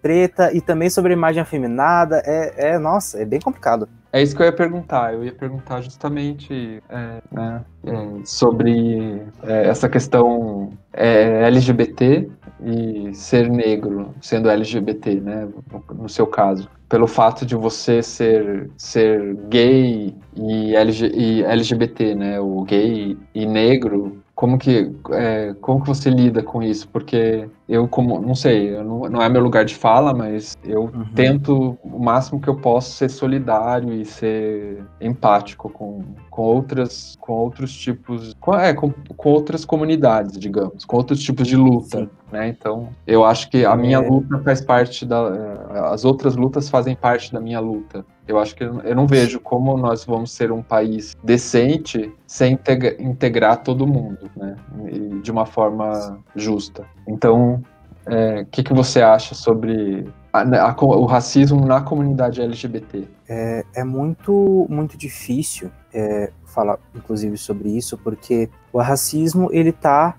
preta 0.00 0.52
e 0.52 0.60
também 0.60 0.88
sobre 0.88 1.12
a 1.12 1.16
imagem 1.16 1.42
afeminada. 1.42 2.22
É, 2.24 2.74
é 2.74 2.78
nossa, 2.78 3.20
é 3.20 3.24
bem 3.24 3.40
complicado. 3.40 3.88
É 4.12 4.22
isso 4.22 4.36
que 4.36 4.42
eu 4.42 4.46
ia 4.46 4.52
perguntar. 4.52 5.14
Eu 5.14 5.24
ia 5.24 5.32
perguntar 5.32 5.80
justamente 5.80 6.82
é, 6.88 7.22
né, 7.30 7.64
é, 7.86 8.24
sobre 8.24 9.22
é, 9.42 9.68
essa 9.68 9.88
questão 9.88 10.70
é, 10.92 11.44
LGBT 11.46 12.28
e 12.64 13.14
ser 13.14 13.48
negro, 13.50 14.14
sendo 14.20 14.50
LGBT, 14.50 15.14
né, 15.14 15.48
no, 15.94 16.08
seu 16.08 16.26
caso 16.26 16.68
pelo 16.92 17.06
fato 17.06 17.46
de 17.46 17.56
você 17.56 18.02
ser, 18.02 18.70
ser 18.76 19.34
gay 19.48 20.14
e, 20.36 20.76
LG, 20.76 21.10
e 21.14 21.42
LGBT, 21.42 22.14
né? 22.14 22.38
O 22.38 22.62
gay 22.64 23.16
e 23.34 23.46
negro 23.46 24.21
como 24.42 24.58
que, 24.58 24.90
é, 25.12 25.54
como 25.60 25.82
que 25.82 25.86
você 25.86 26.10
lida 26.10 26.42
com 26.42 26.60
isso? 26.64 26.88
Porque 26.88 27.48
eu, 27.68 27.86
como, 27.86 28.20
não 28.20 28.34
sei, 28.34 28.72
não, 28.82 29.02
não, 29.02 29.22
é 29.22 29.28
meu 29.28 29.40
lugar 29.40 29.64
de 29.64 29.72
fala, 29.72 30.12
mas 30.12 30.58
eu 30.64 30.90
uhum. 30.92 31.04
tento 31.14 31.78
o 31.80 32.00
máximo 32.00 32.40
que 32.40 32.48
eu 32.48 32.56
posso 32.56 32.90
ser 32.90 33.08
solidário 33.08 33.92
e 33.92 34.04
ser 34.04 34.84
empático 35.00 35.70
com, 35.70 36.02
com 36.28 36.42
outras, 36.42 37.16
com 37.20 37.34
outros 37.34 37.72
tipos, 37.72 38.34
com, 38.40 38.52
é, 38.52 38.74
com, 38.74 38.92
com 39.16 39.28
outras 39.28 39.64
comunidades, 39.64 40.36
digamos, 40.36 40.84
com 40.84 40.96
outros 40.96 41.22
tipos 41.22 41.46
de 41.46 41.54
luta, 41.54 42.10
né? 42.32 42.48
Então, 42.48 42.88
eu 43.06 43.24
acho 43.24 43.48
que 43.48 43.64
a 43.64 43.76
minha 43.76 43.98
é. 43.98 44.08
luta 44.08 44.40
faz 44.40 44.60
parte 44.60 45.06
da, 45.06 45.92
as 45.92 46.04
outras 46.04 46.34
lutas 46.34 46.68
fazem 46.68 46.96
parte 46.96 47.32
da 47.32 47.40
minha 47.40 47.60
luta. 47.60 48.04
Eu 48.26 48.38
acho 48.38 48.54
que 48.54 48.62
eu 48.62 48.94
não 48.94 49.06
vejo 49.06 49.40
como 49.40 49.76
nós 49.76 50.04
vamos 50.04 50.30
ser 50.32 50.52
um 50.52 50.62
país 50.62 51.16
decente 51.22 52.12
sem 52.26 52.58
integrar 53.00 53.62
todo 53.62 53.86
mundo, 53.86 54.30
né? 54.36 54.56
E 54.90 55.20
de 55.20 55.30
uma 55.30 55.44
forma 55.44 56.18
justa. 56.36 56.84
Então, 57.06 57.62
o 58.06 58.12
é, 58.12 58.46
que, 58.50 58.62
que 58.62 58.72
você 58.72 59.02
acha 59.02 59.34
sobre 59.34 60.06
a, 60.32 60.40
a, 60.40 60.84
o 60.84 61.04
racismo 61.04 61.64
na 61.66 61.80
comunidade 61.80 62.40
LGBT? 62.40 63.06
É, 63.28 63.64
é 63.74 63.84
muito, 63.84 64.66
muito 64.68 64.96
difícil 64.96 65.70
é, 65.92 66.32
falar, 66.44 66.78
inclusive, 66.94 67.36
sobre 67.36 67.70
isso, 67.70 67.98
porque 67.98 68.48
o 68.72 68.78
racismo 68.80 69.48
ele 69.52 69.70
está 69.70 70.16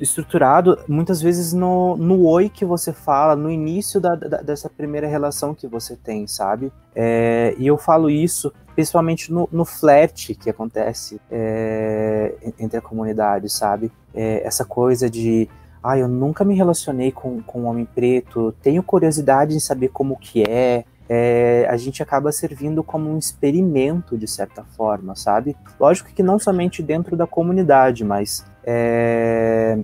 estruturado 0.00 0.78
muitas 0.88 1.20
vezes 1.20 1.52
no, 1.52 1.96
no 1.96 2.26
oi 2.26 2.48
que 2.48 2.64
você 2.64 2.92
fala, 2.92 3.34
no 3.34 3.50
início 3.50 4.00
da, 4.00 4.14
da, 4.14 4.42
dessa 4.42 4.68
primeira 4.68 5.06
relação 5.06 5.54
que 5.54 5.66
você 5.66 5.96
tem, 5.96 6.26
sabe? 6.26 6.72
É, 6.94 7.54
e 7.58 7.66
eu 7.66 7.76
falo 7.76 8.08
isso 8.08 8.52
principalmente 8.74 9.32
no, 9.32 9.48
no 9.50 9.64
flerte 9.64 10.34
que 10.34 10.48
acontece 10.48 11.20
é, 11.30 12.34
entre 12.58 12.78
a 12.78 12.80
comunidade, 12.80 13.48
sabe? 13.48 13.90
É, 14.14 14.46
essa 14.46 14.64
coisa 14.64 15.10
de 15.10 15.48
ah, 15.82 15.96
eu 15.96 16.08
nunca 16.08 16.44
me 16.44 16.54
relacionei 16.54 17.10
com, 17.10 17.40
com 17.42 17.62
um 17.62 17.66
homem 17.66 17.84
preto, 17.84 18.52
tenho 18.62 18.82
curiosidade 18.82 19.54
em 19.54 19.60
saber 19.60 19.88
como 19.88 20.16
que 20.16 20.42
é, 20.42 20.84
é, 21.08 21.66
a 21.68 21.76
gente 21.76 22.02
acaba 22.02 22.30
servindo 22.30 22.82
como 22.82 23.10
um 23.10 23.18
experimento, 23.18 24.16
de 24.16 24.26
certa 24.26 24.62
forma, 24.62 25.14
sabe? 25.14 25.56
Lógico 25.78 26.10
que 26.12 26.22
não 26.22 26.38
somente 26.38 26.82
dentro 26.82 27.16
da 27.16 27.26
comunidade, 27.26 28.04
mas 28.04 28.44
é, 28.64 29.78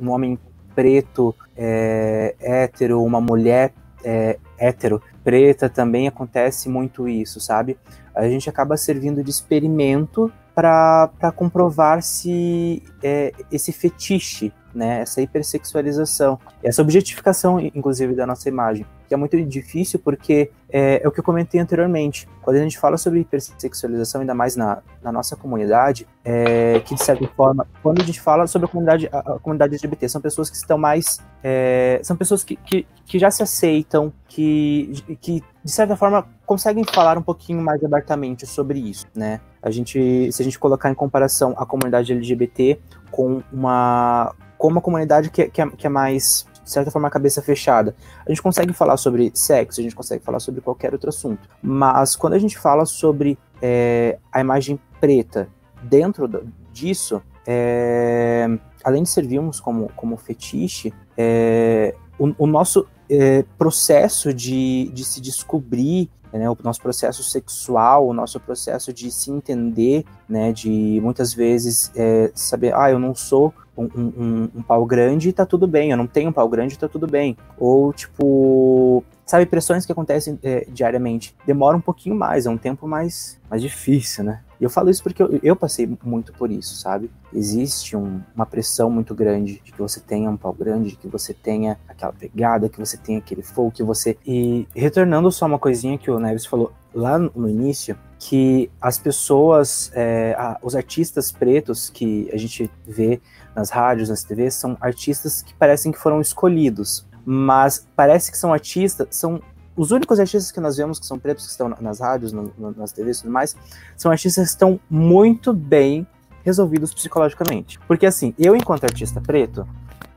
um 0.00 0.10
homem 0.10 0.38
preto, 0.74 1.34
é, 1.56 2.34
hétero, 2.40 3.02
uma 3.02 3.20
mulher 3.20 3.72
é, 4.04 4.38
hétero, 4.58 5.02
preta, 5.24 5.68
também 5.68 6.06
acontece 6.06 6.68
muito 6.68 7.08
isso, 7.08 7.40
sabe? 7.40 7.78
A 8.14 8.28
gente 8.28 8.48
acaba 8.48 8.76
servindo 8.76 9.22
de 9.22 9.30
experimento 9.30 10.32
para 10.54 11.32
comprovar 11.36 12.02
se 12.02 12.82
é, 13.02 13.32
esse 13.50 13.72
fetiche 13.72 14.52
né, 14.74 15.00
essa 15.00 15.20
hipersexualização, 15.20 16.38
essa 16.62 16.82
objetificação, 16.82 17.58
inclusive, 17.60 18.14
da 18.14 18.26
nossa 18.26 18.48
imagem, 18.48 18.86
que 19.08 19.14
é 19.14 19.16
muito 19.16 19.42
difícil 19.42 19.98
porque 19.98 20.50
é, 20.70 21.00
é, 21.02 21.08
o 21.08 21.10
que 21.10 21.20
eu 21.20 21.24
comentei 21.24 21.58
anteriormente. 21.58 22.28
Quando 22.42 22.56
a 22.56 22.60
gente 22.60 22.78
fala 22.78 22.98
sobre 22.98 23.20
hipersexualização, 23.20 24.20
ainda 24.20 24.34
mais 24.34 24.54
na, 24.54 24.82
na 25.02 25.10
nossa 25.10 25.34
comunidade, 25.34 26.06
é, 26.22 26.80
que 26.80 26.94
de 26.94 27.02
certa 27.02 27.26
forma, 27.28 27.66
quando 27.82 28.02
a 28.02 28.04
gente 28.04 28.20
fala 28.20 28.46
sobre 28.46 28.66
a 28.66 28.68
comunidade, 28.68 29.08
a, 29.10 29.18
a 29.18 29.38
comunidade 29.38 29.74
LGBT, 29.74 30.08
são 30.08 30.20
pessoas 30.20 30.50
que 30.50 30.56
estão 30.56 30.76
mais. 30.76 31.20
É, 31.42 32.00
são 32.02 32.16
pessoas 32.16 32.44
que, 32.44 32.56
que, 32.56 32.86
que, 33.06 33.18
já 33.18 33.30
se 33.30 33.42
aceitam, 33.42 34.12
que, 34.28 34.92
que 35.20 35.42
de 35.64 35.70
certa 35.70 35.96
forma 35.96 36.26
conseguem 36.44 36.84
falar 36.84 37.16
um 37.16 37.22
pouquinho 37.22 37.62
mais 37.62 37.82
abertamente 37.82 38.46
sobre 38.46 38.78
isso, 38.78 39.06
né? 39.14 39.40
A 39.62 39.70
gente, 39.70 40.30
se 40.30 40.42
a 40.42 40.44
gente 40.44 40.58
colocar 40.58 40.90
em 40.90 40.94
comparação 40.94 41.54
a 41.56 41.64
comunidade 41.64 42.12
LGBT 42.12 42.78
com 43.10 43.42
uma 43.52 44.34
com 44.58 44.66
uma 44.66 44.80
comunidade 44.80 45.30
que, 45.30 45.48
que, 45.48 45.62
é, 45.62 45.70
que 45.70 45.86
é 45.86 45.90
mais, 45.90 46.44
de 46.68 46.72
certa 46.74 46.90
forma, 46.90 47.08
cabeça 47.08 47.40
fechada. 47.40 47.96
A 48.26 48.28
gente 48.28 48.42
consegue 48.42 48.74
falar 48.74 48.98
sobre 48.98 49.32
sexo, 49.34 49.80
a 49.80 49.82
gente 49.82 49.96
consegue 49.96 50.22
falar 50.22 50.38
sobre 50.38 50.60
qualquer 50.60 50.92
outro 50.92 51.08
assunto. 51.08 51.48
Mas 51.62 52.14
quando 52.14 52.34
a 52.34 52.38
gente 52.38 52.58
fala 52.58 52.84
sobre 52.84 53.38
é, 53.62 54.18
a 54.30 54.38
imagem 54.38 54.78
preta 55.00 55.48
dentro 55.82 56.28
disso, 56.70 57.22
é, 57.46 58.46
além 58.84 59.02
de 59.02 59.08
servirmos 59.08 59.58
como, 59.60 59.90
como 59.96 60.18
fetiche, 60.18 60.92
é, 61.16 61.94
o, 62.18 62.34
o, 62.44 62.46
nosso 62.46 62.86
é, 63.10 63.44
processo 63.56 64.32
de, 64.32 64.90
de 64.92 65.04
se 65.04 65.20
descobrir 65.20 66.10
né, 66.32 66.48
o 66.48 66.56
nosso 66.62 66.80
processo 66.80 67.22
sexual, 67.22 68.06
o 68.06 68.12
nosso 68.12 68.38
processo 68.38 68.92
de 68.92 69.10
se 69.10 69.30
entender, 69.30 70.04
né, 70.28 70.52
de 70.52 71.00
muitas 71.02 71.32
vezes 71.32 71.90
é, 71.96 72.30
saber, 72.34 72.74
ah, 72.74 72.90
eu 72.90 72.98
não 72.98 73.14
sou 73.14 73.52
um, 73.76 73.84
um, 73.84 74.50
um, 74.56 74.62
pau 74.62 74.84
grande 74.84 75.28
e 75.28 75.32
tá 75.32 75.46
tudo 75.46 75.66
bem, 75.66 75.90
eu 75.90 75.96
não 75.96 76.06
tenho 76.06 76.30
um 76.30 76.32
pau 76.32 76.48
grande 76.48 76.74
e 76.74 76.78
tá 76.78 76.88
tudo 76.88 77.06
bem. 77.06 77.36
Ou, 77.58 77.92
tipo, 77.92 79.04
sabe, 79.24 79.46
pressões 79.46 79.86
que 79.86 79.92
acontecem 79.92 80.38
é, 80.42 80.66
diariamente. 80.68 81.34
Demora 81.46 81.76
um 81.76 81.80
pouquinho 81.80 82.16
mais, 82.16 82.44
é 82.44 82.50
um 82.50 82.58
tempo 82.58 82.88
mais, 82.88 83.40
mais 83.48 83.62
difícil, 83.62 84.24
né? 84.24 84.40
E 84.60 84.64
eu 84.64 84.70
falo 84.70 84.90
isso 84.90 85.02
porque 85.02 85.22
eu, 85.22 85.38
eu 85.42 85.56
passei 85.56 85.88
muito 86.02 86.32
por 86.32 86.50
isso, 86.50 86.74
sabe? 86.76 87.10
Existe 87.32 87.96
um, 87.96 88.20
uma 88.34 88.44
pressão 88.44 88.90
muito 88.90 89.14
grande 89.14 89.60
de 89.64 89.72
que 89.72 89.78
você 89.78 90.00
tenha 90.00 90.28
um 90.30 90.36
pau 90.36 90.52
grande, 90.52 90.90
de 90.90 90.96
que 90.96 91.06
você 91.06 91.32
tenha 91.32 91.78
aquela 91.88 92.12
pegada, 92.12 92.68
que 92.68 92.78
você 92.78 92.96
tenha 92.96 93.18
aquele 93.18 93.42
fogo, 93.42 93.70
que 93.70 93.82
você. 93.82 94.16
E 94.26 94.66
retornando 94.74 95.30
só 95.30 95.46
uma 95.46 95.58
coisinha 95.58 95.96
que 95.96 96.10
o 96.10 96.18
Neves 96.18 96.46
falou 96.46 96.72
lá 96.92 97.18
no 97.18 97.48
início, 97.48 97.96
que 98.18 98.70
as 98.80 98.98
pessoas, 98.98 99.92
é, 99.94 100.36
os 100.62 100.74
artistas 100.74 101.30
pretos 101.30 101.88
que 101.88 102.28
a 102.32 102.36
gente 102.36 102.70
vê 102.86 103.20
nas 103.54 103.70
rádios, 103.70 104.08
nas 104.08 104.24
TVs, 104.24 104.54
são 104.54 104.76
artistas 104.80 105.42
que 105.42 105.54
parecem 105.54 105.92
que 105.92 105.98
foram 105.98 106.20
escolhidos, 106.20 107.06
mas 107.24 107.86
parece 107.94 108.32
que 108.32 108.38
são 108.38 108.52
artistas, 108.52 109.06
são 109.10 109.40
os 109.78 109.92
únicos 109.92 110.18
artistas 110.18 110.50
que 110.50 110.58
nós 110.58 110.76
vemos 110.76 110.98
que 110.98 111.06
são 111.06 111.18
pretos, 111.20 111.44
que 111.44 111.52
estão 111.52 111.72
nas 111.80 112.00
rádios, 112.00 112.32
no, 112.32 112.52
no, 112.58 112.72
nas 112.72 112.90
TVs 112.90 113.18
e 113.18 113.22
tudo 113.22 113.32
mais, 113.32 113.56
são 113.96 114.10
artistas 114.10 114.44
que 114.44 114.50
estão 114.50 114.80
muito 114.90 115.52
bem 115.52 116.04
resolvidos 116.44 116.92
psicologicamente. 116.92 117.78
Porque 117.86 118.04
assim, 118.04 118.34
eu 118.36 118.56
enquanto 118.56 118.84
artista 118.84 119.20
preto, 119.20 119.66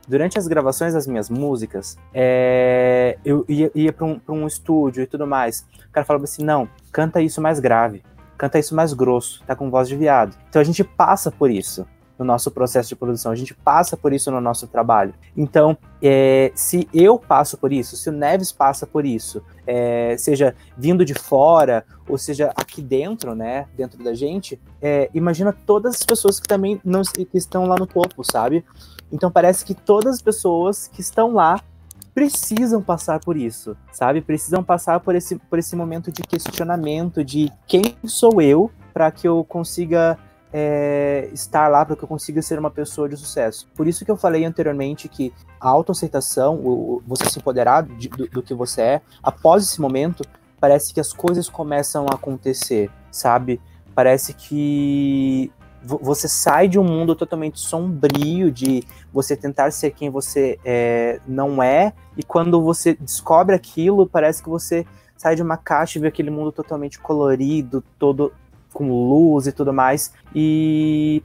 durante 0.08 0.36
as 0.36 0.48
gravações 0.48 0.94
das 0.94 1.06
minhas 1.06 1.30
músicas, 1.30 1.96
é, 2.12 3.16
eu 3.24 3.44
ia, 3.48 3.70
ia 3.72 3.92
para 3.92 4.04
um, 4.04 4.20
um, 4.28 4.46
estúdio 4.48 5.04
e 5.04 5.06
tudo 5.06 5.28
mais. 5.28 5.64
O 5.88 5.92
cara 5.92 6.04
falava 6.04 6.24
assim: 6.24 6.42
não, 6.42 6.68
canta 6.90 7.22
isso 7.22 7.40
mais 7.40 7.60
grave, 7.60 8.02
canta 8.36 8.58
isso 8.58 8.74
mais 8.74 8.92
grosso, 8.92 9.44
tá 9.46 9.54
com 9.54 9.70
voz 9.70 9.88
de 9.88 9.94
viado. 9.94 10.36
Então 10.48 10.60
a 10.60 10.64
gente 10.64 10.82
passa 10.82 11.30
por 11.30 11.50
isso 11.50 11.86
no 12.22 12.24
nosso 12.24 12.50
processo 12.50 12.88
de 12.88 12.96
produção, 12.96 13.32
a 13.32 13.34
gente 13.34 13.52
passa 13.52 13.96
por 13.96 14.12
isso 14.12 14.30
no 14.30 14.40
nosso 14.40 14.68
trabalho. 14.68 15.12
Então, 15.36 15.76
é, 16.00 16.52
se 16.54 16.88
eu 16.94 17.18
passo 17.18 17.58
por 17.58 17.72
isso, 17.72 17.96
se 17.96 18.08
o 18.08 18.12
Neves 18.12 18.52
passa 18.52 18.86
por 18.86 19.04
isso, 19.04 19.42
é, 19.66 20.16
seja 20.16 20.54
vindo 20.78 21.04
de 21.04 21.14
fora, 21.14 21.84
ou 22.08 22.16
seja 22.16 22.52
aqui 22.54 22.80
dentro, 22.80 23.34
né, 23.34 23.66
dentro 23.76 24.02
da 24.02 24.14
gente, 24.14 24.60
é, 24.80 25.10
imagina 25.12 25.52
todas 25.52 25.96
as 25.96 26.02
pessoas 26.04 26.38
que 26.38 26.46
também 26.46 26.80
não 26.84 27.02
que 27.02 27.26
estão 27.36 27.66
lá 27.66 27.74
no 27.76 27.86
topo, 27.86 28.22
sabe? 28.24 28.64
Então 29.10 29.30
parece 29.30 29.64
que 29.64 29.74
todas 29.74 30.14
as 30.14 30.22
pessoas 30.22 30.86
que 30.86 31.00
estão 31.00 31.34
lá 31.34 31.60
precisam 32.14 32.80
passar 32.80 33.18
por 33.20 33.36
isso, 33.36 33.76
sabe? 33.90 34.20
Precisam 34.20 34.62
passar 34.62 35.00
por 35.00 35.14
esse, 35.14 35.36
por 35.36 35.58
esse 35.58 35.74
momento 35.74 36.12
de 36.12 36.22
questionamento 36.22 37.24
de 37.24 37.50
quem 37.66 37.96
sou 38.04 38.40
eu 38.40 38.70
para 38.92 39.10
que 39.10 39.26
eu 39.26 39.42
consiga 39.44 40.18
é, 40.52 41.28
estar 41.32 41.68
lá 41.68 41.84
para 41.84 41.96
que 41.96 42.04
eu 42.04 42.08
consiga 42.08 42.42
ser 42.42 42.58
uma 42.58 42.70
pessoa 42.70 43.08
de 43.08 43.16
sucesso. 43.16 43.68
Por 43.74 43.88
isso 43.88 44.04
que 44.04 44.10
eu 44.10 44.16
falei 44.16 44.44
anteriormente 44.44 45.08
que 45.08 45.32
a 45.60 45.68
autoaceitação, 45.68 46.56
o, 46.56 47.02
você 47.06 47.24
se 47.30 47.38
empoderar 47.38 47.84
de, 47.84 48.08
do, 48.08 48.26
do 48.28 48.42
que 48.42 48.52
você 48.52 48.82
é, 48.82 49.02
após 49.22 49.62
esse 49.62 49.80
momento, 49.80 50.24
parece 50.60 50.92
que 50.92 51.00
as 51.00 51.12
coisas 51.12 51.48
começam 51.48 52.06
a 52.10 52.14
acontecer, 52.14 52.90
sabe? 53.10 53.60
Parece 53.94 54.34
que 54.34 55.50
você 55.84 56.28
sai 56.28 56.68
de 56.68 56.78
um 56.78 56.84
mundo 56.84 57.16
totalmente 57.16 57.58
sombrio 57.58 58.52
de 58.52 58.84
você 59.12 59.36
tentar 59.36 59.72
ser 59.72 59.90
quem 59.90 60.10
você 60.10 60.58
é, 60.64 61.20
não 61.26 61.60
é, 61.60 61.92
e 62.16 62.22
quando 62.22 62.62
você 62.62 62.94
descobre 62.94 63.54
aquilo, 63.54 64.06
parece 64.06 64.42
que 64.42 64.48
você 64.48 64.86
sai 65.16 65.34
de 65.34 65.42
uma 65.42 65.56
caixa 65.56 65.98
e 65.98 66.00
vê 66.00 66.08
aquele 66.08 66.30
mundo 66.30 66.52
totalmente 66.52 67.00
colorido, 67.00 67.82
todo 67.98 68.32
com 68.72 68.88
luz 68.88 69.46
e 69.46 69.52
tudo 69.52 69.72
mais. 69.72 70.12
E 70.34 71.22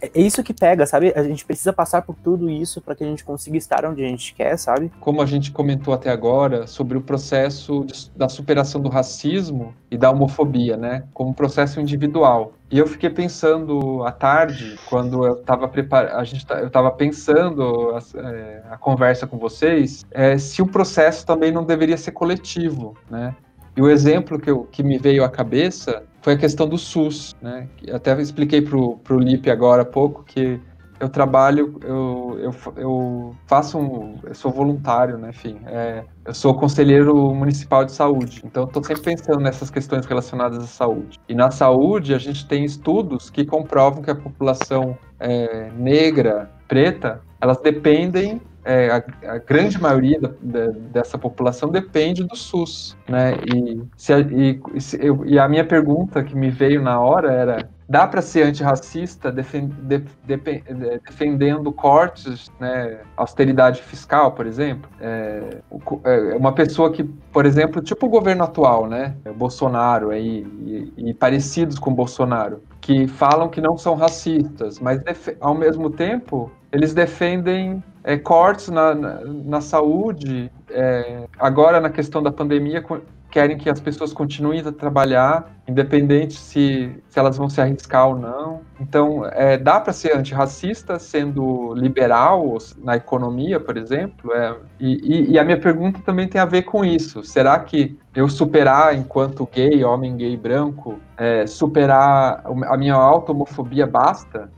é 0.00 0.20
isso 0.20 0.42
que 0.42 0.52
pega, 0.52 0.86
sabe? 0.86 1.12
A 1.14 1.22
gente 1.22 1.44
precisa 1.44 1.72
passar 1.72 2.02
por 2.02 2.16
tudo 2.16 2.50
isso 2.50 2.80
para 2.80 2.94
que 2.94 3.04
a 3.04 3.06
gente 3.06 3.24
consiga 3.24 3.56
estar 3.56 3.84
onde 3.84 4.04
a 4.04 4.08
gente 4.08 4.34
quer, 4.34 4.56
sabe? 4.58 4.90
Como 5.00 5.22
a 5.22 5.26
gente 5.26 5.52
comentou 5.52 5.94
até 5.94 6.10
agora 6.10 6.66
sobre 6.66 6.98
o 6.98 7.00
processo 7.00 7.84
de, 7.84 8.10
da 8.16 8.28
superação 8.28 8.80
do 8.80 8.88
racismo 8.88 9.74
e 9.90 9.96
da 9.96 10.10
homofobia, 10.10 10.76
né? 10.76 11.04
Como 11.14 11.32
processo 11.32 11.80
individual. 11.80 12.52
E 12.70 12.78
eu 12.78 12.86
fiquei 12.86 13.10
pensando 13.10 14.02
à 14.04 14.10
tarde, 14.10 14.76
quando 14.88 15.24
eu 15.24 15.34
estava 15.34 15.68
preparando, 15.68 16.16
a 16.16 16.24
gente, 16.24 16.44
eu 16.50 16.66
estava 16.66 16.90
pensando 16.90 17.94
a, 17.94 18.20
é, 18.28 18.62
a, 18.70 18.76
conversa 18.76 19.26
com 19.26 19.38
vocês, 19.38 20.04
é, 20.10 20.36
se 20.36 20.60
o 20.60 20.66
processo 20.66 21.24
também 21.24 21.52
não 21.52 21.64
deveria 21.64 21.96
ser 21.96 22.10
coletivo, 22.10 22.96
né? 23.08 23.34
E 23.76 23.82
o 23.82 23.90
exemplo 23.90 24.38
que, 24.38 24.50
eu, 24.50 24.64
que 24.64 24.82
me 24.82 24.98
veio 24.98 25.22
à 25.22 25.28
cabeça 25.28 26.02
foi 26.26 26.32
a 26.32 26.36
questão 26.36 26.68
do 26.68 26.76
SUS, 26.76 27.36
né? 27.40 27.68
Até 27.92 28.20
expliquei 28.20 28.60
para 28.60 28.76
o 28.76 29.20
Lipe 29.20 29.48
agora 29.48 29.82
há 29.82 29.84
pouco 29.84 30.24
que 30.24 30.60
eu 30.98 31.08
trabalho, 31.08 31.78
eu, 31.84 32.36
eu, 32.40 32.54
eu 32.76 33.36
faço 33.46 33.78
um, 33.78 34.18
eu 34.24 34.34
sou 34.34 34.50
voluntário, 34.50 35.18
né? 35.18 35.28
Enfim, 35.30 35.60
é, 35.66 36.02
eu 36.24 36.34
sou 36.34 36.52
conselheiro 36.52 37.32
municipal 37.32 37.84
de 37.84 37.92
saúde, 37.92 38.42
então 38.44 38.64
estou 38.64 38.82
sempre 38.82 39.04
pensando 39.04 39.38
nessas 39.38 39.70
questões 39.70 40.04
relacionadas 40.04 40.64
à 40.64 40.66
saúde. 40.66 41.20
E 41.28 41.34
na 41.34 41.52
saúde 41.52 42.12
a 42.12 42.18
gente 42.18 42.44
tem 42.44 42.64
estudos 42.64 43.30
que 43.30 43.44
comprovam 43.44 44.02
que 44.02 44.10
a 44.10 44.16
população 44.16 44.98
é, 45.20 45.70
negra, 45.76 46.50
preta, 46.66 47.20
elas 47.40 47.58
dependem 47.58 48.40
é, 48.66 48.90
a, 48.90 49.32
a, 49.34 49.38
grande 49.38 49.80
maioria 49.80 50.20
da, 50.20 50.30
da, 50.42 50.66
dessa 50.92 51.16
população 51.16 51.70
depende 51.70 52.24
do 52.24 52.36
SUS, 52.36 52.96
né? 53.08 53.34
E, 53.54 53.80
se 53.96 54.12
a, 54.12 54.20
e, 54.20 54.60
se 54.80 54.98
eu, 55.00 55.24
e 55.24 55.38
a 55.38 55.48
minha 55.48 55.64
pergunta 55.64 56.22
que 56.22 56.36
me 56.36 56.50
veio 56.50 56.82
na 56.82 57.00
hora 57.00 57.32
era 57.32 57.68
Dá 57.88 58.04
para 58.04 58.20
ser 58.20 58.42
antirracista 58.42 59.30
defend, 59.30 59.72
de, 59.82 59.98
de, 59.98 60.36
de, 60.36 61.00
defendendo 61.06 61.72
cortes, 61.72 62.50
né, 62.58 62.98
austeridade 63.16 63.80
fiscal, 63.80 64.32
por 64.32 64.44
exemplo? 64.44 64.90
É, 65.00 65.58
é, 66.02 66.34
uma 66.34 66.52
pessoa 66.52 66.90
que, 66.90 67.04
por 67.04 67.46
exemplo, 67.46 67.80
tipo 67.80 68.06
o 68.06 68.08
governo 68.08 68.42
atual, 68.42 68.88
né, 68.88 69.14
Bolsonaro 69.36 70.10
aí, 70.10 70.44
e, 70.66 70.92
e 71.10 71.14
parecidos 71.14 71.78
com 71.78 71.94
Bolsonaro, 71.94 72.60
que 72.80 73.06
falam 73.06 73.48
que 73.48 73.60
não 73.60 73.78
são 73.78 73.94
racistas, 73.94 74.80
mas 74.80 75.00
ao 75.40 75.54
mesmo 75.54 75.88
tempo 75.88 76.50
eles 76.72 76.92
defendem 76.92 77.82
é, 78.06 78.16
cortes 78.16 78.68
na, 78.68 78.94
na, 78.94 79.20
na 79.24 79.60
saúde, 79.60 80.48
é, 80.70 81.24
agora 81.36 81.80
na 81.80 81.90
questão 81.90 82.22
da 82.22 82.30
pandemia 82.30 82.80
querem 83.28 83.58
que 83.58 83.68
as 83.68 83.80
pessoas 83.80 84.12
continuem 84.12 84.60
a 84.60 84.70
trabalhar, 84.70 85.52
independente 85.66 86.34
se, 86.34 87.02
se 87.08 87.18
elas 87.18 87.36
vão 87.36 87.50
se 87.50 87.60
arriscar 87.60 88.08
ou 88.08 88.16
não. 88.16 88.60
Então, 88.80 89.26
é, 89.26 89.58
dá 89.58 89.80
para 89.80 89.92
ser 89.92 90.16
antirracista 90.16 91.00
sendo 91.00 91.74
liberal 91.74 92.56
na 92.78 92.94
economia, 92.94 93.58
por 93.58 93.76
exemplo? 93.76 94.32
É, 94.32 94.54
e, 94.78 95.32
e, 95.32 95.38
a 95.38 95.44
minha 95.44 95.58
pergunta 95.58 96.00
também 96.04 96.28
tem 96.28 96.40
a 96.40 96.44
ver 96.44 96.62
com 96.62 96.84
isso. 96.84 97.24
Será 97.24 97.58
que 97.58 97.98
eu 98.14 98.28
superar, 98.28 98.96
enquanto 98.96 99.48
gay, 99.52 99.82
homem 99.82 100.16
gay 100.16 100.36
branco, 100.36 101.00
é, 101.16 101.44
superar 101.44 102.44
a 102.44 102.76
minha 102.76 102.94
automofobia 102.94 103.84
basta? 103.84 104.48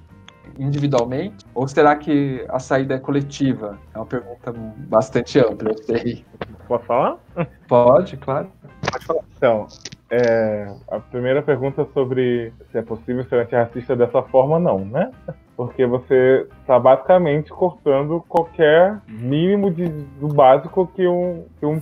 Individualmente? 0.59 1.47
Ou 1.55 1.67
será 1.69 1.97
que 1.97 2.45
a 2.49 2.59
saída 2.59 2.95
é 2.95 2.99
coletiva? 2.99 3.79
É 3.95 3.99
uma 3.99 4.07
pergunta 4.07 4.53
bastante 4.89 5.39
ampla, 5.39 5.71
eu 5.71 5.79
sei. 5.79 6.25
Pode 6.67 6.85
falar? 6.85 7.19
Pode, 7.69 8.17
claro. 8.17 8.51
Pode 8.91 9.05
falar. 9.05 9.21
Então, 9.37 9.67
é, 10.11 10.75
a 10.91 10.99
primeira 10.99 11.43
pergunta 11.43 11.87
sobre 11.93 12.53
se 12.71 12.79
é 12.79 12.83
possível 12.83 13.25
ser 13.25 13.41
antirracista 13.41 13.95
dessa 13.95 14.23
forma, 14.23 14.59
não, 14.59 14.85
né? 14.85 15.11
Porque 15.57 15.85
você 15.87 16.47
está 16.61 16.79
basicamente 16.79 17.51
cortando 17.51 18.25
qualquer 18.29 19.01
mínimo 19.07 19.71
de, 19.71 19.87
do 19.89 20.29
básico 20.29 20.87
que 20.95 21.07
um, 21.07 21.45
que 21.59 21.67
um 21.67 21.81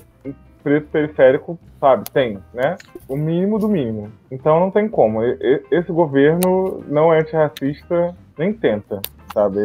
preto 0.66 0.88
periférico, 0.88 1.56
sabe, 1.78 2.10
tem, 2.10 2.40
né? 2.52 2.76
O 3.08 3.16
mínimo 3.16 3.56
do 3.56 3.68
mínimo. 3.68 4.10
Então 4.32 4.58
não 4.58 4.68
tem 4.68 4.88
como. 4.88 5.22
Esse 5.70 5.92
governo 5.92 6.82
não 6.88 7.14
é 7.14 7.20
antirracista, 7.20 8.16
nem 8.36 8.52
tenta, 8.52 9.00
sabe? 9.32 9.60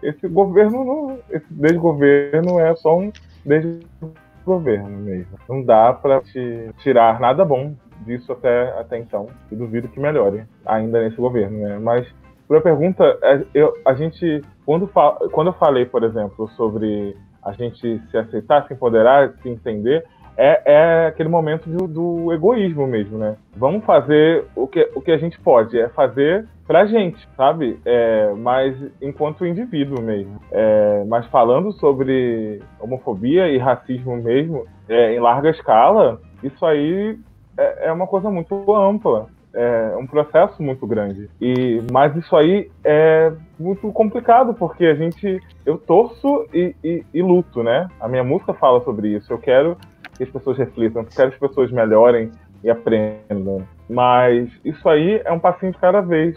Esse 0.00 0.28
governo, 0.28 1.18
esse 1.28 1.46
desgoverno 1.50 2.60
é 2.60 2.72
só 2.76 2.96
um 2.96 3.10
desgoverno 3.44 4.96
mesmo. 4.98 5.36
Não 5.48 5.60
dá 5.60 5.92
para 5.92 6.20
te 6.20 6.70
tirar 6.78 7.18
nada 7.18 7.44
bom 7.44 7.74
disso 8.06 8.30
até, 8.30 8.78
até 8.78 8.96
então. 8.96 9.26
E 9.50 9.56
duvido 9.56 9.88
que 9.88 9.98
melhore 9.98 10.44
ainda 10.64 11.02
nesse 11.02 11.16
governo, 11.16 11.58
né? 11.58 11.80
Mas 11.80 12.06
a 12.48 12.60
pergunta, 12.60 13.18
é, 13.24 13.44
eu, 13.52 13.74
a 13.84 13.92
gente, 13.94 14.40
quando, 14.64 14.88
quando 15.32 15.48
eu 15.48 15.54
falei, 15.54 15.84
por 15.84 16.04
exemplo, 16.04 16.48
sobre 16.50 17.16
a 17.42 17.52
gente 17.52 18.00
se 18.10 18.16
aceitar, 18.16 18.66
se 18.66 18.72
empoderar, 18.72 19.34
se 19.42 19.48
entender, 19.48 20.04
é, 20.36 20.62
é 20.64 21.06
aquele 21.06 21.28
momento 21.28 21.68
do, 21.68 21.86
do, 21.86 22.32
egoísmo 22.32 22.86
mesmo, 22.86 23.18
né? 23.18 23.36
Vamos 23.56 23.84
fazer 23.84 24.44
o 24.54 24.66
que, 24.66 24.90
o 24.94 25.00
que 25.00 25.12
a 25.12 25.18
gente 25.18 25.38
pode, 25.40 25.78
é 25.78 25.88
fazer 25.88 26.46
pra 26.66 26.86
gente, 26.86 27.28
sabe? 27.36 27.78
É, 27.84 28.32
mas 28.36 28.76
enquanto 29.00 29.46
indivíduo 29.46 30.02
mesmo. 30.02 30.40
É, 30.50 31.04
mas 31.06 31.26
falando 31.26 31.72
sobre 31.72 32.60
homofobia 32.80 33.48
e 33.48 33.58
racismo 33.58 34.16
mesmo, 34.16 34.66
é, 34.88 35.14
em 35.14 35.20
larga 35.20 35.50
escala, 35.50 36.20
isso 36.42 36.64
aí 36.64 37.18
é, 37.56 37.88
é 37.88 37.92
uma 37.92 38.06
coisa 38.06 38.30
muito 38.30 38.74
ampla 38.74 39.28
é 39.54 39.96
um 39.96 40.06
processo 40.06 40.60
muito 40.60 40.86
grande. 40.86 41.30
E 41.40 41.80
mas 41.92 42.14
isso 42.16 42.34
aí 42.36 42.70
é 42.82 43.32
muito 43.58 43.90
complicado 43.92 44.52
porque 44.52 44.84
a 44.84 44.94
gente 44.94 45.40
eu 45.64 45.78
torço 45.78 46.46
e, 46.52 46.74
e, 46.82 47.04
e, 47.14 47.22
luto, 47.22 47.62
né? 47.62 47.88
A 48.00 48.08
minha 48.08 48.24
música 48.24 48.52
fala 48.52 48.82
sobre 48.82 49.08
isso. 49.08 49.32
Eu 49.32 49.38
quero 49.38 49.76
que 50.16 50.24
as 50.24 50.30
pessoas 50.30 50.58
reflitam, 50.58 51.04
que 51.04 51.20
as 51.20 51.36
pessoas 51.36 51.70
melhorem 51.70 52.30
e 52.62 52.70
aprendam. 52.70 53.66
Mas 53.88 54.48
isso 54.64 54.88
aí 54.88 55.20
é 55.24 55.32
um 55.32 55.38
passinho 55.38 55.72
de 55.72 55.78
cada 55.78 56.00
vez. 56.00 56.36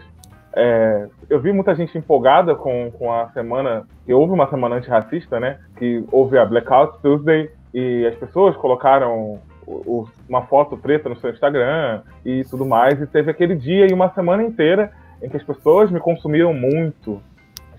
É, 0.53 1.07
eu 1.29 1.39
vi 1.39 1.53
muita 1.53 1.75
gente 1.75 1.97
empolgada 1.97 2.55
com, 2.55 2.91
com 2.91 3.13
a 3.13 3.29
semana, 3.29 3.87
que 4.05 4.13
houve 4.13 4.33
uma 4.33 4.49
semana 4.49 4.75
antirracista, 4.75 5.39
né? 5.39 5.59
Que 5.77 6.03
houve 6.11 6.37
a 6.37 6.45
Blackout 6.45 6.99
Tuesday 7.01 7.49
e 7.73 8.05
as 8.05 8.15
pessoas 8.15 8.55
colocaram 8.57 9.39
uma 10.27 10.43
foto 10.43 10.77
preta 10.77 11.09
no 11.09 11.17
seu 11.17 11.29
Instagram 11.29 12.01
e 12.25 12.43
tudo 12.49 12.65
mais. 12.65 12.99
E 13.01 13.05
teve 13.05 13.29
aquele 13.29 13.55
dia 13.55 13.85
e 13.89 13.93
uma 13.93 14.09
semana 14.13 14.43
inteira 14.43 14.91
em 15.21 15.29
que 15.29 15.37
as 15.37 15.43
pessoas 15.43 15.91
me 15.91 15.99
consumiram 15.99 16.53
muito. 16.53 17.21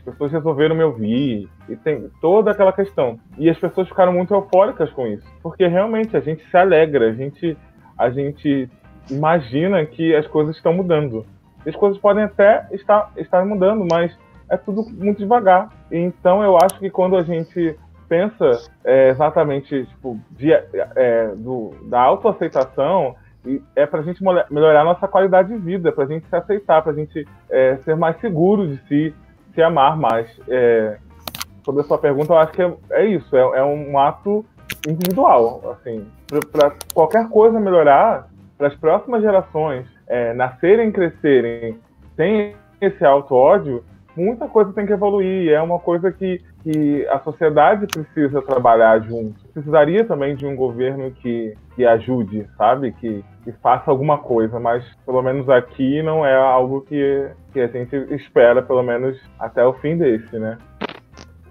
As 0.08 0.14
pessoas 0.14 0.32
resolveram 0.32 0.74
me 0.74 0.82
ouvir. 0.82 1.48
E 1.68 1.76
tem 1.76 2.10
toda 2.20 2.50
aquela 2.50 2.72
questão. 2.72 3.18
E 3.36 3.48
as 3.48 3.58
pessoas 3.58 3.88
ficaram 3.88 4.12
muito 4.12 4.34
eufóricas 4.34 4.90
com 4.92 5.06
isso. 5.06 5.26
Porque 5.42 5.66
realmente 5.66 6.16
a 6.16 6.20
gente 6.20 6.44
se 6.48 6.56
alegra, 6.56 7.08
a 7.08 7.12
gente, 7.12 7.56
a 7.96 8.10
gente 8.10 8.68
imagina 9.10 9.84
que 9.84 10.14
as 10.14 10.26
coisas 10.26 10.56
estão 10.56 10.72
mudando. 10.72 11.24
As 11.66 11.76
coisas 11.76 11.98
podem 11.98 12.24
até 12.24 12.66
estar, 12.72 13.12
estar 13.16 13.44
mudando, 13.44 13.86
mas 13.90 14.16
é 14.48 14.56
tudo 14.56 14.82
muito 14.90 15.18
devagar. 15.18 15.68
Então 15.90 16.42
eu 16.42 16.56
acho 16.56 16.78
que 16.78 16.90
quando 16.90 17.16
a 17.16 17.22
gente 17.22 17.76
pensa 18.08 18.50
é, 18.84 19.10
exatamente 19.10 19.84
tipo, 19.84 20.18
de, 20.30 20.50
é, 20.52 21.32
do, 21.36 21.72
da 21.88 22.00
autoaceitação 22.00 23.14
é 23.76 23.86
para 23.86 24.00
a 24.00 24.02
gente 24.02 24.22
melhorar 24.50 24.80
a 24.80 24.84
nossa 24.84 25.06
qualidade 25.06 25.48
de 25.48 25.58
vida, 25.58 25.92
para 25.92 26.04
a 26.04 26.06
gente 26.06 26.26
se 26.28 26.36
aceitar, 26.36 26.82
para 26.82 26.92
a 26.92 26.94
gente 26.94 27.26
é, 27.50 27.76
ser 27.84 27.96
mais 27.96 28.18
seguro 28.20 28.66
de 28.66 28.76
si, 28.88 29.14
se 29.58 29.62
amar 29.62 29.96
mais. 29.96 30.28
É, 30.46 30.98
sobre 31.64 31.80
a 31.80 31.84
sua 31.84 31.98
pergunta, 31.98 32.32
eu 32.32 32.38
acho 32.38 32.52
que 32.52 32.62
é, 32.62 32.72
é 32.92 33.06
isso, 33.06 33.36
é, 33.36 33.40
é, 33.40 33.64
um 33.64 33.98
ato 33.98 34.46
individual. 34.86 35.60
Assim, 35.72 36.06
para 36.52 36.72
qualquer 36.94 37.28
coisa 37.28 37.58
melhorar, 37.58 38.28
para 38.56 38.68
as 38.68 38.74
próximas 38.76 39.20
gerações 39.20 39.84
é, 40.06 40.32
nascerem, 40.32 40.92
crescerem, 40.92 41.76
sem 42.14 42.54
esse 42.80 43.04
auto-ódio, 43.04 43.82
muita 44.16 44.46
coisa 44.46 44.72
tem 44.72 44.86
que 44.86 44.92
evoluir. 44.92 45.50
É 45.50 45.60
uma 45.60 45.80
coisa 45.80 46.12
que, 46.12 46.40
que 46.62 47.04
a 47.08 47.18
sociedade 47.18 47.86
precisa 47.86 48.40
trabalhar 48.40 49.00
junto. 49.00 49.44
Precisaria 49.52 50.04
também 50.04 50.36
de 50.36 50.46
um 50.46 50.54
governo 50.54 51.10
que, 51.10 51.54
que 51.74 51.84
ajude, 51.84 52.46
sabe? 52.56 52.92
Que, 52.92 53.24
que 53.48 53.52
faça 53.62 53.90
alguma 53.90 54.18
coisa, 54.18 54.60
mas 54.60 54.84
pelo 55.06 55.22
menos 55.22 55.48
aqui 55.48 56.02
não 56.02 56.24
é 56.24 56.36
algo 56.36 56.82
que, 56.82 57.30
que 57.50 57.60
a 57.60 57.66
gente 57.66 57.96
espera, 58.14 58.62
pelo 58.62 58.82
menos 58.82 59.18
até 59.38 59.64
o 59.64 59.72
fim 59.72 59.96
desse, 59.96 60.38
né? 60.38 60.58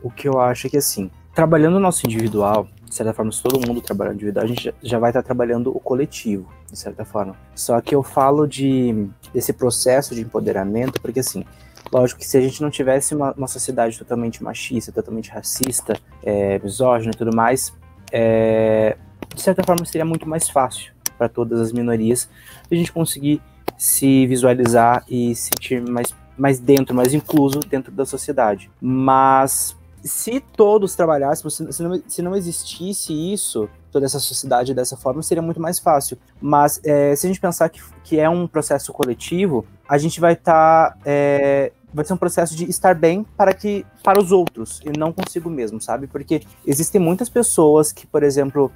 O 0.03 0.11
que 0.11 0.27
eu 0.27 0.39
acho 0.39 0.67
é 0.67 0.69
que, 0.69 0.77
assim, 0.77 1.09
trabalhando 1.33 1.77
o 1.77 1.79
nosso 1.79 2.05
individual, 2.05 2.67
de 2.85 2.93
certa 2.93 3.13
forma, 3.13 3.31
se 3.31 3.41
todo 3.41 3.67
mundo 3.67 3.81
trabalhar 3.81 4.13
individual, 4.13 4.45
a 4.45 4.47
gente 4.47 4.71
já 4.83 4.99
vai 4.99 5.09
estar 5.09 5.23
trabalhando 5.23 5.75
o 5.75 5.79
coletivo, 5.79 6.47
de 6.71 6.77
certa 6.77 7.03
forma. 7.03 7.35
Só 7.55 7.81
que 7.81 7.95
eu 7.95 8.03
falo 8.03 8.45
de 8.45 9.09
desse 9.33 9.51
processo 9.51 10.13
de 10.13 10.21
empoderamento, 10.21 11.01
porque 11.01 11.21
assim, 11.21 11.43
Lógico 11.89 12.19
que 12.19 12.27
se 12.27 12.37
a 12.37 12.41
gente 12.41 12.61
não 12.61 12.69
tivesse 12.69 13.15
uma, 13.15 13.31
uma 13.31 13.47
sociedade 13.47 13.97
totalmente 13.97 14.43
machista, 14.43 14.91
totalmente 14.91 15.31
racista, 15.31 15.97
é, 16.21 16.59
misógina 16.59 17.13
e 17.13 17.17
tudo 17.17 17.33
mais, 17.33 17.73
é, 18.11 18.97
de 19.33 19.41
certa 19.41 19.63
forma 19.63 19.85
seria 19.85 20.03
muito 20.03 20.27
mais 20.27 20.49
fácil 20.49 20.96
para 21.17 21.29
todas 21.29 21.59
as 21.59 21.71
minorias 21.71 22.29
a 22.69 22.75
gente 22.75 22.91
conseguir 22.91 23.41
se 23.77 24.25
visualizar 24.27 25.03
e 25.07 25.35
se 25.35 25.49
sentir 25.53 25.81
mais, 25.81 26.13
mais 26.37 26.59
dentro, 26.59 26.95
mais 26.95 27.13
incluso 27.13 27.59
dentro 27.59 27.91
da 27.91 28.05
sociedade. 28.05 28.69
Mas 28.81 29.75
se 30.03 30.39
todos 30.39 30.95
trabalhassem, 30.95 31.49
se 31.49 31.83
não, 31.83 32.01
se 32.07 32.21
não 32.21 32.35
existisse 32.35 33.13
isso, 33.13 33.69
toda 33.91 34.05
essa 34.05 34.19
sociedade 34.19 34.73
dessa 34.73 34.95
forma, 34.95 35.21
seria 35.21 35.41
muito 35.41 35.59
mais 35.59 35.79
fácil. 35.79 36.17
Mas 36.41 36.79
é, 36.83 37.15
se 37.15 37.27
a 37.27 37.29
gente 37.29 37.41
pensar 37.41 37.69
que, 37.69 37.81
que 38.03 38.19
é 38.19 38.29
um 38.29 38.47
processo 38.47 38.91
coletivo, 38.93 39.65
a 39.87 39.97
gente 39.97 40.19
vai 40.19 40.33
estar 40.33 40.91
tá, 40.91 40.97
é, 41.05 41.71
vai 41.93 42.05
ser 42.05 42.13
um 42.13 42.17
processo 42.17 42.55
de 42.55 42.69
estar 42.69 42.93
bem 42.95 43.25
para 43.35 43.53
que 43.53 43.85
para 44.03 44.19
os 44.19 44.31
outros 44.31 44.81
e 44.85 44.97
não 44.97 45.11
consigo 45.11 45.49
mesmo, 45.49 45.81
sabe? 45.81 46.07
Porque 46.07 46.41
existem 46.65 47.01
muitas 47.01 47.29
pessoas 47.29 47.91
que, 47.91 48.05
por 48.05 48.23
exemplo, 48.23 48.71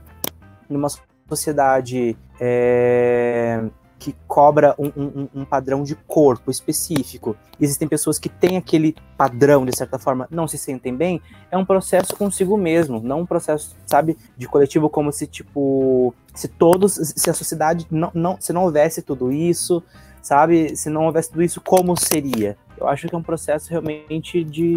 numa 0.69 0.87
sociedade 1.35 2.17
é, 2.39 3.63
que 3.97 4.15
cobra 4.27 4.75
um, 4.77 4.91
um, 4.97 5.27
um, 5.35 5.45
padrão 5.45 5.83
de 5.83 5.95
corpo 5.95 6.49
específico, 6.49 7.37
existem 7.59 7.87
pessoas 7.87 8.17
que 8.17 8.27
têm 8.27 8.57
aquele 8.57 8.95
padrão 9.15 9.65
de 9.65 9.75
certa 9.75 9.99
forma, 9.99 10.27
não 10.31 10.47
se 10.47 10.57
sentem 10.57 10.95
bem, 10.95 11.21
é 11.51 11.57
um 11.57 11.63
processo 11.63 12.15
consigo 12.15 12.57
mesmo, 12.57 12.99
não 12.99 13.21
um 13.21 13.25
processo, 13.25 13.75
sabe, 13.85 14.17
de 14.35 14.47
coletivo 14.47 14.89
como 14.89 15.11
se 15.11 15.27
tipo, 15.27 16.13
se 16.33 16.47
todos, 16.47 16.93
se 17.15 17.29
a 17.29 17.33
sociedade 17.33 17.85
não, 17.91 18.11
não 18.13 18.37
se 18.39 18.51
não 18.51 18.63
houvesse 18.63 19.01
tudo 19.01 19.31
isso, 19.31 19.83
sabe, 20.21 20.75
se 20.75 20.89
não 20.89 21.05
houvesse 21.05 21.29
tudo 21.29 21.43
isso, 21.43 21.61
como 21.61 21.95
seria? 21.95 22.57
Eu 22.77 22.87
acho 22.87 23.07
que 23.07 23.15
é 23.15 23.17
um 23.17 23.23
processo 23.23 23.69
realmente 23.69 24.43
de 24.43 24.75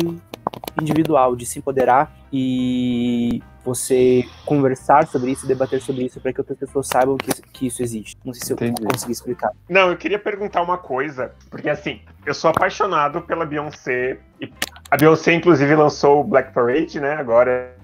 individual 0.81 1.35
de 1.35 1.47
se 1.47 1.59
empoderar 1.59 2.15
e 2.33 3.43
você 3.65 4.25
conversar 4.45 5.07
sobre 5.07 5.31
isso, 5.31 5.47
debater 5.47 5.81
sobre 5.81 6.05
isso, 6.05 6.21
para 6.21 6.33
que 6.33 6.41
outras 6.41 6.59
pessoas 6.59 6.87
saibam 6.87 7.17
que, 7.17 7.31
que 7.53 7.67
isso 7.67 7.83
existe. 7.83 8.17
Não 8.25 8.33
sei 8.35 8.47
se 8.47 8.53
Entendi. 8.53 8.83
eu 8.83 8.89
consegui 8.91 9.13
explicar. 9.13 9.51
Não, 9.69 9.91
eu 9.91 9.97
queria 9.97 10.19
perguntar 10.19 10.63
uma 10.63 10.77
coisa, 10.77 11.33
porque 11.51 11.69
assim, 11.69 12.01
eu 12.27 12.35
sou 12.35 12.51
apaixonado 12.51 13.23
pela 13.23 13.47
Beyoncé 13.47 14.19
e 14.41 14.53
a 14.91 14.97
Beyoncé, 14.97 15.33
inclusive, 15.33 15.75
lançou 15.75 16.21
o 16.21 16.25
Black 16.25 16.53
Parade, 16.53 17.01
né? 17.01 17.15
Agora, 17.15 17.75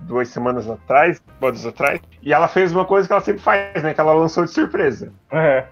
duas 0.00 0.28
semanas 0.28 0.68
atrás, 0.68 1.18
duas 1.40 1.64
atrás. 1.64 1.98
E 2.20 2.30
ela 2.30 2.46
fez 2.46 2.72
uma 2.72 2.84
coisa 2.84 3.06
que 3.06 3.12
ela 3.14 3.22
sempre 3.22 3.40
faz, 3.40 3.82
né? 3.82 3.94
Que 3.94 4.00
ela 4.00 4.12
lançou 4.12 4.44
de 4.44 4.50
surpresa. 4.50 5.10
É. 5.30 5.64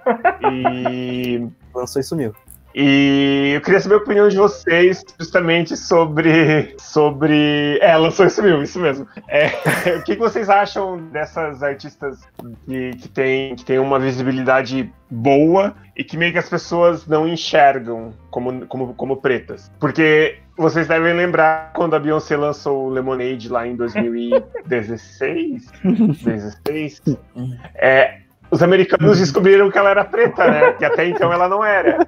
E. 0.51 1.47
lançou 1.75 2.01
e 2.01 2.03
sumiu. 2.03 2.35
E 2.79 3.53
eu 3.55 3.61
queria 3.63 3.81
saber 3.81 3.95
a 3.95 3.99
opinião 3.99 4.29
de 4.29 4.37
vocês 4.37 5.03
justamente 5.19 5.75
sobre. 5.79 6.75
sobre. 6.79 7.79
É, 7.81 7.97
lançou 7.97 8.27
isso 8.27 8.43
mesmo, 8.43 8.63
isso 8.63 8.79
mesmo. 8.79 9.09
É, 9.29 9.47
o 9.97 10.05
que, 10.05 10.15
vocês 10.15 10.51
acham 10.51 10.99
dessas 11.09 11.63
artistas 11.63 12.21
que, 12.67 12.91
que, 12.91 13.09
tem, 13.09 13.57
que 13.57 13.65
tem 13.65 13.79
uma 13.79 13.99
visibilidade 13.99 14.93
boa 15.11 15.75
e 15.97 16.05
que 16.05 16.19
meio 16.19 16.33
que 16.33 16.39
as 16.39 16.51
pessoas 16.51 17.07
não 17.07 17.27
enxergam 17.27 18.13
como, 18.31 18.67
como, 18.67 18.93
como 18.93 19.17
pretas? 19.17 19.73
Porque 19.81 20.37
vocês 20.55 20.87
devem 20.87 21.15
lembrar 21.15 21.73
quando 21.75 21.97
a 21.97 21.99
Beyoncé 21.99 22.37
lançou 22.37 22.89
o 22.89 22.91
Lemonade 22.91 23.49
lá 23.49 23.67
em 23.67 23.75
2016? 23.75 25.73
16? 25.83 27.03
É, 27.75 28.26
os 28.51 28.63
americanos 28.63 29.19
descobriram 29.19 29.71
que 29.71 29.79
ela 29.79 29.91
era 29.91 30.05
preta, 30.05 30.51
né? 30.51 30.73
Que 30.73 30.85
até 30.85 31.07
então 31.07 31.33
ela 31.33 31.49
não 31.49 31.65
era. 31.65 32.05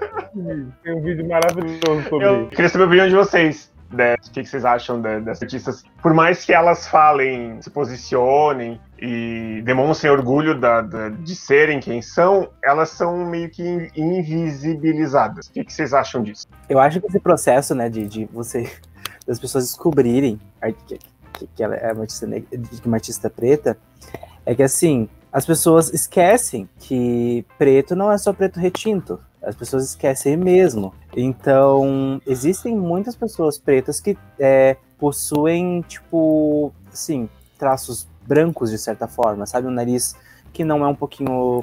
Tem 0.83 0.95
um 0.95 1.03
vídeo 1.03 1.27
maravilhoso 1.27 2.09
sobre 2.09 2.27
Eu 2.27 2.47
queria 2.49 2.69
saber 2.69 2.85
a 2.85 2.87
opinião 2.87 3.09
de 3.09 3.15
vocês. 3.15 3.73
Né? 3.91 4.15
O 4.15 4.31
que, 4.31 4.45
vocês 4.45 4.67
acham 4.67 5.01
dessas 5.01 5.43
artistas? 5.43 5.83
Por 6.03 6.13
mais 6.13 6.45
que 6.45 6.53
elas 6.53 6.87
falem, 6.87 7.61
se 7.63 7.71
posicionem 7.71 8.79
e 8.99 9.63
demonstrem 9.65 10.13
orgulho 10.13 10.59
da, 10.61 10.83
da, 10.83 11.09
de 11.09 11.35
serem 11.35 11.81
quem 11.81 12.03
são, 12.03 12.51
elas 12.63 12.91
são 12.91 13.25
meio 13.25 13.49
que 13.49 13.91
invisibilizadas. 13.97 15.47
O 15.47 15.53
que, 15.53 15.65
que 15.65 15.73
vocês 15.73 15.95
acham 15.95 16.23
disso? 16.23 16.47
Eu 16.69 16.79
acho 16.79 17.01
que 17.01 17.07
esse 17.07 17.19
processo, 17.19 17.75
né, 17.75 17.89
de, 17.89 18.07
de 18.07 18.27
você, 18.27 18.71
das 19.27 19.41
pessoas 19.41 19.65
descobrirem 19.65 20.39
que, 20.87 20.99
que, 21.33 21.47
que 21.47 21.63
ela 21.63 21.75
é 21.75 21.91
uma 21.91 22.03
artista, 22.03 22.27
negra, 22.27 22.49
uma 22.85 22.97
artista 22.97 23.31
preta, 23.31 23.79
é 24.45 24.55
que 24.55 24.63
assim, 24.63 25.09
as 25.33 25.45
pessoas 25.45 25.93
esquecem 25.93 26.69
que 26.79 27.45
preto 27.59 27.95
não 27.95 28.11
é 28.11 28.19
só 28.19 28.33
preto 28.33 28.59
retinto. 28.59 29.21
As 29.43 29.55
pessoas 29.55 29.85
esquecem 29.85 30.37
mesmo. 30.37 30.93
Então, 31.17 32.21
existem 32.27 32.77
muitas 32.77 33.15
pessoas 33.15 33.59
pretas 33.59 34.01
que 34.01 34.17
é, 34.39 34.77
possuem, 34.99 35.83
tipo, 35.83 36.73
assim, 36.93 37.29
traços 37.59 38.09
brancos 38.27 38.71
de 38.71 38.79
certa 38.79 39.07
forma, 39.07 39.47
sabe? 39.47 39.67
Um 39.67 39.71
nariz 39.71 40.17
que 40.53 40.65
não 40.65 40.85
é 40.85 40.89
um 40.89 40.95
pouquinho. 40.95 41.61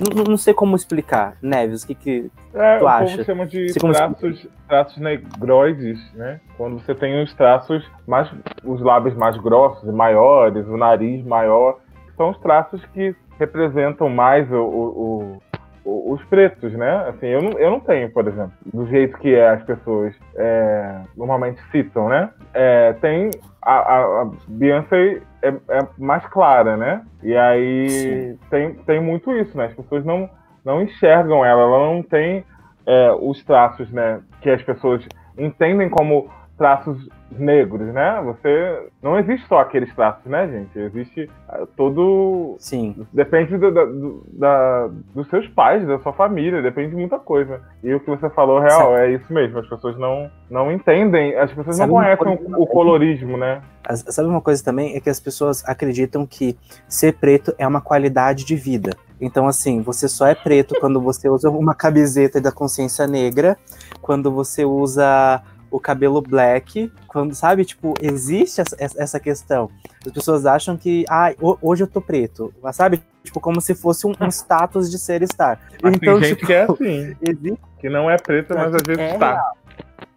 Não, 0.00 0.24
não 0.24 0.36
sei 0.36 0.54
como 0.54 0.76
explicar. 0.76 1.36
Neves, 1.42 1.82
o 1.82 1.86
que, 1.88 1.94
que 1.94 2.30
é, 2.54 2.78
tu 2.78 2.84
o 2.84 2.88
acha? 2.88 3.12
Povo 3.12 3.24
chama 3.24 3.46
de 3.46 3.74
traços, 3.74 4.46
traços 4.68 4.98
negroides, 4.98 5.98
né? 6.14 6.40
Quando 6.56 6.78
você 6.78 6.94
tem 6.94 7.22
os 7.22 7.34
traços 7.34 7.84
mais. 8.06 8.30
os 8.64 8.80
lábios 8.80 9.16
mais 9.16 9.36
grossos 9.38 9.88
e 9.88 9.92
maiores, 9.92 10.66
o 10.68 10.76
nariz 10.76 11.24
maior 11.24 11.80
são 12.18 12.30
os 12.30 12.38
traços 12.40 12.84
que 12.86 13.14
representam 13.38 14.10
mais 14.10 14.50
o, 14.52 14.56
o, 14.56 15.42
o, 15.84 16.12
os 16.12 16.22
pretos, 16.24 16.72
né? 16.74 17.08
Assim, 17.08 17.26
eu 17.28 17.40
não, 17.40 17.52
eu 17.52 17.70
não 17.70 17.80
tenho, 17.80 18.10
por 18.10 18.26
exemplo, 18.26 18.52
do 18.66 18.86
jeito 18.88 19.16
que 19.18 19.34
é, 19.34 19.48
as 19.50 19.62
pessoas 19.62 20.14
é, 20.36 21.00
normalmente 21.16 21.60
citam, 21.70 22.08
né? 22.08 22.28
É, 22.52 22.92
tem 22.94 23.30
a, 23.62 23.72
a, 23.72 24.22
a 24.22 24.30
Beyoncé 24.48 25.22
é, 25.42 25.48
é, 25.48 25.86
mais 25.96 26.26
clara, 26.26 26.76
né? 26.76 27.02
E 27.22 27.34
aí 27.36 28.36
tem, 28.50 28.74
tem 28.74 29.00
muito 29.00 29.32
isso, 29.32 29.56
né? 29.56 29.66
As 29.66 29.74
pessoas 29.74 30.04
não, 30.04 30.28
não 30.64 30.82
enxergam 30.82 31.44
ela, 31.44 31.62
ela 31.62 31.86
não 31.86 32.02
tem 32.02 32.44
é, 32.84 33.12
os 33.12 33.42
traços, 33.44 33.90
né? 33.92 34.20
Que 34.40 34.50
as 34.50 34.62
pessoas 34.62 35.06
entendem 35.38 35.88
como 35.88 36.28
traços 36.58 37.08
negros, 37.30 37.94
né? 37.94 38.20
Você 38.24 38.88
não 39.02 39.18
existe 39.18 39.46
só 39.46 39.60
aqueles 39.60 39.94
traços, 39.94 40.24
né, 40.26 40.48
gente? 40.48 40.78
Existe 40.78 41.30
ah, 41.48 41.66
todo. 41.76 42.56
Sim. 42.58 43.06
Depende 43.12 43.56
do, 43.56 43.70
da, 43.70 43.84
do, 43.84 44.26
da, 44.32 44.90
dos 45.14 45.28
seus 45.28 45.46
pais, 45.48 45.86
da 45.86 45.98
sua 46.00 46.12
família, 46.12 46.60
depende 46.60 46.90
de 46.90 46.96
muita 46.96 47.18
coisa. 47.18 47.60
E 47.82 47.94
o 47.94 48.00
que 48.00 48.10
você 48.10 48.28
falou 48.30 48.58
real 48.58 48.96
é 48.96 49.12
isso 49.12 49.32
mesmo. 49.32 49.58
As 49.58 49.68
pessoas 49.68 49.96
não, 49.96 50.30
não 50.50 50.72
entendem, 50.72 51.36
as 51.36 51.52
pessoas 51.52 51.76
Sabe 51.76 51.92
não 51.92 52.00
conhecem 52.00 52.38
o, 52.52 52.62
o 52.62 52.66
colorismo, 52.66 53.36
né? 53.36 53.62
Sabe 53.94 54.28
uma 54.28 54.40
coisa 54.40 54.62
também 54.62 54.96
é 54.96 55.00
que 55.00 55.08
as 55.08 55.20
pessoas 55.20 55.64
acreditam 55.66 56.26
que 56.26 56.58
ser 56.88 57.14
preto 57.14 57.54
é 57.56 57.66
uma 57.66 57.80
qualidade 57.80 58.44
de 58.44 58.56
vida. 58.56 58.90
Então, 59.20 59.48
assim, 59.48 59.80
você 59.80 60.08
só 60.08 60.26
é 60.26 60.34
preto 60.34 60.74
quando 60.78 61.00
você 61.00 61.28
usa 61.28 61.50
uma 61.50 61.74
camiseta 61.74 62.40
da 62.40 62.52
consciência 62.52 63.06
negra, 63.06 63.56
quando 64.00 64.30
você 64.30 64.64
usa 64.64 65.42
o 65.70 65.78
cabelo 65.78 66.20
black, 66.20 66.92
quando, 67.06 67.34
sabe, 67.34 67.64
tipo, 67.64 67.94
existe 68.00 68.62
essa 68.78 69.20
questão. 69.20 69.70
As 70.04 70.12
pessoas 70.12 70.46
acham 70.46 70.76
que, 70.76 71.04
ah, 71.08 71.32
hoje 71.60 71.84
eu 71.84 71.86
tô 71.86 72.00
preto, 72.00 72.52
sabe? 72.72 73.02
Tipo, 73.22 73.40
como 73.40 73.60
se 73.60 73.74
fosse 73.74 74.06
um, 74.06 74.12
um 74.20 74.28
status 74.30 74.90
de 74.90 74.98
ser 74.98 75.22
estar. 75.22 75.60
Mas 75.82 75.94
então, 75.94 76.14
tem 76.20 76.28
gente 76.28 76.36
tipo, 76.36 76.46
que 76.46 76.52
é 76.52 76.62
assim, 76.62 77.16
existe... 77.22 77.60
que 77.78 77.88
não 77.88 78.10
é 78.10 78.16
preta, 78.16 78.54
mas 78.54 78.74
às 78.74 78.82
vezes 78.82 79.02
é 79.02 79.14
está. 79.14 79.52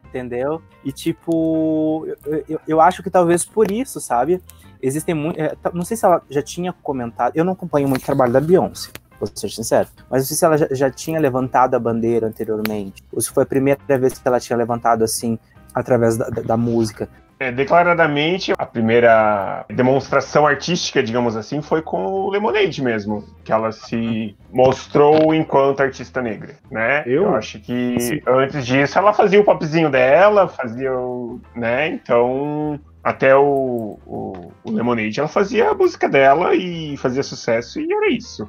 Entendeu? 0.06 0.62
E, 0.84 0.92
tipo, 0.92 2.06
eu, 2.26 2.44
eu, 2.50 2.60
eu, 2.68 2.82
acho 2.82 3.02
que 3.02 3.10
talvez 3.10 3.46
por 3.46 3.72
isso, 3.72 4.02
sabe? 4.02 4.42
Existem 4.82 5.16
muito. 5.16 5.40
É, 5.40 5.56
não 5.74 5.86
sei 5.86 5.96
se 5.96 6.06
ela 6.06 6.22
já 6.30 6.42
tinha 6.42 6.74
comentado. 6.74 7.34
Eu 7.36 7.46
não 7.46 7.54
acompanho 7.54 7.88
muito 7.88 8.02
o 8.02 8.06
trabalho 8.06 8.34
da 8.34 8.42
Beyoncé 8.42 8.92
vou 9.22 9.30
ser 9.34 9.50
sincero. 9.50 9.88
Mas 10.10 10.22
não 10.22 10.28
sei 10.28 10.38
se 10.38 10.46
ela 10.46 10.58
já, 10.58 10.68
já, 10.72 10.90
tinha 10.90 11.20
levantado 11.20 11.76
a 11.76 11.80
bandeira 11.80 12.28
anteriormente, 12.28 13.04
ou 13.12 13.22
se 13.22 13.30
foi 13.30 13.44
a 13.44 13.46
primeira 13.46 13.80
vez 14.00 14.18
que 14.18 14.28
ela 14.28 14.40
tinha 14.40 14.58
levantado 14.58 15.04
assim, 15.04 15.38
através 15.74 16.18
da, 16.18 16.30
da, 16.30 16.42
da 16.42 16.58
música. 16.58 17.08
É, 17.42 17.52
declaradamente, 17.52 18.54
a 18.56 18.66
primeira 18.68 19.66
demonstração 19.68 20.46
artística, 20.46 21.02
digamos 21.02 21.36
assim, 21.36 21.60
foi 21.60 21.82
com 21.82 22.06
o 22.06 22.30
Lemonade 22.30 22.84
mesmo, 22.84 23.26
que 23.44 23.52
ela 23.52 23.72
se 23.72 24.36
mostrou 24.54 25.34
enquanto 25.34 25.82
artista 25.82 26.22
negra, 26.22 26.56
né? 26.70 27.02
Eu, 27.08 27.24
Eu 27.24 27.36
acho 27.36 27.60
que 27.60 28.00
Sim. 28.00 28.22
antes 28.28 28.64
disso 28.64 28.96
ela 29.00 29.12
fazia 29.12 29.42
o 29.42 29.44
popzinho 29.44 29.90
dela, 29.90 30.48
fazia 30.48 30.94
o, 30.94 31.42
né? 31.56 31.88
Então, 31.88 32.80
até 33.04 33.36
o, 33.36 33.98
o, 34.06 34.52
o 34.64 34.72
Lemonade, 34.72 35.20
ela 35.20 35.28
fazia 35.28 35.72
a 35.72 35.74
música 35.74 36.08
dela 36.08 36.54
e 36.54 36.96
fazia 36.98 37.24
sucesso 37.24 37.80
e 37.80 37.92
era 37.92 38.12
isso 38.12 38.48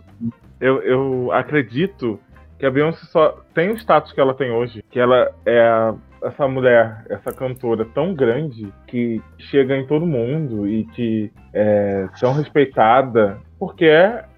eu, 0.63 0.81
eu 0.83 1.33
acredito 1.33 2.21
que 2.57 2.65
a 2.65 2.71
Beyoncé 2.71 3.05
só 3.07 3.37
tem 3.53 3.71
o 3.71 3.77
status 3.77 4.13
que 4.13 4.21
ela 4.21 4.33
tem 4.33 4.53
hoje, 4.53 4.85
que 4.89 5.01
ela 5.01 5.35
é 5.45 5.93
essa 6.23 6.47
mulher, 6.47 7.05
essa 7.11 7.33
cantora 7.33 7.85
tão 7.87 8.15
grande 8.15 8.73
que 8.87 9.21
chega 9.37 9.77
em 9.77 9.85
todo 9.85 10.07
mundo 10.07 10.69
e 10.69 10.85
que 10.85 11.33
é 11.53 12.07
tão 12.21 12.33
respeitada, 12.33 13.39
porque 13.59 13.91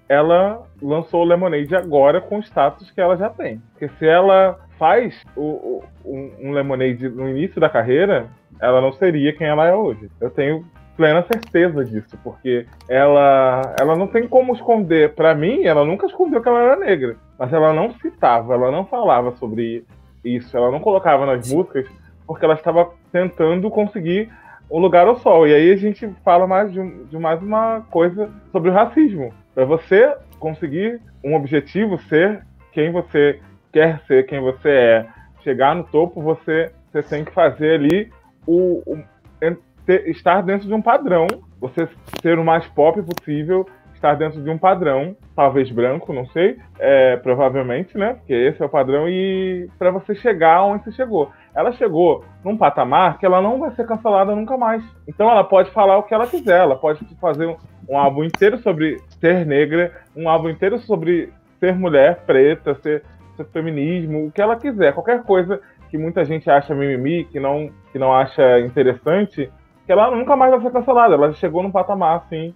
ela 0.09 0.63
lançou 0.81 1.21
o 1.21 1.25
Lemonade 1.25 1.75
agora 1.75 2.19
com 2.19 2.39
o 2.39 2.43
status 2.43 2.89
que 2.89 2.99
ela 2.99 3.15
já 3.15 3.29
tem. 3.29 3.61
Porque 3.71 3.87
se 3.99 4.07
ela 4.07 4.59
faz 4.79 5.21
o, 5.35 5.83
o, 6.03 6.31
um 6.41 6.51
Lemonade 6.51 7.07
no 7.07 7.29
início 7.29 7.61
da 7.61 7.69
carreira, 7.69 8.27
ela 8.59 8.81
não 8.81 8.91
seria 8.93 9.33
quem 9.33 9.45
ela 9.45 9.67
é 9.67 9.75
hoje. 9.75 10.09
Eu 10.19 10.31
tenho 10.31 10.65
plena 10.95 11.23
certeza 11.23 11.83
disso, 11.83 12.17
porque 12.23 12.65
ela, 12.87 13.75
ela 13.79 13.95
não 13.95 14.07
tem 14.07 14.27
como 14.27 14.53
esconder. 14.53 15.13
Para 15.13 15.35
mim, 15.35 15.63
ela 15.63 15.83
nunca 15.85 16.05
escondeu 16.05 16.41
que 16.41 16.47
ela 16.47 16.61
era 16.61 16.75
negra, 16.75 17.17
mas 17.37 17.51
ela 17.51 17.73
não 17.73 17.93
citava, 17.95 18.53
ela 18.53 18.71
não 18.71 18.85
falava 18.85 19.31
sobre 19.37 19.85
isso, 20.23 20.55
ela 20.55 20.71
não 20.71 20.79
colocava 20.79 21.25
nas 21.25 21.51
músicas, 21.51 21.87
porque 22.25 22.45
ela 22.45 22.55
estava 22.55 22.89
tentando 23.11 23.69
conseguir 23.69 24.29
um 24.69 24.79
lugar 24.79 25.07
ao 25.07 25.17
sol. 25.17 25.47
E 25.47 25.53
aí 25.53 25.71
a 25.71 25.77
gente 25.77 26.07
fala 26.23 26.47
mais 26.47 26.71
de, 26.71 27.05
de 27.05 27.17
mais 27.17 27.41
uma 27.41 27.81
coisa 27.91 28.29
sobre 28.51 28.69
o 28.69 28.73
racismo. 28.73 29.33
Para 29.53 29.65
você 29.65 30.15
conseguir 30.39 30.99
um 31.23 31.35
objetivo, 31.35 31.99
ser 32.09 32.43
quem 32.71 32.91
você 32.91 33.39
quer 33.71 34.01
ser, 34.07 34.25
quem 34.25 34.39
você 34.39 34.69
é, 34.69 35.05
chegar 35.43 35.75
no 35.75 35.83
topo, 35.83 36.21
você, 36.21 36.71
você 36.91 37.03
tem 37.03 37.25
que 37.25 37.31
fazer 37.31 37.75
ali 37.75 38.11
o, 38.47 38.81
o 38.85 39.03
ter, 39.85 40.07
estar 40.09 40.41
dentro 40.41 40.67
de 40.67 40.73
um 40.73 40.81
padrão, 40.81 41.27
você 41.59 41.87
ser 42.21 42.39
o 42.39 42.43
mais 42.43 42.65
pop 42.67 43.01
possível, 43.01 43.65
estar 43.93 44.15
dentro 44.15 44.41
de 44.41 44.49
um 44.49 44.57
padrão, 44.57 45.15
talvez 45.35 45.71
branco, 45.71 46.13
não 46.13 46.25
sei, 46.27 46.57
é, 46.77 47.17
provavelmente, 47.17 47.97
né? 47.97 48.13
Porque 48.13 48.33
esse 48.33 48.61
é 48.61 48.65
o 48.65 48.69
padrão, 48.69 49.09
e 49.09 49.67
para 49.79 49.89
você 49.89 50.13
chegar 50.15 50.63
onde 50.63 50.83
você 50.83 50.91
chegou. 50.91 51.31
Ela 51.55 51.71
chegou 51.71 52.23
num 52.43 52.57
patamar 52.57 53.17
que 53.17 53.25
ela 53.25 53.41
não 53.41 53.59
vai 53.59 53.71
ser 53.71 53.87
cancelada 53.87 54.35
nunca 54.35 54.57
mais. 54.57 54.83
Então 55.07 55.29
ela 55.29 55.43
pode 55.43 55.71
falar 55.71 55.97
o 55.97 56.03
que 56.03 56.13
ela 56.13 56.27
quiser, 56.27 56.59
ela 56.59 56.75
pode 56.75 57.03
fazer 57.19 57.47
um, 57.47 57.55
um 57.89 57.97
álbum 57.97 58.23
inteiro 58.23 58.57
sobre 58.59 58.97
ser 59.19 59.45
negra, 59.45 59.91
um 60.15 60.29
álbum 60.29 60.49
inteiro 60.49 60.77
sobre 60.79 61.31
ser 61.59 61.73
mulher 61.73 62.19
preta, 62.25 62.75
ser, 62.75 63.03
ser 63.35 63.45
feminismo, 63.45 64.27
o 64.27 64.31
que 64.31 64.41
ela 64.41 64.55
quiser, 64.55 64.93
qualquer 64.93 65.23
coisa 65.23 65.59
que 65.89 65.97
muita 65.97 66.25
gente 66.25 66.49
acha 66.49 66.75
mimimi, 66.75 67.25
que 67.25 67.39
não, 67.39 67.69
que 67.91 67.97
não 67.97 68.13
acha 68.13 68.59
interessante, 68.59 69.49
que 69.85 69.91
ela 69.91 70.11
nunca 70.11 70.35
mais 70.35 70.51
vai 70.51 70.61
ser 70.61 70.71
cancelada. 70.71 71.13
Ela 71.13 71.33
chegou 71.33 71.61
num 71.61 71.71
patamar, 71.71 72.17
assim, 72.17 72.53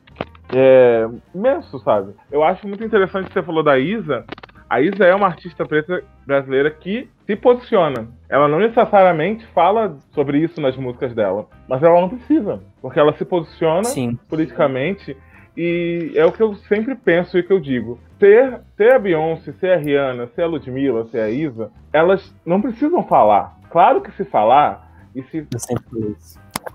é, 0.53 1.07
imenso, 1.33 1.79
sabe? 1.79 2.13
Eu 2.31 2.43
acho 2.43 2.67
muito 2.67 2.83
interessante 2.83 3.27
que 3.27 3.33
você 3.33 3.43
falou 3.43 3.63
da 3.63 3.77
Isa. 3.77 4.25
A 4.69 4.81
Isa 4.81 5.03
é 5.03 5.15
uma 5.15 5.27
artista 5.27 5.65
preta 5.65 6.03
brasileira 6.25 6.69
que 6.69 7.09
se 7.25 7.35
posiciona. 7.35 8.07
Ela 8.27 8.47
não 8.47 8.59
necessariamente 8.59 9.45
fala 9.47 9.97
sobre 10.11 10.39
isso 10.39 10.61
nas 10.61 10.75
músicas 10.77 11.13
dela, 11.13 11.47
mas 11.67 11.81
ela 11.81 11.99
não 11.99 12.09
precisa, 12.09 12.59
porque 12.81 12.99
ela 12.99 13.13
se 13.13 13.25
posiciona 13.25 13.83
Sim. 13.85 14.17
politicamente 14.29 15.17
e 15.57 16.11
é 16.15 16.25
o 16.25 16.31
que 16.31 16.41
eu 16.41 16.55
sempre 16.55 16.95
penso 16.95 17.37
e 17.37 17.43
que 17.43 17.51
eu 17.51 17.59
digo. 17.59 17.99
Ser, 18.19 18.61
ser 18.77 18.93
a 18.93 18.99
Beyoncé, 18.99 19.51
ser 19.53 19.71
a 19.71 19.77
Rihanna, 19.77 20.27
ser 20.27 20.43
a 20.43 20.47
Ludmilla, 20.47 21.05
ser 21.05 21.19
a 21.19 21.29
Isa, 21.29 21.71
elas 21.91 22.33
não 22.45 22.61
precisam 22.61 23.03
falar. 23.03 23.57
Claro 23.69 24.01
que 24.01 24.11
se 24.11 24.23
falar, 24.23 24.89
e 25.15 25.23
se. 25.23 25.47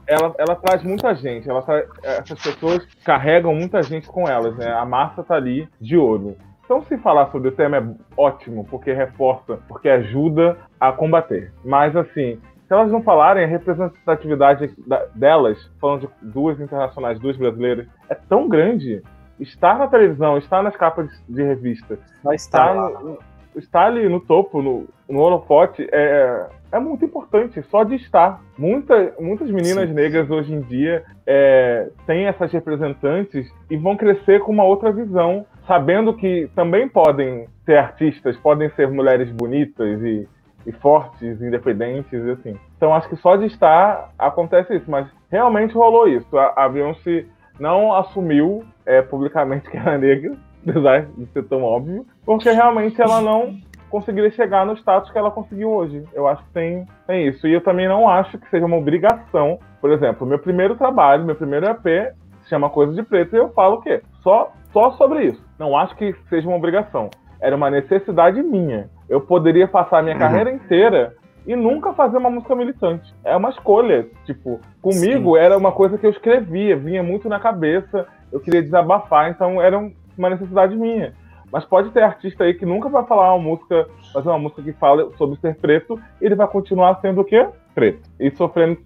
Ela, 0.07 0.35
ela 0.39 0.57
traz 0.57 0.83
muita 0.83 1.15
gente, 1.15 1.49
ela 1.49 1.65
essas 2.03 2.43
pessoas 2.43 2.87
carregam 3.05 3.55
muita 3.55 3.83
gente 3.83 4.07
com 4.07 4.29
elas, 4.29 4.57
né? 4.57 4.73
A 4.73 4.85
massa 4.85 5.23
tá 5.23 5.35
ali 5.35 5.69
de 5.81 5.97
olho. 5.97 6.37
Então, 6.65 6.83
se 6.83 6.97
falar 6.99 7.31
sobre 7.31 7.49
o 7.49 7.53
tema 7.53 7.77
é 7.77 7.85
ótimo, 8.17 8.65
porque 8.65 8.93
reforça, 8.93 9.59
porque 9.69 9.89
ajuda 9.89 10.57
a 10.81 10.93
combater. 10.93 11.53
Mas, 11.63 11.95
assim, 11.95 12.41
se 12.67 12.73
elas 12.73 12.91
não 12.91 13.03
falarem, 13.03 13.45
a 13.45 13.47
representatividade 13.47 14.75
delas, 15.15 15.71
falando 15.79 16.01
de 16.01 16.09
duas 16.23 16.59
internacionais, 16.59 17.21
duas 17.21 17.37
brasileiras, 17.37 17.87
é 18.09 18.15
tão 18.15 18.49
grande. 18.49 19.03
Estar 19.39 19.79
na 19.79 19.89
televisão, 19.89 20.39
estar 20.39 20.63
nas 20.63 20.77
capas 20.77 21.11
de 21.29 21.43
revista, 21.43 21.99
estar, 22.33 22.75
no, 22.75 23.19
estar 23.57 23.87
ali 23.87 24.09
no 24.09 24.21
topo, 24.21 24.63
no, 24.63 24.87
no 25.09 25.21
holofote, 25.21 25.87
é, 25.93 26.47
é 26.75 26.81
muito 26.81 27.05
importante, 27.05 27.63
só 27.71 27.85
de 27.85 27.95
estar. 27.95 28.43
Muita, 28.59 29.15
muitas 29.21 29.49
meninas 29.49 29.89
Sim. 29.89 29.95
negras 29.95 30.29
hoje 30.29 30.53
em 30.53 30.61
dia 30.61 31.05
é, 31.27 31.89
têm 32.07 32.27
essas 32.27 32.51
representantes 32.53 33.49
e 33.71 33.77
vão 33.77 33.97
crescer 33.97 34.41
com 34.41 34.51
uma 34.53 34.65
outra 34.65 34.93
visão, 34.93 35.47
sabendo 35.67 36.13
que 36.15 36.51
também 36.55 36.89
podem 36.89 37.47
ser 37.65 37.77
artistas, 37.77 38.37
podem 38.39 38.69
ser 38.71 38.89
mulheres 38.89 39.31
bonitas 39.31 40.03
e 40.03 40.29
e 40.67 40.73
fortes, 40.73 41.41
independentes, 41.43 42.13
e 42.13 42.31
assim. 42.31 42.57
Então 42.77 42.95
acho 42.95 43.09
que 43.09 43.17
só 43.17 43.37
de 43.37 43.47
estar 43.47 44.11
acontece 44.19 44.75
isso, 44.75 44.91
mas 44.91 45.07
realmente 45.31 45.75
rolou 45.75 46.09
isso. 46.09 46.37
A, 46.37 46.65
a 46.65 46.69
Beyoncé 46.69 47.27
não 47.59 47.95
assumiu 47.95 48.65
é, 48.87 49.03
publicamente 49.03 49.69
que 49.71 49.77
era 49.77 49.99
negra, 49.99 50.35
apesar 50.67 51.03
de 51.03 51.27
ser 51.27 51.45
tão 51.45 51.63
óbvio, 51.63 52.07
porque 52.25 52.51
realmente 52.51 53.01
ela 53.01 53.21
não 53.21 53.57
conseguiria 53.95 54.31
chegar 54.33 54.67
no 54.67 54.73
status 54.73 55.09
que 55.13 55.17
ela 55.17 55.31
conseguiu 55.31 55.71
hoje. 55.71 56.03
Eu 56.13 56.27
acho 56.27 56.43
que 56.43 56.51
tem, 56.51 56.85
tem 57.07 57.29
isso. 57.29 57.47
E 57.47 57.53
eu 57.53 57.61
também 57.61 57.87
não 57.87 58.09
acho 58.09 58.37
que 58.37 58.51
seja 58.51 58.67
uma 58.67 58.77
obrigação. 58.77 59.61
Por 59.81 59.93
exemplo, 59.93 60.27
meu 60.27 60.41
primeiro 60.41 60.75
trabalho, 60.75 61.25
meu 61.25 61.37
primeiro 61.37 61.67
EP 61.67 62.13
se 62.43 62.49
chama 62.49 62.69
Coisa 62.69 62.93
de 62.93 63.05
Preto 63.05 63.37
e 63.37 63.39
eu 63.39 63.51
falo 63.51 63.77
o 63.77 63.81
quê? 63.81 64.03
Só, 64.21 64.51
só 64.73 64.91
sobre 64.93 65.27
isso. 65.27 65.41
Não 65.61 65.77
acho 65.77 65.95
que 65.95 66.13
seja 66.29 66.49
uma 66.49 66.57
obrigação. 66.57 67.09
Era 67.41 67.55
uma 67.55 67.71
necessidade 67.71 68.43
minha. 68.43 68.91
Eu 69.09 69.21
poderia 69.21 69.69
passar 69.69 70.01
a 70.01 70.03
minha 70.03 70.17
uhum. 70.17 70.21
carreira 70.21 70.51
inteira 70.51 71.15
e 71.47 71.55
nunca 71.55 71.93
fazer 71.93 72.17
uma 72.17 72.31
música 72.31 72.57
militante. 72.57 73.15
É 73.23 73.37
uma 73.37 73.51
escolha. 73.51 74.09
Tipo, 74.27 74.61
comigo 74.83 75.37
Sim. 75.37 75.41
era 75.41 75.57
uma 75.57 75.71
coisa 75.71 75.97
que 75.97 76.05
eu 76.05 76.11
escrevia, 76.11 76.75
vinha 76.75 77.03
muito 77.05 77.29
na 77.29 77.39
cabeça, 77.39 78.09
eu 78.33 78.41
queria 78.41 78.61
desabafar, 78.61 79.31
então 79.31 79.63
era 79.63 79.79
uma 80.19 80.31
necessidade 80.31 80.75
minha. 80.75 81.15
Mas 81.55 81.65
pode 81.65 81.91
ter 81.91 82.03
artista 82.03 82.43
aí 82.43 82.53
que 82.53 82.67
nunca 82.67 82.89
vai 82.89 83.07
falar 83.07 83.33
uma 83.33 83.45
música, 83.45 83.87
fazer 84.13 84.29
uma 84.29 84.41
música 84.41 84.61
que 84.61 84.73
fala 84.73 85.09
sobre 85.17 85.39
ser 85.39 85.55
preto, 85.55 85.97
e 86.21 86.27
ele 86.27 86.35
vai 86.35 86.49
continuar 86.49 87.01
sendo 87.01 87.21
o 87.21 87.25
quê? 87.25 87.47
Preto. 87.73 88.11
E 88.19 88.29
sofrendo 88.33 88.77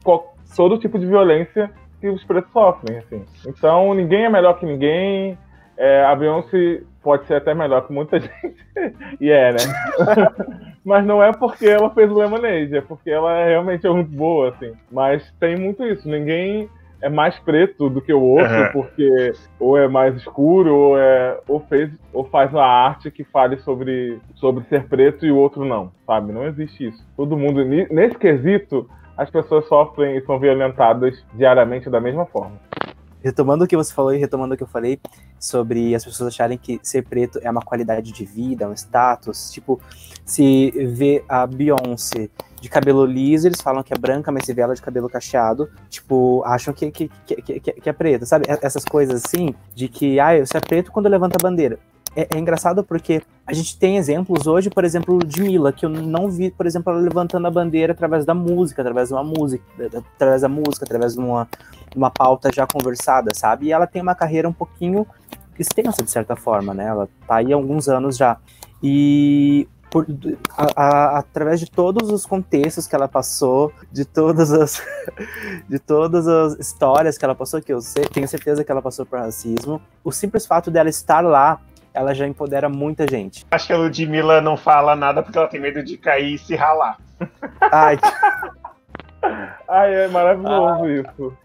todo 0.55 0.77
tipo 0.77 0.99
de 0.99 1.07
violência 1.07 1.71
que 1.99 2.11
os 2.11 2.23
pretos 2.25 2.53
sofrem, 2.53 2.99
assim. 2.99 3.25
Então, 3.47 3.95
ninguém 3.95 4.27
é 4.27 4.29
melhor 4.29 4.59
que 4.59 4.67
ninguém. 4.67 5.39
É, 5.79 6.05
a 6.05 6.15
Beyoncé 6.15 6.83
pode 7.03 7.27
ser 7.27 7.37
até 7.37 7.55
melhor 7.55 7.87
que 7.87 7.93
muita 7.95 8.21
gente. 8.21 8.67
e 9.19 9.31
é, 9.31 9.53
né? 9.53 9.59
Mas 10.85 11.07
não 11.07 11.23
é 11.23 11.33
porque 11.33 11.67
ela 11.67 11.89
fez 11.95 12.11
o 12.11 12.19
Lemonade, 12.19 12.77
é 12.77 12.83
porque 12.83 13.09
ela 13.09 13.47
realmente 13.47 13.87
é 13.87 13.91
muito 13.91 14.15
boa, 14.15 14.51
assim. 14.51 14.75
Mas 14.93 15.33
tem 15.41 15.57
muito 15.57 15.83
isso. 15.87 16.07
Ninguém 16.07 16.69
é 17.01 17.09
mais 17.09 17.39
preto 17.41 17.89
do 17.89 18.01
que 18.01 18.13
o 18.13 18.21
outro, 18.21 18.55
uhum. 18.55 18.73
porque 18.73 19.33
ou 19.59 19.77
é 19.77 19.87
mais 19.87 20.17
escuro, 20.17 20.75
ou, 20.75 20.99
é, 20.99 21.39
ou, 21.47 21.61
fez, 21.61 21.91
ou 22.13 22.25
faz 22.25 22.53
uma 22.53 22.65
arte 22.65 23.11
que 23.11 23.25
fale 23.25 23.59
sobre, 23.59 24.19
sobre 24.35 24.65
ser 24.65 24.89
preto 24.89 25.25
e 25.25 25.31
o 25.31 25.37
outro 25.37 25.65
não, 25.65 25.93
sabe? 26.07 26.33
Não 26.33 26.47
existe 26.47 26.89
isso. 26.89 27.05
Todo 27.17 27.37
mundo, 27.37 27.65
nesse 27.65 28.17
quesito, 28.17 28.89
as 29.17 29.31
pessoas 29.31 29.67
sofrem 29.67 30.17
e 30.17 30.25
são 30.25 30.39
violentadas 30.39 31.25
diariamente 31.35 31.91
da 31.91 32.01
mesma 32.01 32.27
forma 32.27 32.57
retomando 33.23 33.65
o 33.65 33.67
que 33.67 33.77
você 33.77 33.93
falou 33.93 34.15
e 34.15 34.19
retomando 34.19 34.55
o 34.55 34.57
que 34.57 34.63
eu 34.63 34.69
falei 34.69 34.99
sobre 35.39 35.95
as 35.95 36.05
pessoas 36.05 36.29
acharem 36.29 36.59
que 36.59 36.81
ser 36.83 37.03
preto 37.03 37.39
é 37.43 37.51
uma 37.51 37.63
qualidade 37.63 38.13
de 38.13 38.25
vida, 38.25 38.69
um 38.69 38.73
status, 38.73 39.51
tipo, 39.51 39.81
se 40.25 40.71
vê 40.71 41.25
a 41.29 41.47
Beyoncé 41.47 42.29
de 42.61 42.69
cabelo 42.69 43.05
liso, 43.05 43.47
eles 43.47 43.61
falam 43.61 43.83
que 43.83 43.95
é 43.95 43.99
branca, 43.99 44.33
mas 44.33 44.45
se 44.45 44.53
vê 44.53 44.63
ela 44.63 44.75
de 44.75 44.83
cabelo 44.83 45.09
cacheado, 45.09 45.71
tipo, 45.89 46.43
acham 46.45 46.75
que, 46.75 46.91
que, 46.91 47.09
que, 47.25 47.61
que, 47.61 47.73
que 47.73 47.89
é 47.89 47.93
preta, 47.93 48.27
sabe? 48.27 48.47
Essas 48.49 48.85
coisas 48.85 49.25
assim, 49.25 49.55
de 49.75 49.89
que, 49.89 50.19
ah, 50.19 50.45
você 50.45 50.57
é 50.57 50.61
preto 50.61 50.91
quando 50.91 51.09
levanta 51.09 51.37
a 51.39 51.43
bandeira 51.43 51.79
é, 52.17 52.29
é, 52.35 52.39
engraçado 52.39 52.83
porque 52.83 53.23
a 53.47 53.53
gente 53.53 53.79
tem 53.79 53.97
exemplos 53.97 54.47
hoje, 54.47 54.71
por 54.71 54.85
exemplo, 54.85 55.19
de 55.25 55.43
Mila, 55.43 55.73
que 55.73 55.87
eu 55.87 55.91
não 55.91 56.29
vi, 56.29 56.51
por 56.51 56.67
exemplo, 56.67 56.93
ela 56.93 57.01
levantando 57.01 57.47
a 57.47 57.51
bandeira 57.51 57.93
através 57.93 58.25
da 58.25 58.35
música, 58.35 58.83
através 58.83 59.09
de 59.09 59.15
uma 59.15 59.25
música, 59.25 59.65
através 60.17 60.43
da 60.43 60.49
música, 60.49 60.85
através 60.85 61.15
de 61.15 61.21
uma, 61.21 61.49
uma 61.95 62.11
pauta 62.11 62.51
já 62.53 62.67
conversada, 62.67 63.33
sabe? 63.35 63.67
E 63.67 63.73
ela 63.73 63.87
tem 63.87 64.03
uma 64.03 64.15
carreira 64.15 64.49
um 64.49 64.53
pouquinho 64.53 65.07
extensa, 65.59 66.03
de 66.03 66.11
certa 66.11 66.37
forma, 66.37 66.73
né? 66.73 66.87
Ela 66.87 67.09
tá 67.27 67.37
aí 67.37 67.53
há 67.53 67.57
alguns 67.57 67.89
anos 67.89 68.17
já. 68.17 68.37
E 68.83 69.67
por, 69.91 70.07
a, 70.57 70.83
a, 70.83 71.19
através 71.19 71.61
de 71.61 71.71
todos 71.71 72.11
os 72.11 72.27
contextos 72.27 72.87
que 72.87 72.95
ela 72.95 73.09
passou, 73.09 73.73
de 73.91 74.05
todas 74.05 74.53
as 74.53 74.83
de 75.69 75.79
todas 75.79 76.29
as 76.29 76.59
histórias 76.59 77.17
que 77.17 77.25
ela 77.25 77.35
passou, 77.35 77.61
que 77.61 77.73
eu 77.73 77.81
sei, 77.81 78.05
tenho 78.07 78.29
certeza 78.29 78.63
que 78.63 78.71
ela 78.71 78.83
passou 78.83 79.05
por 79.07 79.19
racismo, 79.19 79.81
o 80.05 80.13
simples 80.13 80.47
fato 80.47 80.71
dela 80.71 80.89
estar 80.89 81.23
lá 81.25 81.61
ela 81.99 82.15
já 82.15 82.27
empodera 82.27 82.69
muita 82.69 83.07
gente. 83.09 83.45
Acho 83.51 83.67
que 83.67 83.73
a 83.73 83.77
Ludmilla 83.77 84.41
não 84.41 84.57
fala 84.57 84.95
nada 84.95 85.23
porque 85.23 85.37
ela 85.37 85.49
tem 85.49 85.61
medo 85.61 85.83
de 85.83 85.99
cair 85.99 86.35
e 86.35 86.39
se 86.39 86.55
ralar. 86.55 86.97
Ai, 87.73 87.99
Ai 89.69 89.95
é 89.95 90.09
maravilhoso 90.09 90.85
ah. 90.85 90.89
isso. 90.89 91.37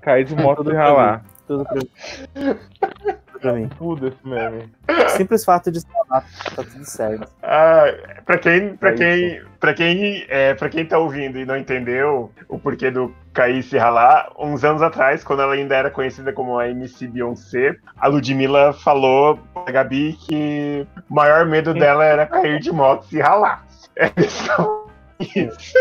Cair 0.00 0.24
de 0.24 0.34
moto 0.34 0.70
e 0.70 0.74
ralar. 0.74 1.24
Tudo 1.46 1.64
pra 1.64 1.76
mim. 1.76 3.18
Pra 3.40 3.52
mim. 3.52 3.68
Tudo 3.78 4.08
esse 4.08 4.26
meme. 4.26 4.70
Simples 5.08 5.44
fato 5.44 5.70
de 5.70 5.80
falar, 5.80 6.24
tá 6.54 6.62
tudo 6.62 6.84
certo. 6.84 7.30
Ah, 7.42 7.84
pra 8.24 8.38
quem, 8.38 8.76
pra 8.76 8.90
é 8.90 8.94
quem, 8.94 9.42
pra 9.60 9.74
quem, 9.74 10.26
é, 10.28 10.54
pra 10.54 10.68
quem 10.68 10.84
tá 10.84 10.98
ouvindo 10.98 11.38
e 11.38 11.44
não 11.44 11.56
entendeu 11.56 12.30
o 12.48 12.58
porquê 12.58 12.90
do 12.90 13.14
cair 13.32 13.58
e 13.58 13.62
se 13.62 13.76
ralar, 13.76 14.30
uns 14.38 14.64
anos 14.64 14.82
atrás, 14.82 15.22
quando 15.22 15.42
ela 15.42 15.54
ainda 15.54 15.74
era 15.74 15.90
conhecida 15.90 16.32
como 16.32 16.58
a 16.58 16.68
MC 16.68 17.06
Beyoncé, 17.06 17.76
a 17.96 18.08
Ludmilla 18.08 18.72
falou 18.72 19.38
pra 19.52 19.72
Gabi 19.72 20.14
que 20.14 20.86
o 21.08 21.14
maior 21.14 21.46
medo 21.46 21.74
dela 21.74 22.04
era 22.04 22.26
cair 22.26 22.60
de 22.60 22.72
moto 22.72 23.04
e 23.06 23.08
se 23.08 23.20
ralar. 23.20 23.64
É 23.98 24.10
só 24.28 24.86
isso. 25.34 25.72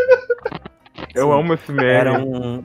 Eu 1.13 1.31
amo 1.33 1.53
esse 1.53 1.69
meme. 1.69 1.89
Era 1.89 2.13
um. 2.13 2.63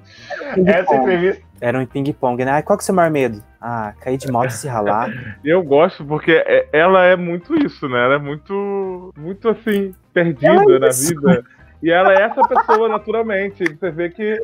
Essa 0.65 0.95
entrevista. 0.95 1.43
Era 1.61 1.79
um 1.79 1.85
ping-pong, 1.85 2.45
né? 2.45 2.63
qual 2.63 2.79
que 2.79 2.83
é 2.83 2.85
o 2.85 2.87
seu 2.87 2.95
maior 2.95 3.11
medo? 3.11 3.43
Ah, 3.61 3.93
cair 4.01 4.17
de 4.17 4.31
moto 4.33 4.49
e 4.49 4.53
se 4.53 4.67
ralar. 4.67 5.11
Eu 5.45 5.63
gosto 5.63 6.05
porque 6.05 6.33
é, 6.33 6.67
ela 6.73 7.05
é 7.05 7.17
muito 7.17 7.55
isso, 7.55 7.89
né? 7.89 8.03
Ela 8.03 8.15
é 8.15 8.19
muito, 8.19 9.13
muito 9.17 9.49
assim, 9.49 9.95
perdida 10.13 10.53
é 10.53 10.79
na 10.79 10.89
vida. 10.89 11.45
E 11.83 11.91
ela 11.91 12.15
é 12.15 12.23
essa 12.23 12.47
pessoa 12.47 12.89
naturalmente. 12.89 13.65
Você 13.65 13.91
vê 13.91 14.09
que. 14.11 14.43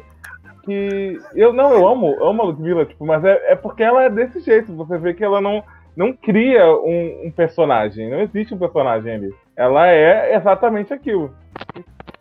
que 0.64 1.20
eu 1.34 1.52
não, 1.52 1.72
eu 1.72 1.88
amo, 1.88 2.22
amo 2.22 2.42
a 2.42 2.44
Ludmilla, 2.46 2.84
tipo, 2.84 3.06
mas 3.06 3.24
é, 3.24 3.52
é 3.52 3.56
porque 3.56 3.82
ela 3.82 4.02
é 4.04 4.10
desse 4.10 4.40
jeito. 4.40 4.74
Você 4.74 4.98
vê 4.98 5.14
que 5.14 5.24
ela 5.24 5.40
não, 5.40 5.62
não 5.96 6.12
cria 6.12 6.66
um, 6.66 7.26
um 7.26 7.30
personagem. 7.30 8.10
Não 8.10 8.20
existe 8.20 8.54
um 8.54 8.58
personagem 8.58 9.14
ali. 9.14 9.34
Ela 9.56 9.88
é 9.88 10.34
exatamente 10.34 10.92
aquilo. 10.92 11.34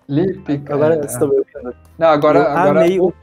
Lipe, 0.07 0.61
Agora 0.69 1.03
estou 1.03 1.27
me 1.27 1.37
ouvindo. 1.37 1.75
Não, 1.97 2.07
agora. 2.07 2.39
Eu 2.39 2.47
agora 2.47 2.79
amei, 2.81 2.99
o, 2.99 3.13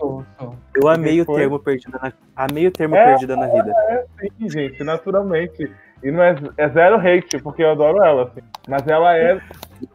eu 0.75 0.89
amei 0.89 1.21
o 1.21 1.27
termo 1.27 1.59
perdido 1.61 1.93
na, 1.93 2.13
amei 2.35 2.67
o 2.67 2.73
termo 2.73 2.97
é, 2.97 3.05
perdida 3.05 3.37
na 3.37 3.47
vida. 3.47 3.73
É, 3.89 4.05
sim, 4.21 4.51
gente, 4.51 4.83
naturalmente. 4.83 5.71
E 6.03 6.11
não 6.11 6.21
é, 6.21 6.35
é 6.57 6.69
zero 6.69 6.97
hate, 6.97 7.39
porque 7.39 7.63
eu 7.63 7.71
adoro 7.71 8.03
ela, 8.03 8.25
assim. 8.25 8.41
Mas 8.69 8.87
ela 8.89 9.17
é. 9.17 9.41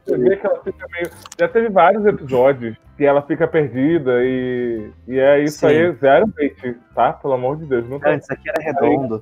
Você 0.06 0.18
vê 0.18 0.38
que 0.38 0.48
ela 0.48 0.64
fica 0.64 0.88
meio. 0.94 1.10
Já 1.38 1.48
teve 1.50 1.70
vários 1.70 2.06
episódios 2.06 2.78
que 2.96 3.06
ela 3.06 3.22
fica 3.22 3.46
perdida 3.46 4.24
e. 4.24 4.90
E 5.06 5.20
é 5.20 5.44
isso 5.44 5.60
sim. 5.60 5.68
aí, 5.68 5.92
zero 5.96 6.32
hate, 6.40 6.78
tá? 6.96 7.12
Pelo 7.12 7.34
amor 7.34 7.58
de 7.58 7.66
Deus. 7.66 7.90
Não 7.90 8.00
tá... 8.00 8.16
Isso 8.16 8.32
aqui 8.32 8.50
era 8.50 8.64
redondo. 8.64 9.22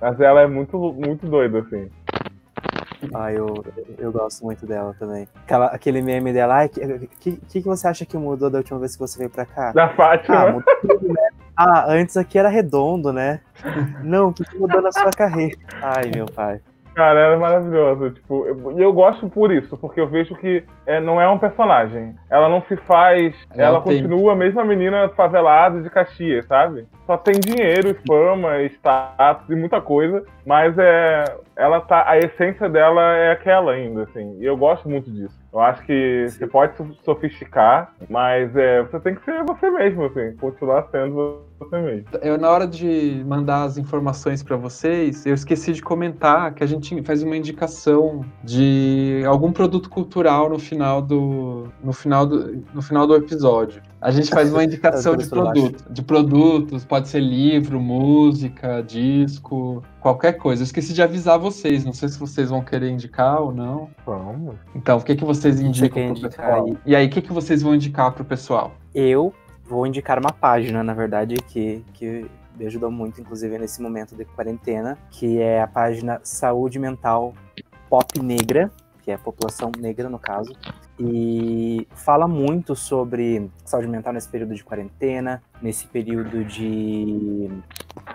Mas 0.00 0.20
ela 0.20 0.42
é 0.42 0.46
muito, 0.46 0.78
muito 0.92 1.26
doida, 1.26 1.58
assim. 1.58 1.90
Ah, 3.14 3.32
eu, 3.32 3.64
eu 3.98 4.12
gosto 4.12 4.44
muito 4.44 4.66
dela 4.66 4.94
também. 4.98 5.28
Aquela, 5.44 5.66
aquele 5.66 6.00
meme 6.00 6.32
dela, 6.32 6.64
o 6.64 6.68
que, 6.68 7.32
que, 7.36 7.36
que, 7.36 7.60
você 7.60 7.88
acha 7.88 8.06
que 8.06 8.16
mudou 8.16 8.48
da 8.48 8.58
última 8.58 8.78
vez 8.78 8.94
que 8.94 9.00
você 9.00 9.18
veio 9.18 9.30
pra 9.30 9.44
cá? 9.44 9.72
Da 9.72 9.88
Fátima. 9.90 10.36
Ah, 10.36 10.52
mudou 10.52 10.76
tudo, 10.80 11.08
né? 11.08 11.28
Ah, 11.56 11.84
antes 11.88 12.16
aqui 12.16 12.38
era 12.38 12.48
redondo, 12.48 13.12
né? 13.12 13.40
Não, 14.02 14.28
o 14.28 14.32
que 14.32 14.44
mudou 14.56 14.80
na 14.80 14.92
sua 14.92 15.10
carreira? 15.10 15.56
Ai, 15.82 16.10
meu 16.14 16.26
pai. 16.26 16.60
Cara, 16.94 17.20
ela 17.20 17.34
é 17.34 17.38
maravilhosa. 17.38 18.10
Tipo, 18.10 18.46
e 18.46 18.48
eu, 18.48 18.78
eu, 18.78 18.92
gosto 18.92 19.28
por 19.28 19.50
isso, 19.52 19.76
porque 19.78 20.00
eu 20.00 20.06
vejo 20.06 20.34
que 20.36 20.62
é, 20.86 21.00
não 21.00 21.20
é 21.20 21.28
um 21.28 21.38
personagem. 21.38 22.14
Ela 22.30 22.48
não 22.48 22.62
se 22.62 22.76
faz. 22.76 23.34
Ela, 23.50 23.62
ela 23.62 23.80
continua 23.80 24.32
a 24.32 24.36
mesma 24.36 24.64
menina 24.64 25.08
favelada 25.10 25.80
de 25.80 25.88
Caxias, 25.88 26.44
sabe? 26.46 26.86
Só 27.06 27.16
tem 27.16 27.34
dinheiro, 27.40 27.96
fama, 28.06 28.60
status 28.62 29.48
e 29.48 29.54
muita 29.54 29.80
coisa. 29.80 30.22
Mas 30.46 30.76
é. 30.78 31.24
Ela 31.56 31.80
tá. 31.80 32.04
A 32.06 32.18
essência 32.18 32.68
dela 32.68 33.16
é 33.16 33.32
aquela 33.32 33.72
ainda, 33.72 34.02
assim. 34.02 34.36
E 34.38 34.44
eu 34.44 34.56
gosto 34.56 34.88
muito 34.88 35.10
disso. 35.10 35.41
Eu 35.52 35.60
acho 35.60 35.84
que 35.84 36.26
você 36.30 36.46
pode 36.46 36.74
sofisticar, 37.04 37.94
mas 38.08 38.56
é, 38.56 38.82
você 38.82 38.98
tem 39.00 39.14
que 39.14 39.22
ser 39.22 39.44
você 39.44 39.70
mesmo, 39.70 40.06
assim, 40.06 40.34
continuar 40.40 40.88
sendo 40.90 41.42
você 41.60 41.78
mesmo. 41.78 42.06
Eu, 42.22 42.38
na 42.38 42.48
hora 42.48 42.66
de 42.66 43.22
mandar 43.26 43.64
as 43.64 43.76
informações 43.76 44.42
para 44.42 44.56
vocês, 44.56 45.26
eu 45.26 45.34
esqueci 45.34 45.74
de 45.74 45.82
comentar 45.82 46.54
que 46.54 46.64
a 46.64 46.66
gente 46.66 47.02
faz 47.02 47.22
uma 47.22 47.36
indicação 47.36 48.24
de 48.42 49.22
algum 49.26 49.52
produto 49.52 49.90
cultural 49.90 50.48
no 50.48 50.58
final 50.58 51.02
do, 51.02 51.68
no 51.84 51.92
final 51.92 52.26
do, 52.26 52.64
no 52.72 52.80
final 52.80 53.06
do 53.06 53.14
episódio. 53.14 53.82
A 54.02 54.10
gente 54.10 54.30
faz 54.30 54.52
uma 54.52 54.62
indicação 54.64 55.16
de 55.16 55.26
produto, 55.28 55.84
de 55.88 56.02
produtos, 56.02 56.84
pode 56.84 57.08
ser 57.08 57.20
livro, 57.20 57.80
música, 57.80 58.82
disco, 58.82 59.82
qualquer 60.00 60.32
coisa. 60.32 60.62
Eu 60.62 60.64
esqueci 60.64 60.92
de 60.92 61.00
avisar 61.00 61.38
vocês, 61.38 61.84
não 61.84 61.92
sei 61.92 62.08
se 62.08 62.18
vocês 62.18 62.50
vão 62.50 62.62
querer 62.62 62.90
indicar 62.90 63.40
ou 63.40 63.52
não. 63.52 63.88
Vamos. 64.04 64.56
Então, 64.74 64.98
o 64.98 65.02
que, 65.02 65.14
que 65.14 65.24
vocês 65.24 65.60
indicam 65.60 66.12
pro 66.14 66.28
pessoal? 66.28 66.64
Aí? 66.66 66.78
E 66.84 66.96
aí, 66.96 67.06
o 67.06 67.10
que, 67.10 67.22
que 67.22 67.32
vocês 67.32 67.62
vão 67.62 67.76
indicar 67.76 68.10
pro 68.12 68.24
pessoal? 68.24 68.74
Eu 68.92 69.32
vou 69.64 69.86
indicar 69.86 70.18
uma 70.18 70.32
página, 70.32 70.82
na 70.82 70.92
verdade, 70.92 71.36
que, 71.36 71.84
que 71.94 72.26
me 72.58 72.66
ajudou 72.66 72.90
muito, 72.90 73.20
inclusive, 73.20 73.56
nesse 73.56 73.80
momento 73.80 74.16
de 74.16 74.24
quarentena, 74.24 74.98
que 75.10 75.40
é 75.40 75.62
a 75.62 75.68
página 75.68 76.20
Saúde 76.24 76.78
Mental 76.78 77.32
Pop 77.88 78.20
Negra, 78.20 78.70
que 79.02 79.10
é 79.10 79.14
a 79.14 79.18
população 79.18 79.70
negra, 79.78 80.08
no 80.08 80.18
caso, 80.18 80.54
e 80.98 81.86
fala 81.94 82.28
muito 82.28 82.76
sobre 82.76 83.50
saúde 83.64 83.88
mental 83.88 84.12
nesse 84.12 84.28
período 84.28 84.54
de 84.54 84.62
quarentena, 84.62 85.42
nesse 85.60 85.86
período 85.86 86.44
de, 86.44 87.50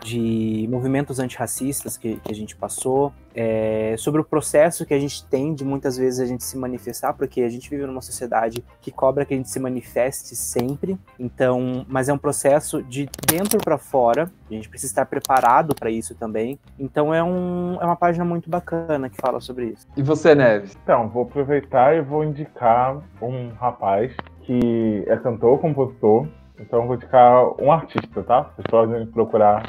de 0.02 0.68
movimentos 0.70 1.20
antirracistas 1.20 1.98
que, 1.98 2.18
que 2.18 2.32
a 2.32 2.36
gente 2.36 2.56
passou, 2.56 3.12
é, 3.36 3.94
sobre 3.98 4.20
o 4.20 4.24
processo 4.24 4.86
que 4.86 4.94
a 4.94 5.00
gente 5.00 5.24
tem 5.26 5.54
de 5.54 5.64
muitas 5.64 5.96
vezes 5.96 6.20
a 6.20 6.26
gente 6.26 6.44
se 6.44 6.58
manifestar, 6.58 7.14
porque 7.14 7.42
a 7.42 7.50
gente 7.50 7.70
vive 7.70 7.86
numa 7.86 8.02
sociedade 8.02 8.64
que 8.82 8.92
cobra 8.92 9.26
que 9.26 9.34
a 9.34 9.38
gente 9.38 9.50
se 9.50 9.60
manifeste 9.60 10.36
sempre, 10.36 10.98
então, 11.20 11.86
mas 11.88 12.10
é 12.10 12.14
um 12.14 12.18
processo 12.18 12.82
de 12.82 13.08
dentro 13.28 13.60
para 13.60 13.78
fora, 13.78 14.32
a 14.50 14.54
gente 14.54 14.68
precisa 14.68 14.92
estar 14.92 15.06
preparado 15.06 15.76
para 15.76 15.92
isso 15.92 16.16
também, 16.16 16.60
então 16.80 17.14
é, 17.14 17.24
um, 17.24 17.78
é 17.80 17.86
uma 17.86 17.96
página 17.96 18.26
muito 18.26 18.50
bacana 18.50 19.10
que 19.10 19.18
fala 19.18 19.40
sobre 19.40 19.68
isso. 19.68 19.88
E 19.96 20.02
você, 20.02 20.34
Neves? 20.34 20.76
Então, 20.84 21.08
vou 21.10 21.24
aproveitar 21.24 21.96
e 21.96 22.02
vou 22.02 22.24
indicar 22.24 23.04
um 23.22 23.50
rapaz 23.50 24.16
que 24.42 25.04
é 25.08 25.18
cantor, 25.18 25.60
compositor, 25.60 26.26
então 26.60 26.86
vou 26.86 26.96
indicar 26.96 27.46
um 27.62 27.72
artista, 27.72 28.24
tá? 28.24 28.44
Vocês 28.44 28.66
podem 28.70 29.06
procurar 29.08 29.64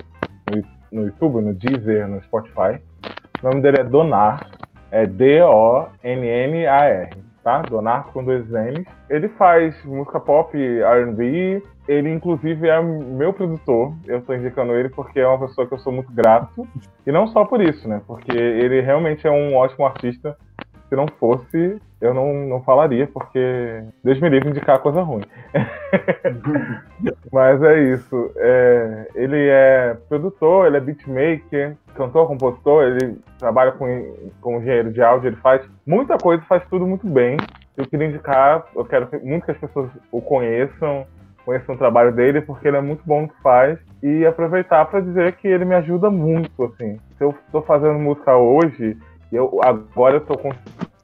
no, 0.91 1.05
YouTube, 1.05 1.43
no 1.43 1.55
Deezer, 1.55 2.09
no 2.09 2.23
Spotify. 2.23 2.81
O 3.43 3.49
nome 3.49 3.61
dele 3.61 3.81
é 3.81 3.85
Donar, 3.85 4.49
é 4.91 5.07
D-O-N-N-A-R, 5.07 7.11
tá? 7.45 7.63
Donar 7.63 8.05
com 8.13 8.25
dois 8.25 8.49
N's. 8.51 8.85
Ele 9.09 9.29
faz 9.31 9.81
música 9.85 10.19
pop, 10.19 10.57
R&B, 10.57 11.63
ele 11.87 12.11
inclusive 12.11 12.69
é 12.69 12.83
meu 12.83 13.33
produtor. 13.33 13.95
Eu 14.07 14.19
estou 14.19 14.35
indicando 14.35 14.75
ele 14.75 14.89
porque 14.89 15.21
é 15.21 15.29
uma 15.29 15.47
pessoa 15.47 15.67
que 15.67 15.75
eu 15.75 15.79
sou 15.79 15.93
muito 15.93 16.13
grato. 16.13 16.67
E 17.07 17.13
não 17.13 17.27
só 17.29 17.45
por 17.45 17.61
isso, 17.61 17.89
né? 17.89 18.03
Porque 18.07 18.37
ele 18.37 18.81
realmente 18.81 19.27
é 19.27 19.31
um 19.31 19.55
ótimo 19.55 19.87
artista 19.87 20.37
se 20.89 20.97
não 20.97 21.07
fosse, 21.07 21.81
eu 22.01 22.15
não, 22.15 22.33
não 22.47 22.63
falaria, 22.63 23.07
porque 23.07 23.85
Deus 24.03 24.21
me 24.21 24.29
livre 24.29 24.49
indicar 24.49 24.79
coisa 24.79 25.03
ruim. 25.03 25.25
Mas 27.33 27.63
é 27.63 27.83
isso. 27.93 28.31
É, 28.37 29.09
ele 29.15 29.49
é 29.49 29.97
produtor, 30.09 30.67
ele 30.67 30.77
é 30.77 30.81
beatmaker, 30.81 31.77
cantor, 31.95 32.27
compositor, 32.27 32.85
ele 32.85 33.19
trabalha 33.39 33.73
com, 33.73 34.15
com 34.41 34.59
engenheiro 34.59 34.93
de 34.93 35.03
áudio, 35.03 35.29
ele 35.29 35.37
faz 35.37 35.63
muita 35.87 36.17
coisa, 36.17 36.43
faz 36.49 36.63
tudo 36.71 36.87
muito 36.87 37.07
bem. 37.07 37.37
Eu 37.77 37.87
queria 37.87 38.07
indicar, 38.07 38.67
eu 38.75 38.85
quero 38.85 39.09
muito 39.23 39.45
que 39.45 39.51
as 39.51 39.59
pessoas 39.59 39.91
o 40.11 40.21
conheçam, 40.23 41.07
conheçam 41.45 41.75
o 41.75 41.79
trabalho 41.79 42.13
dele, 42.13 42.41
porque 42.41 42.67
ele 42.67 42.77
é 42.77 42.81
muito 42.81 43.03
bom 43.05 43.23
no 43.23 43.29
que 43.29 43.43
faz. 43.43 43.79
E 44.03 44.25
aproveitar 44.25 44.85
para 44.87 45.01
dizer 45.01 45.33
que 45.33 45.49
ele 45.49 45.65
me 45.65 45.75
ajuda 45.75 46.11
muito, 46.11 46.65
assim. 46.65 46.99
Se 47.17 47.25
eu 47.25 47.35
estou 47.47 47.63
fazendo 47.63 47.99
música 47.99 48.37
hoje, 48.37 48.97
eu, 49.37 49.61
agora 49.63 50.17
eu 50.17 50.21
tô 50.21 50.39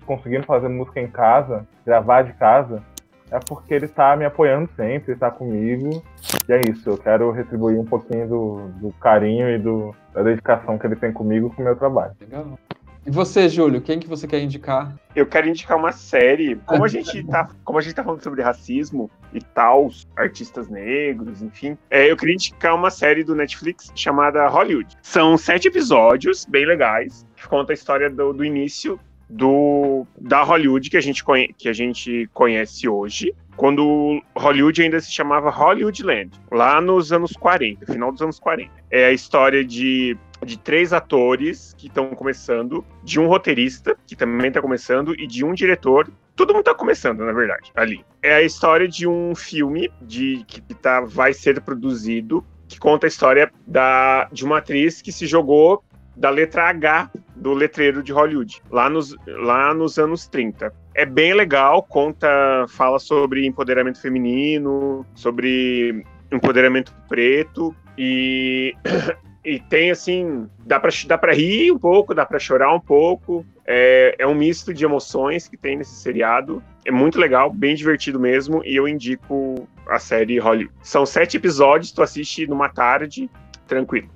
conseguindo 0.06 0.44
fazer 0.44 0.68
música 0.68 1.00
em 1.00 1.08
casa, 1.08 1.66
gravar 1.84 2.22
de 2.22 2.32
casa, 2.34 2.82
é 3.30 3.38
porque 3.38 3.74
ele 3.74 3.88
tá 3.88 4.16
me 4.16 4.24
apoiando 4.24 4.68
sempre, 4.76 5.12
ele 5.12 5.20
tá 5.20 5.30
comigo. 5.30 6.02
E 6.48 6.52
é 6.52 6.60
isso, 6.70 6.88
eu 6.88 6.98
quero 6.98 7.30
retribuir 7.30 7.78
um 7.78 7.84
pouquinho 7.84 8.28
do, 8.28 8.68
do 8.80 8.92
carinho 8.94 9.48
e 9.48 9.58
do, 9.58 9.94
da 10.12 10.22
dedicação 10.22 10.78
que 10.78 10.86
ele 10.86 10.96
tem 10.96 11.12
comigo 11.12 11.50
com 11.50 11.62
o 11.62 11.64
meu 11.64 11.76
trabalho. 11.76 12.12
Legal. 12.20 12.58
E 13.06 13.10
você, 13.10 13.50
Júlio, 13.50 13.82
quem 13.82 13.98
que 13.98 14.08
você 14.08 14.26
quer 14.26 14.40
indicar? 14.40 14.94
Eu 15.14 15.26
quero 15.26 15.46
indicar 15.46 15.76
uma 15.76 15.92
série. 15.92 16.56
Como 16.64 16.84
a 16.84 16.88
gente 16.88 17.22
tá, 17.24 17.48
como 17.62 17.78
a 17.78 17.82
gente 17.82 17.94
tá 17.94 18.02
falando 18.02 18.22
sobre 18.22 18.40
racismo 18.40 19.10
e 19.32 19.40
tal, 19.40 19.90
artistas 20.16 20.68
negros, 20.68 21.42
enfim, 21.42 21.76
é, 21.90 22.10
eu 22.10 22.16
queria 22.16 22.34
indicar 22.34 22.74
uma 22.74 22.90
série 22.90 23.22
do 23.22 23.34
Netflix 23.34 23.92
chamada 23.94 24.46
Hollywood. 24.48 24.96
São 25.02 25.36
sete 25.36 25.68
episódios 25.68 26.46
bem 26.46 26.64
legais 26.64 27.26
conta 27.48 27.72
a 27.72 27.74
história 27.74 28.10
do, 28.10 28.32
do 28.32 28.44
início 28.44 28.98
do 29.28 30.06
da 30.18 30.42
Hollywood 30.42 30.90
que 30.90 30.96
a 30.96 31.00
gente, 31.00 31.24
conhe, 31.24 31.52
que 31.56 31.68
a 31.68 31.72
gente 31.72 32.28
conhece 32.32 32.88
hoje, 32.88 33.34
quando 33.56 34.22
Hollywood 34.36 34.82
ainda 34.82 35.00
se 35.00 35.10
chamava 35.10 35.50
Hollywoodland, 35.50 36.30
lá 36.50 36.80
nos 36.80 37.12
anos 37.12 37.32
40, 37.32 37.86
final 37.86 38.12
dos 38.12 38.20
anos 38.20 38.38
40. 38.38 38.70
É 38.90 39.06
a 39.06 39.12
história 39.12 39.64
de, 39.64 40.16
de 40.44 40.58
três 40.58 40.92
atores 40.92 41.74
que 41.78 41.86
estão 41.86 42.10
começando, 42.10 42.84
de 43.02 43.20
um 43.20 43.26
roteirista 43.26 43.96
que 44.06 44.16
também 44.16 44.48
está 44.48 44.60
começando 44.60 45.14
e 45.18 45.26
de 45.26 45.44
um 45.44 45.54
diretor. 45.54 46.10
Todo 46.36 46.52
mundo 46.52 46.60
está 46.60 46.74
começando, 46.74 47.24
na 47.24 47.32
verdade, 47.32 47.70
ali. 47.76 48.04
É 48.22 48.34
a 48.34 48.42
história 48.42 48.88
de 48.88 49.06
um 49.06 49.34
filme 49.34 49.90
de 50.02 50.44
que 50.46 50.60
tá, 50.74 51.00
vai 51.00 51.32
ser 51.32 51.60
produzido 51.60 52.44
que 52.66 52.78
conta 52.78 53.06
a 53.06 53.08
história 53.08 53.52
da, 53.66 54.28
de 54.32 54.44
uma 54.44 54.58
atriz 54.58 55.00
que 55.00 55.12
se 55.12 55.26
jogou 55.26 55.84
da 56.16 56.30
letra 56.30 56.68
H 56.68 57.10
do 57.44 57.52
letreiro 57.52 58.02
de 58.02 58.10
Hollywood, 58.10 58.62
lá 58.70 58.88
nos, 58.88 59.14
lá 59.26 59.74
nos 59.74 59.98
anos 59.98 60.26
30. 60.26 60.72
É 60.94 61.04
bem 61.04 61.34
legal, 61.34 61.82
conta, 61.82 62.26
fala 62.68 62.98
sobre 62.98 63.46
empoderamento 63.46 64.00
feminino, 64.00 65.04
sobre 65.14 66.02
empoderamento 66.32 66.90
preto 67.06 67.76
e 67.98 68.72
e 69.44 69.60
tem 69.60 69.90
assim, 69.90 70.48
dá 70.64 70.80
para 70.80 70.90
dá 71.06 71.18
para 71.18 71.34
rir 71.34 71.70
um 71.70 71.78
pouco, 71.78 72.14
dá 72.14 72.24
para 72.24 72.38
chorar 72.38 72.72
um 72.72 72.80
pouco. 72.80 73.44
É, 73.66 74.14
é 74.18 74.26
um 74.26 74.34
misto 74.34 74.72
de 74.72 74.86
emoções 74.86 75.46
que 75.46 75.58
tem 75.58 75.76
nesse 75.76 75.96
seriado. 75.96 76.62
É 76.82 76.90
muito 76.90 77.20
legal, 77.20 77.52
bem 77.52 77.74
divertido 77.74 78.18
mesmo, 78.18 78.62
e 78.64 78.74
eu 78.74 78.88
indico 78.88 79.68
a 79.86 79.98
série 79.98 80.38
Hollywood. 80.38 80.74
São 80.80 81.04
sete 81.04 81.36
episódios, 81.36 81.92
tu 81.92 82.02
assiste 82.02 82.46
numa 82.46 82.70
tarde, 82.70 83.30
tranquilo. 83.66 84.08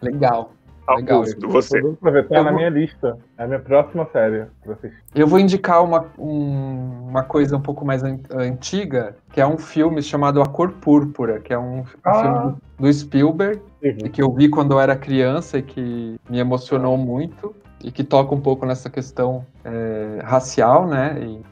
Legal. 0.00 0.55
Augusto, 0.86 1.48
você. 1.48 1.80
Vou 1.80 1.92
aproveitar 1.92 2.44
na 2.44 2.52
minha 2.52 2.68
lista. 2.68 3.18
É 3.36 3.44
a 3.44 3.46
minha 3.46 3.58
próxima 3.58 4.08
série 4.12 4.46
Eu 5.14 5.26
vou 5.26 5.38
indicar 5.38 5.82
uma, 5.82 6.06
um, 6.18 7.08
uma 7.08 7.22
coisa 7.22 7.56
um 7.56 7.60
pouco 7.60 7.84
mais 7.84 8.02
an 8.04 8.18
antiga, 8.30 9.16
que 9.32 9.40
é 9.40 9.46
um 9.46 9.58
filme 9.58 10.00
chamado 10.02 10.40
A 10.40 10.46
Cor 10.46 10.72
Púrpura, 10.72 11.40
que 11.40 11.52
é 11.52 11.58
um, 11.58 11.80
um 11.80 11.84
ah. 12.04 12.22
filme 12.22 12.56
do, 12.78 12.92
Spielberg, 12.92 13.60
uhum. 13.82 14.10
que 14.10 14.22
eu 14.22 14.32
vi 14.32 14.48
quando 14.48 14.72
eu 14.72 14.80
era 14.80 14.94
criança 14.96 15.58
e 15.58 15.62
que 15.62 16.16
me 16.30 16.38
emocionou 16.38 16.96
muito, 16.96 17.54
e 17.82 17.90
que 17.90 18.04
toca 18.04 18.34
um 18.34 18.40
pouco 18.40 18.64
nessa 18.64 18.88
questão 18.88 19.44
é, 19.64 20.20
racial, 20.22 20.86
né? 20.86 21.18
E, 21.20 21.42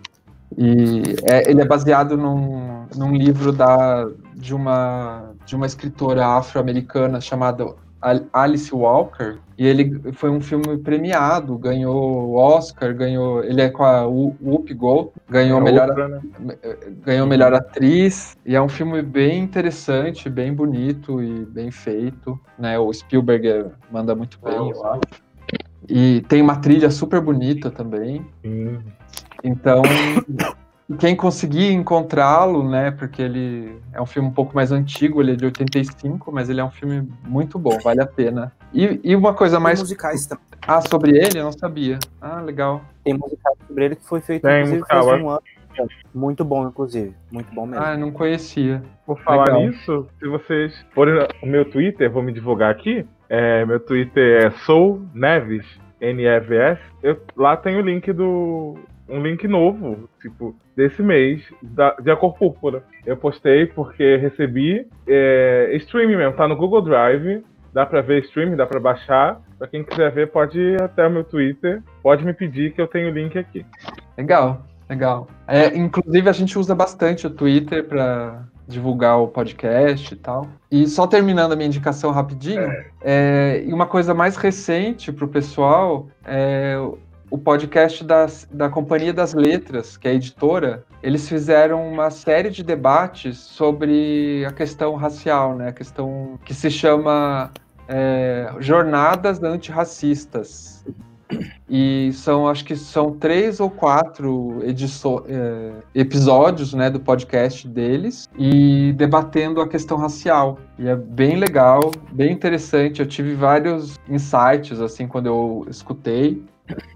e 0.57 1.03
é, 1.25 1.51
ele 1.51 1.61
é 1.61 1.65
baseado 1.65 2.17
num, 2.17 2.87
num 2.97 3.15
livro 3.15 3.53
da, 3.53 4.09
de, 4.35 4.55
uma, 4.55 5.33
de 5.45 5.57
uma 5.57 5.67
escritora 5.67 6.25
afro-americana 6.27 7.21
chamada 7.21 7.67
Alice 8.33 8.75
Walker, 8.75 9.39
e 9.57 9.67
ele 9.67 10.13
foi 10.13 10.31
um 10.31 10.41
filme 10.41 10.77
premiado, 10.79 11.57
ganhou 11.57 12.35
Oscar, 12.35 12.95
ganhou, 12.95 13.43
ele 13.43 13.63
é 13.63 13.71
com 13.71 13.85
a 13.85 14.05
Whoopi 14.07 14.75
Gold, 14.75 15.11
ganhou 15.29 15.61
é 15.61 15.65
melhor, 15.65 15.89
outra, 15.89 16.09
né? 16.09 16.57
ganhou 17.05 17.27
melhor 17.27 17.55
atriz, 17.55 18.37
e 18.45 18.55
é 18.55 18.61
um 18.61 18.69
filme 18.69 19.01
bem 19.03 19.41
interessante, 19.41 20.29
bem 20.29 20.53
bonito 20.53 21.23
e 21.23 21.45
bem 21.47 21.71
feito, 21.71 22.39
né? 22.59 22.79
O 22.79 22.93
Spielberg 22.93 23.71
manda 23.91 24.15
muito 24.15 24.39
bem, 24.43 24.71
eu 24.71 24.87
acho. 24.87 25.01
E 25.89 26.23
tem 26.23 26.41
uma 26.41 26.57
trilha 26.57 26.91
super 26.91 27.21
bonita 27.21 27.71
também. 27.71 28.25
Sim. 28.43 28.79
Então, 29.43 29.83
quem 30.99 31.17
conseguir 31.17 31.73
encontrá-lo, 31.73 32.69
né? 32.69 32.91
Porque 32.91 33.23
ele 33.23 33.79
é 33.93 34.01
um 34.01 34.07
filme 34.07 34.29
um 34.29 34.33
pouco 34.33 34.55
mais 34.55 34.71
antigo, 34.71 35.21
ele 35.21 35.33
é 35.33 35.37
de 35.37 35.45
85, 35.47 36.31
mas 36.31 36.51
ele 36.51 36.61
é 36.61 36.65
um 36.65 36.71
filme 36.71 37.09
muito 37.25 37.59
bom, 37.59 37.79
vale 37.83 38.03
a 38.03 38.07
pena. 38.07 38.53
E, 38.73 39.01
e 39.03 39.17
uma 39.17 39.33
coisa 39.33 39.59
mais. 39.59 39.79
Tem 39.79 39.85
musicais 39.85 40.27
também. 40.27 40.45
Ah, 40.67 40.81
sobre 40.81 41.17
ele? 41.17 41.39
Eu 41.39 41.45
não 41.45 41.53
sabia. 41.53 41.99
Ah, 42.21 42.41
legal. 42.41 42.83
Tem 43.03 43.15
musicais 43.15 43.57
sobre 43.67 43.85
ele 43.85 43.97
que 43.97 44.05
foi 44.05 44.21
feito 44.21 44.43
Tem 44.43 44.57
inclusive 44.59 44.79
musical, 44.79 45.05
faz 45.05 45.23
um 45.23 45.29
ano. 45.31 45.43
Muito 46.15 46.45
bom, 46.45 46.69
inclusive. 46.69 47.15
Muito 47.31 47.53
bom 47.53 47.67
mesmo. 47.67 47.85
Ah, 47.85 47.95
eu 47.95 47.99
não 47.99 48.13
conhecia. 48.13 48.83
Por 49.05 49.19
falar 49.21 49.47
Legal. 49.47 49.61
nisso, 49.63 50.07
se 50.19 50.29
vocês 50.29 50.87
forem 50.95 51.15
o 51.43 51.47
meu 51.47 51.65
Twitter, 51.65 52.11
vou 52.11 52.23
me 52.23 52.33
divulgar 52.33 52.71
aqui. 52.71 53.05
É, 53.29 53.65
meu 53.65 53.81
Twitter 53.81 54.47
é 54.47 54.51
Sou 54.65 55.03
Neves, 55.13 55.67
N-E-V-S. 56.01 56.81
Eu, 57.03 57.21
lá 57.37 57.57
tem 57.57 57.77
o 57.77 57.81
link 57.81 58.13
do. 58.13 58.79
Um 59.09 59.23
link 59.23 59.47
novo, 59.47 60.09
tipo, 60.21 60.57
desse 60.75 61.03
mês, 61.03 61.43
da, 61.63 61.95
de 61.95 62.11
A 62.11 62.17
Cor 62.17 62.35
Púrpura. 62.35 62.83
Eu 63.05 63.17
postei 63.17 63.67
porque 63.67 64.17
recebi 64.17 64.87
é, 65.07 65.71
streaming 65.75 66.17
mesmo, 66.17 66.37
tá 66.37 66.49
no 66.49 66.57
Google 66.57 66.83
Drive. 66.83 67.45
Dá 67.73 67.85
pra 67.85 68.01
ver 68.01 68.23
streaming, 68.23 68.57
dá 68.57 68.67
pra 68.67 68.81
baixar. 68.81 69.41
Pra 69.59 69.67
quem 69.67 69.83
quiser 69.83 70.11
ver, 70.13 70.31
pode 70.31 70.59
ir 70.59 70.81
até 70.81 71.07
o 71.07 71.11
meu 71.11 71.25
Twitter. 71.25 71.83
Pode 72.03 72.25
me 72.25 72.33
pedir 72.33 72.73
que 72.73 72.81
eu 72.81 72.87
tenho 72.87 73.11
o 73.11 73.13
link 73.13 73.37
aqui. 73.37 73.67
Legal, 74.17 74.65
legal. 74.89 75.27
É, 75.47 75.77
inclusive, 75.77 76.29
a 76.29 76.33
gente 76.33 76.57
usa 76.59 76.75
bastante 76.75 77.27
o 77.27 77.31
Twitter 77.31 77.85
para 77.85 78.45
divulgar 78.67 79.19
o 79.19 79.29
podcast 79.29 80.15
e 80.15 80.17
tal. 80.17 80.47
E 80.71 80.87
só 80.87 81.07
terminando 81.07 81.53
a 81.53 81.57
minha 81.57 81.67
indicação 81.67 82.11
rapidinho, 82.11 82.73
é, 83.03 83.63
e 83.67 83.73
uma 83.73 83.87
coisa 83.87 84.15
mais 84.15 84.37
recente 84.37 85.13
para 85.13 85.25
o 85.25 85.29
pessoal 85.29 86.09
é 86.25 86.77
o 87.35 87.39
podcast 87.39 88.05
das, 88.05 88.47
da 88.53 88.69
Companhia 88.69 89.13
das 89.13 89.35
Letras, 89.35 89.97
que 89.97 90.07
é 90.07 90.13
a 90.13 90.15
editora. 90.15 90.85
Eles 91.03 91.29
fizeram 91.29 91.85
uma 91.85 92.09
série 92.09 92.49
de 92.49 92.63
debates 92.63 93.39
sobre 93.39 94.45
a 94.47 94.53
questão 94.53 94.95
racial, 94.95 95.57
né? 95.57 95.71
A 95.71 95.73
questão 95.73 96.39
que 96.45 96.55
se 96.55 96.71
chama 96.71 97.51
é, 97.89 98.55
Jornadas 98.61 99.43
Antirracistas. 99.43 100.85
E 101.69 102.13
são, 102.13 102.47
acho 102.47 102.65
que 102.65 102.77
são 102.77 103.11
três 103.11 103.59
ou 103.59 103.69
quatro 103.69 104.61
é, 105.27 105.73
episódios 105.93 106.73
né, 106.73 106.89
do 106.89 107.01
podcast 107.01 107.67
deles 107.67 108.29
e 108.39 108.93
debatendo 108.93 109.61
a 109.61 109.67
questão 109.67 109.97
racial. 109.97 110.57
E 110.79 110.87
é 110.87 110.95
bem 110.95 111.35
legal, 111.35 111.81
bem 112.13 112.31
interessante. 112.31 113.01
Eu 113.01 113.07
tive 113.07 113.35
vários 113.35 113.99
insights 114.09 114.81
assim 114.81 115.09
quando 115.09 115.27
eu 115.27 115.67
escutei 115.69 116.45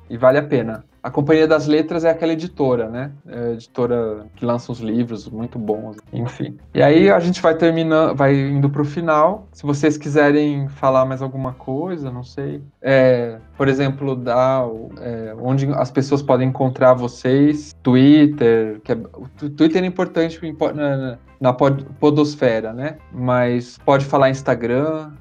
e 0.08 0.16
vale 0.16 0.38
a 0.38 0.42
pena. 0.42 0.84
A 1.00 1.10
Companhia 1.10 1.46
das 1.46 1.66
Letras 1.66 2.04
é 2.04 2.10
aquela 2.10 2.32
editora, 2.32 2.88
né? 2.90 3.12
É 3.26 3.52
editora 3.52 4.26
que 4.34 4.44
lança 4.44 4.72
os 4.72 4.80
livros 4.80 5.28
muito 5.28 5.58
bons, 5.58 5.96
enfim. 6.12 6.58
E 6.74 6.82
aí 6.82 7.08
a 7.08 7.18
gente 7.20 7.40
vai 7.40 7.54
terminando, 7.54 8.16
vai 8.16 8.34
indo 8.34 8.68
pro 8.68 8.84
final. 8.84 9.46
Se 9.52 9.62
vocês 9.62 9.96
quiserem 9.96 10.68
falar 10.68 11.04
mais 11.06 11.22
alguma 11.22 11.52
coisa, 11.52 12.10
não 12.10 12.24
sei. 12.24 12.60
É, 12.82 13.38
por 13.56 13.68
exemplo, 13.68 14.16
dar 14.16 14.66
o- 14.66 14.90
é, 15.00 15.34
onde 15.40 15.66
as 15.74 15.90
pessoas 15.90 16.20
podem 16.20 16.48
encontrar 16.48 16.94
vocês, 16.94 17.72
Twitter, 17.82 18.80
que 18.82 18.92
é, 18.92 18.96
o 18.96 19.48
Twitter 19.50 19.82
é 19.82 19.86
importante 19.86 20.40
na, 20.74 20.96
na- 20.96 21.18
na 21.40 21.52
pod- 21.52 21.86
podosfera, 22.00 22.72
né? 22.72 22.96
Mas 23.12 23.78
pode 23.84 24.04
falar 24.04 24.30
Instagram. 24.30 25.12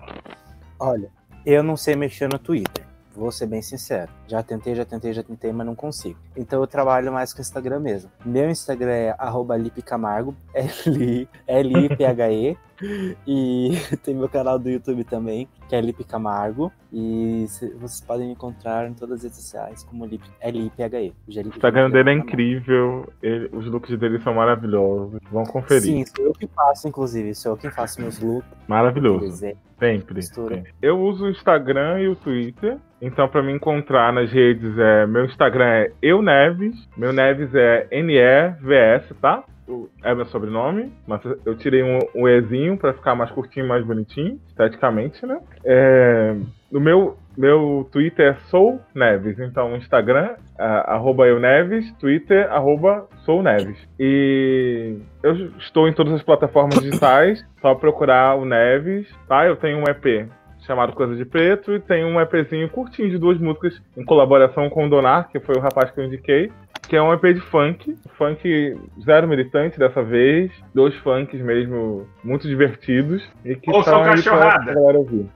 Olha, 0.80 1.10
eu 1.46 1.62
não 1.62 1.78
sei 1.78 1.96
mexer 1.96 2.28
no 2.28 2.40
Twitter. 2.40 2.87
Vou 3.18 3.32
ser 3.32 3.48
bem 3.48 3.64
sincero. 3.64 4.12
Já 4.28 4.44
tentei, 4.44 4.76
já 4.76 4.86
tentei, 4.86 5.12
já 5.12 5.24
tentei, 5.24 5.52
mas 5.52 5.66
não 5.66 5.74
consigo. 5.74 6.20
Então 6.36 6.62
eu 6.62 6.68
trabalho 6.68 7.12
mais 7.12 7.34
com 7.34 7.40
o 7.40 7.42
Instagram 7.42 7.80
mesmo. 7.80 8.12
Meu 8.24 8.48
Instagram 8.50 8.92
é 8.92 9.16
arroba 9.18 9.58
lipecamargo, 9.58 10.36
L- 10.54 11.28
L-I-P-H-E. 11.48 12.58
E 13.28 13.72
tem 14.04 14.16
meu 14.16 14.30
canal 14.30 14.58
do 14.60 14.70
YouTube 14.70 15.04
também, 15.04 15.48
que 15.68 15.76
é 15.76 15.82
Lipe 15.82 16.04
Camargo. 16.04 16.72
E 16.92 17.46
cê- 17.50 17.70
vocês 17.76 18.02
podem 18.02 18.28
me 18.28 18.34
encontrar 18.34 18.88
em 18.90 18.94
todas 18.94 19.18
as 19.18 19.24
redes 19.24 19.38
sociais 19.40 19.84
como 19.84 20.06
Lip- 20.06 20.24
L-I-P-H-E. 20.42 21.14
O 21.28 21.48
Instagram 21.50 21.90
dele 21.90 22.10
é 22.12 22.14
incrível, 22.14 23.12
ele- 23.22 23.50
os 23.52 23.66
looks 23.66 23.98
dele 24.00 24.20
são 24.22 24.34
maravilhosos. 24.36 25.20
Vão 25.32 25.44
conferir. 25.44 25.82
Sim, 25.82 26.06
sou 26.06 26.26
eu 26.26 26.34
que 26.34 26.48
faço, 26.48 26.88
inclusive. 26.88 27.36
Sou 27.36 27.54
eu 27.54 27.58
que 27.58 27.70
faço 27.70 28.00
meus 28.02 28.20
looks. 28.20 28.50
Maravilhoso. 28.68 29.20
desenho. 29.26 29.58
Sempre, 29.80 30.22
sempre. 30.24 30.74
Eu 30.82 31.00
uso 31.00 31.26
o 31.26 31.30
Instagram 31.30 32.00
e 32.00 32.08
o 32.08 32.16
Twitter. 32.16 32.78
Então, 33.00 33.28
pra 33.28 33.44
me 33.44 33.52
encontrar 33.54 34.12
nas 34.12 34.32
redes, 34.32 34.76
é 34.76 35.06
meu 35.06 35.26
Instagram 35.26 35.66
é 35.66 35.92
Eu 36.02 36.20
Neves. 36.22 36.74
Meu 36.98 37.14
Neves 37.14 37.54
é 37.54 37.88
N-E-V-S, 37.92 39.14
tá? 39.22 39.44
É 40.04 40.16
meu 40.16 40.26
sobrenome, 40.26 40.94
mas 41.06 41.22
eu 41.46 41.56
tirei 41.58 41.84
um, 41.84 42.00
um 42.16 42.28
Ezinho 42.28 42.78
pra 42.78 42.94
ficar 42.94 43.16
mais 43.16 43.30
curtinho, 43.32 43.68
mais 43.68 43.86
bonitinho, 43.86 44.40
esteticamente, 44.48 45.26
né? 45.26 45.40
É, 45.66 46.36
no 46.72 46.80
meu, 46.80 47.18
meu 47.38 47.88
Twitter 47.92 48.34
é 48.34 48.34
Sou 48.50 48.80
Neves. 48.96 49.38
Então, 49.40 49.76
Instagram, 49.76 50.36
arroba 50.58 51.28
Eu 51.28 51.40
Neves, 51.40 51.92
Twitter, 51.94 52.52
arroba 52.52 53.08
Sou 53.26 53.44
Neves. 53.44 53.78
E 54.00 54.98
eu 55.22 55.34
estou 55.58 55.88
em 55.88 55.94
todas 55.94 56.14
as 56.14 56.24
plataformas 56.24 56.80
digitais, 56.80 57.46
só 57.62 57.76
procurar 57.76 58.36
o 58.36 58.46
Neves, 58.46 59.08
tá? 59.28 59.46
Eu 59.46 59.56
tenho 59.56 59.80
um 59.80 59.84
EP 59.84 60.30
chamado 60.66 60.92
Coisa 60.92 61.16
de 61.16 61.24
Preto 61.24 61.74
e 61.74 61.80
tem 61.80 62.04
um 62.04 62.20
EPzinho 62.20 62.70
curtinho 62.70 63.10
de 63.10 63.18
duas 63.18 63.40
músicas 63.40 63.82
em 63.96 64.04
colaboração 64.04 64.70
com 64.70 64.86
o 64.86 64.90
Donar, 64.90 65.30
que 65.30 65.40
foi 65.40 65.56
o 65.56 65.62
rapaz 65.62 65.90
que 65.92 66.00
eu 66.00 66.06
indiquei, 66.06 66.52
que 66.88 66.96
é 66.96 67.02
um 67.02 67.12
EP 67.14 67.22
de 67.34 67.42
funk, 67.42 67.96
funk 68.18 68.78
zero 69.04 69.28
militante 69.28 69.78
dessa 69.78 70.02
vez, 70.02 70.52
dois 70.74 70.96
funks 70.96 71.40
mesmo 71.42 72.08
muito 72.24 72.48
divertidos 72.48 73.28
e 73.44 73.56
que 73.56 73.70
Ouçam 73.72 74.02
pra, 74.04 74.12
Cachorrada. 74.16 74.74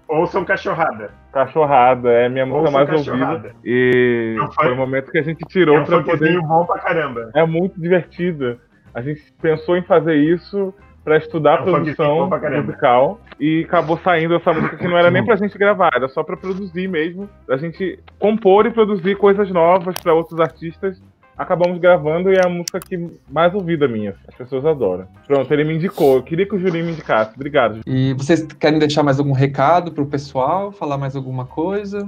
Ouçam 0.08 0.46
cachorrada. 0.46 1.12
Cachorrada 1.34 2.10
é 2.10 2.30
minha 2.30 2.46
música 2.46 2.62
Ouçam 2.70 2.74
mais 2.74 2.90
Cachorrada. 2.90 3.32
ouvida 3.34 3.56
e 3.66 4.36
É 4.40 4.44
um 4.44 4.52
foi 4.52 4.72
o 4.72 4.76
momento 4.76 5.12
que 5.12 5.18
a 5.18 5.24
gente 5.24 5.44
É 5.44 5.48
tirou 5.48 5.78
um 5.78 5.84
pra 5.84 6.02
poder 6.02 6.40
bom 6.42 6.66
pra 6.66 6.80
caramba. 6.80 7.30
é 7.34 7.46
muito 7.46 7.80
divertida. 7.80 8.58
A 8.94 9.02
gente 9.02 9.22
pensou 9.42 9.78
em 9.78 9.84
fazer 9.84 10.16
isso 10.16 10.74
pra 11.04 11.18
estudar 11.18 11.60
É 11.60 11.62
um 11.62 11.66
produção 11.66 12.30
musical 12.64 13.20
e 13.40 13.64
acabou 13.68 13.98
saindo 13.98 14.36
essa 14.36 14.54
música 14.54 14.78
que 14.78 14.88
não 14.88 14.98
era 14.98 15.10
nem 15.10 15.26
pra 15.26 15.36
gente 15.36 15.58
gravar, 15.58 15.90
era 15.96 16.08
só 16.08 16.22
pra 16.24 16.38
produzir 16.38 16.88
mesmo, 16.88 17.28
pra 17.48 17.58
gente 17.58 17.98
compor 18.20 18.68
e 18.68 18.72
produzir 18.72 19.16
coisas 19.16 19.50
novas 19.50 19.96
pra 20.02 20.14
outros 20.14 20.40
artistas. 20.40 21.02
Acabamos 21.38 21.80
gravando 21.80 22.32
e 22.32 22.36
é 22.36 22.46
a 22.46 22.50
música 22.50 22.80
que 22.80 23.10
mais 23.30 23.54
ouvida 23.54 23.88
minha. 23.88 24.16
As 24.28 24.36
pessoas 24.36 24.66
adoram. 24.66 25.08
Pronto, 25.26 25.52
ele 25.54 25.64
me 25.64 25.76
indicou. 25.76 26.18
Eu 26.18 26.24
queria 26.24 26.48
que 26.48 26.56
o 26.56 26.60
Julinho 26.60 26.86
me 26.86 26.92
indicasse. 26.92 27.34
Obrigado. 27.36 27.76
Julinho. 27.76 28.12
E 28.12 28.14
vocês 28.14 28.44
querem 28.54 28.80
deixar 28.80 29.04
mais 29.04 29.20
algum 29.20 29.32
recado 29.32 29.92
pro 29.92 30.06
pessoal? 30.06 30.72
Falar 30.72 30.98
mais 30.98 31.16
alguma 31.16 31.46
coisa? 31.46 32.08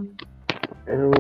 Eu 0.85 1.11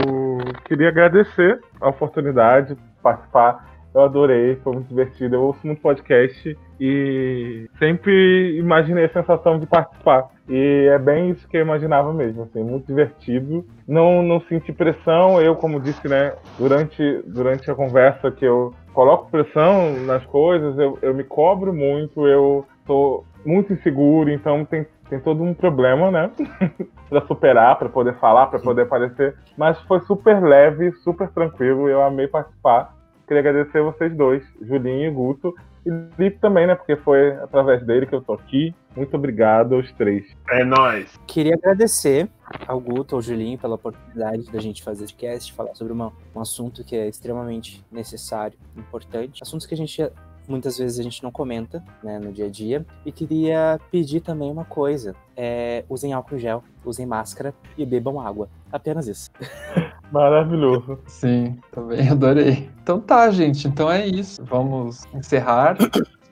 queria 0.65 0.89
agradecer 0.89 1.59
a 1.79 1.89
oportunidade 1.89 2.75
de 2.75 2.81
participar. 3.01 3.72
Eu 3.93 4.01
adorei, 4.01 4.55
foi 4.57 4.73
muito 4.73 4.87
divertido. 4.87 5.35
Eu 5.35 5.43
ouço 5.43 5.59
muito 5.65 5.81
podcast 5.81 6.57
e 6.79 7.69
sempre 7.77 8.57
imaginei 8.57 9.05
a 9.05 9.13
sensação 9.13 9.59
de 9.59 9.67
participar. 9.67 10.29
E 10.49 10.87
é 10.91 10.97
bem 10.97 11.29
isso 11.29 11.47
que 11.47 11.57
eu 11.57 11.61
imaginava 11.61 12.11
mesmo, 12.11 12.43
assim, 12.43 12.63
muito 12.63 12.87
divertido. 12.87 13.65
Não, 13.87 14.23
não 14.23 14.41
senti 14.41 14.73
pressão, 14.73 15.41
eu, 15.41 15.55
como 15.55 15.79
disse, 15.79 16.07
né, 16.07 16.33
durante, 16.57 17.23
durante 17.27 17.69
a 17.69 17.75
conversa 17.75 18.31
que 18.31 18.43
eu 18.43 18.73
coloco 18.93 19.29
pressão 19.29 19.93
nas 20.05 20.25
coisas, 20.25 20.77
eu, 20.77 20.97
eu 21.01 21.13
me 21.13 21.23
cobro 21.23 21.73
muito, 21.73 22.27
eu 22.27 22.65
tô 22.85 23.23
muito 23.45 23.73
inseguro, 23.73 24.29
então 24.29 24.65
tem, 24.65 24.85
tem 25.09 25.19
todo 25.19 25.43
um 25.43 25.53
problema, 25.53 26.11
né? 26.11 26.31
para 27.09 27.21
superar, 27.27 27.77
para 27.77 27.89
poder 27.89 28.15
falar, 28.15 28.47
para 28.47 28.59
poder 28.59 28.83
aparecer. 28.83 29.35
Mas 29.57 29.79
foi 29.81 29.99
super 30.01 30.41
leve, 30.41 30.91
super 31.03 31.29
tranquilo. 31.29 31.87
Eu 31.87 32.01
amei 32.01 32.27
participar. 32.27 32.93
Queria 33.27 33.39
agradecer 33.39 33.81
vocês 33.81 34.15
dois, 34.15 34.43
Julinho 34.61 35.07
e 35.07 35.11
Guto. 35.11 35.53
E 35.85 35.89
Lipe 36.17 36.39
também, 36.39 36.65
né? 36.65 36.75
Porque 36.75 36.95
foi 36.95 37.31
através 37.37 37.85
dele 37.85 38.05
que 38.05 38.15
eu 38.15 38.21
tô 38.21 38.33
aqui. 38.33 38.73
Muito 38.95 39.15
obrigado 39.15 39.75
aos 39.75 39.91
três. 39.93 40.25
É 40.49 40.63
nóis. 40.63 41.19
Queria 41.27 41.55
agradecer 41.55 42.29
ao 42.67 42.79
Guto, 42.79 43.15
ao 43.15 43.21
Julinho, 43.21 43.57
pela 43.57 43.75
oportunidade 43.75 44.49
da 44.51 44.59
gente 44.59 44.83
fazer 44.83 45.05
esse 45.05 45.13
cast, 45.13 45.51
falar 45.53 45.75
sobre 45.75 45.91
uma, 45.91 46.13
um 46.35 46.39
assunto 46.39 46.83
que 46.83 46.95
é 46.95 47.07
extremamente 47.07 47.83
necessário, 47.91 48.57
importante. 48.77 49.41
Assuntos 49.41 49.65
que 49.65 49.73
a 49.73 49.77
gente 49.77 50.01
muitas 50.47 50.77
vezes 50.77 50.99
a 50.99 51.03
gente 51.03 51.23
não 51.23 51.31
comenta 51.31 51.83
né, 52.03 52.19
no 52.19 52.31
dia 52.31 52.45
a 52.45 52.49
dia. 52.49 52.85
E 53.05 53.11
queria 53.11 53.79
pedir 53.91 54.21
também 54.21 54.51
uma 54.51 54.65
coisa: 54.65 55.15
é, 55.35 55.83
usem 55.89 56.13
álcool 56.13 56.37
gel, 56.37 56.63
usem 56.85 57.05
máscara 57.05 57.53
e 57.77 57.85
bebam 57.85 58.19
água. 58.19 58.49
Apenas 58.71 59.07
isso. 59.07 59.29
Maravilhoso. 60.11 60.99
Sim, 61.07 61.57
também 61.71 62.07
adorei. 62.09 62.69
Então 62.81 62.99
tá, 62.99 63.29
gente. 63.31 63.67
Então 63.67 63.91
é 63.91 64.05
isso. 64.05 64.43
Vamos 64.45 65.03
encerrar. 65.13 65.77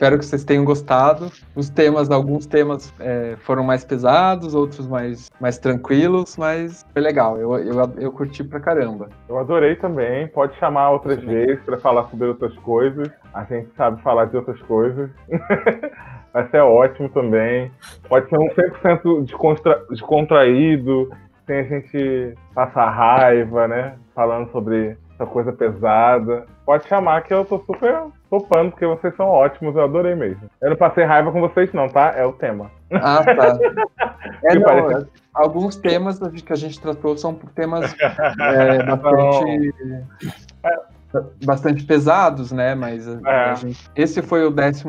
Espero 0.02 0.18
que 0.18 0.26
vocês 0.26 0.44
tenham 0.44 0.65
gostado. 0.65 1.32
Os 1.56 1.69
temas, 1.69 2.10
alguns 2.10 2.48
temas 2.48 2.91
é, 2.99 3.36
foram 3.41 3.64
mais 3.64 3.86
pesados, 3.86 4.56
outros 4.56 4.88
mais, 4.88 5.30
mais 5.40 5.60
tranquilos, 5.60 6.36
mas 6.38 6.84
foi 6.91 7.03
legal. 7.03 7.38
Eu, 7.38 7.56
eu, 7.60 7.94
eu 7.99 8.11
curti 8.11 8.44
pra 8.44 8.60
caramba. 8.60 9.10
Eu 9.30 9.38
adorei 9.38 9.76
também. 9.76 10.28
Pode 10.30 10.57
chamar 10.57 10.90
outras 10.90 11.23
vezes 11.23 11.64
para 11.64 11.78
falar 11.78 12.10
sobre 12.10 12.30
outras 12.30 12.52
coisas. 12.57 13.11
A 13.32 13.44
gente 13.44 13.69
sabe 13.78 14.02
falar 14.02 14.26
de 14.26 14.38
outras 14.38 14.60
coisas. 14.64 15.07
Vai 16.34 16.49
ser 16.49 16.61
ótimo 16.61 17.07
também. 17.10 17.72
Pode 18.10 18.28
ser 18.28 18.40
um 18.40 18.49
100% 18.49 19.26
descontra... 19.26 19.86
descontraído, 19.88 21.11
sem 21.45 21.60
a 21.60 21.64
gente 21.64 22.34
passar 22.56 22.90
raiva, 22.90 23.68
né? 23.68 23.94
Falando 24.15 24.52
sobre 24.52 24.98
essa 25.22 25.26
coisa 25.26 25.53
pesada. 25.53 26.45
Pode 26.65 26.88
chamar 26.88 27.22
que 27.22 27.34
eu 27.34 27.45
tô 27.45 27.60
super 27.60 28.03
topando, 28.30 28.72
porque 28.72 28.85
vocês 28.85 29.15
são 29.15 29.27
ótimos, 29.27 29.76
eu 29.76 29.84
adorei 29.84 30.15
mesmo. 30.15 30.49
Eu 30.61 30.72
não 30.72 30.77
passei 30.77 31.03
raiva 31.03 31.31
com 31.31 31.39
vocês, 31.39 31.72
não, 31.73 31.88
tá? 31.88 32.14
É 32.15 32.26
o 32.26 32.34
tema. 32.34 32.72
Ah, 32.91 33.23
tá. 33.23 33.57
É, 34.43 34.56
não, 34.56 34.64
parece... 34.64 35.07
Alguns 35.34 35.76
temas 35.76 36.19
que 36.19 36.52
a 36.52 36.56
gente 36.56 36.80
tratou 36.80 37.15
são 37.15 37.35
temas 37.56 37.95
é, 38.02 38.84
bastante. 38.84 39.73
Bastante 41.44 41.84
pesados, 41.84 42.52
né? 42.52 42.76
Mas 42.76 43.08
é. 43.08 43.56
gente... 43.56 43.90
esse 43.96 44.22
foi 44.22 44.46
o 44.46 44.50
11 44.50 44.84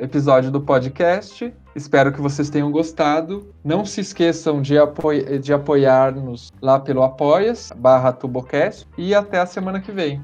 episódio 0.00 0.50
do 0.50 0.60
podcast. 0.60 1.52
Espero 1.74 2.12
que 2.12 2.20
vocês 2.20 2.50
tenham 2.50 2.70
gostado. 2.70 3.52
Não 3.64 3.84
se 3.84 4.00
esqueçam 4.00 4.60
de, 4.60 4.74
de 5.40 5.52
apoiar-nos 5.52 6.50
lá 6.60 6.80
pelo 6.80 7.02
Apoias, 7.02 7.70
barra 7.76 8.12
Tubocast. 8.12 8.86
E 8.98 9.14
até 9.14 9.38
a 9.38 9.46
semana 9.46 9.80
que 9.80 9.92
vem. 9.92 10.20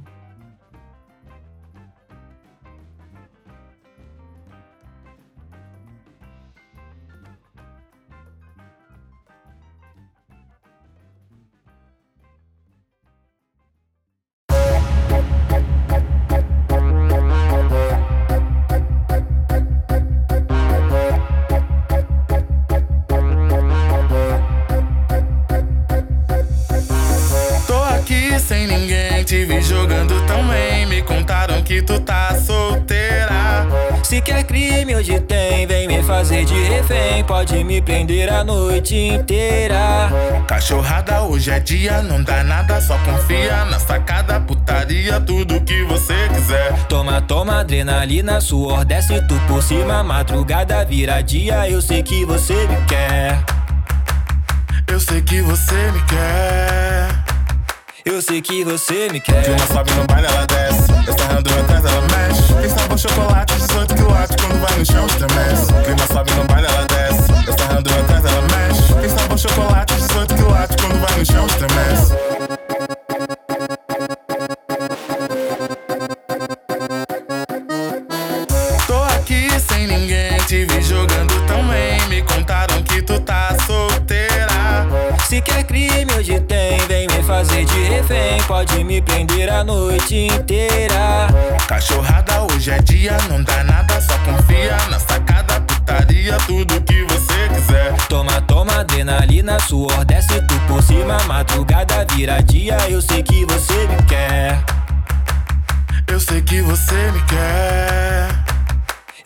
Pode 37.26 37.62
me 37.64 37.80
prender 37.82 38.32
a 38.32 38.42
noite 38.42 38.94
inteira. 38.94 40.10
Cachorrada, 40.46 41.22
hoje 41.22 41.50
é 41.50 41.60
dia, 41.60 42.02
não 42.02 42.22
dá 42.22 42.42
nada, 42.42 42.80
só 42.80 42.96
confia 42.98 43.64
na 43.66 43.78
sacada, 43.78 44.40
putaria, 44.40 45.20
tudo 45.20 45.60
que 45.60 45.84
você 45.84 46.14
quiser. 46.34 46.72
Toma, 46.88 47.20
toma, 47.20 47.60
adrenalina, 47.60 48.40
suor 48.40 48.84
desce 48.84 49.20
tu 49.26 49.34
por 49.46 49.62
cima, 49.62 50.02
madrugada 50.02 50.84
vira 50.84 51.20
dia, 51.20 51.68
eu 51.68 51.82
sei 51.82 52.02
que 52.02 52.24
você 52.24 52.54
me 52.54 52.76
quer. 52.86 53.44
Eu 54.88 55.00
sei 55.00 55.20
que 55.20 55.42
você 55.42 55.74
me 55.92 56.02
quer. 56.02 57.08
Eu 58.04 58.22
sei 58.22 58.40
que 58.40 58.64
você 58.64 59.08
me 59.10 59.20
quer. 59.20 59.42
Clima 59.42 59.66
sobe 59.66 59.92
no 59.92 60.06
baile, 60.06 60.26
ela 60.26 60.46
desce. 60.46 60.85
Estarrando 61.09 61.51
atrás, 61.51 61.85
ela 61.85 62.03
mexe. 62.03 62.55
Quem 62.61 62.69
sabe 62.69 62.99
chocolate, 62.99 63.55
18 63.55 63.95
quilates. 63.95 64.37
Quando 64.37 64.61
vai 64.61 64.78
no 64.78 64.87
chão, 64.87 65.07
estremece. 65.07 65.73
Clima 65.85 66.07
sobe 66.12 66.31
no 66.33 66.45
baile, 66.45 66.66
ela 66.66 66.87
desce. 66.87 67.51
Estarrando 67.51 67.91
atrás, 67.91 68.24
ela 68.24 68.43
mexe. 68.43 68.95
Quem 68.95 69.09
sabe 69.09 69.39
chocolate, 69.39 69.95
18 69.95 70.35
quilates. 70.35 70.77
Quando 70.77 71.01
vai 71.01 71.19
no 71.19 71.27
chão, 71.27 71.47
estremece. 71.47 72.15
Tô 78.87 79.03
aqui 79.05 79.47
Se 85.28 85.40
quer 85.40 85.65
crime, 85.65 86.07
hoje 86.16 86.39
tem, 86.43 86.78
vem 86.86 87.09
fazer 87.24 87.65
de 87.65 87.82
refém. 87.82 88.40
Pode 88.47 88.85
me 88.85 89.03
prender 89.03 89.53
a 89.53 89.65
noite 89.65 90.15
inteira. 90.15 91.27
Cachorrada, 91.66 92.43
hoje 92.43 92.70
é 92.70 92.78
dia, 92.78 93.16
não 93.28 93.43
dá 93.43 93.65
nada, 93.65 94.01
só 94.01 94.16
confia 94.19 94.77
na 94.89 95.01
sacada, 95.01 95.61
putaria, 95.62 96.36
tudo 96.47 96.81
que 96.82 97.03
você 97.03 97.48
quiser. 97.53 97.93
Toma, 98.09 98.40
toma, 98.43 98.78
adrenalina, 98.78 99.59
suor 99.59 100.05
desce 100.05 100.40
tu 100.43 100.55
por 100.69 100.81
cima. 100.81 101.19
Madrugada 101.24 102.07
vira 102.15 102.40
dia, 102.44 102.77
eu 102.89 103.03
sei 103.03 103.24
que 103.24 103.44
você 103.47 103.74
me 103.89 104.01
quer. 104.07 104.62
Eu 106.07 106.20
sei 106.20 106.40
que 106.40 106.62
você 106.62 106.94
me 107.11 107.20
quer. 107.23 108.45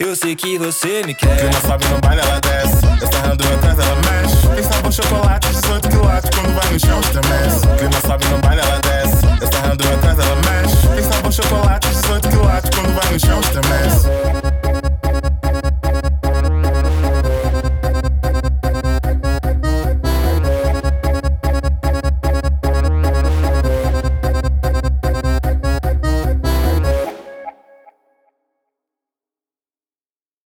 Eu 0.01 0.17
sei 0.17 0.35
que 0.35 0.57
você 0.57 1.03
me 1.05 1.15
quer. 1.15 1.37
Clima 1.37 1.61
sobe 1.61 1.85
no 1.89 2.01
baile, 2.01 2.23
ela 2.23 2.41
desce. 2.41 3.05
Estarrando 3.05 3.45
atrás, 3.45 3.79
ela 3.79 3.97
mexe. 3.97 4.49
Tem 4.49 4.65
sabor 4.65 4.93
chocolate, 4.93 5.49
18 5.49 5.89
quilates. 5.91 6.31
Quando 6.31 6.55
vai 6.55 6.73
no 6.73 6.81
chão, 6.81 7.01
estremece. 7.01 7.67
Clima 7.77 8.01
sobe 8.01 8.25
no 8.29 8.39
baile, 8.39 8.63
ela 8.63 8.81
desce. 8.81 9.45
Estarrando 9.45 9.85
atrás, 9.85 10.19
ela 10.19 10.37
mexe. 10.37 10.89
Tem 10.89 11.03
sabor 11.03 11.33
chocolate, 11.33 11.89
18 11.89 12.29
quilates. 12.31 12.71
Quando 12.71 12.95
vai 12.95 13.13
no 13.13 13.21
chão, 13.21 13.41
estremece. 13.41 14.60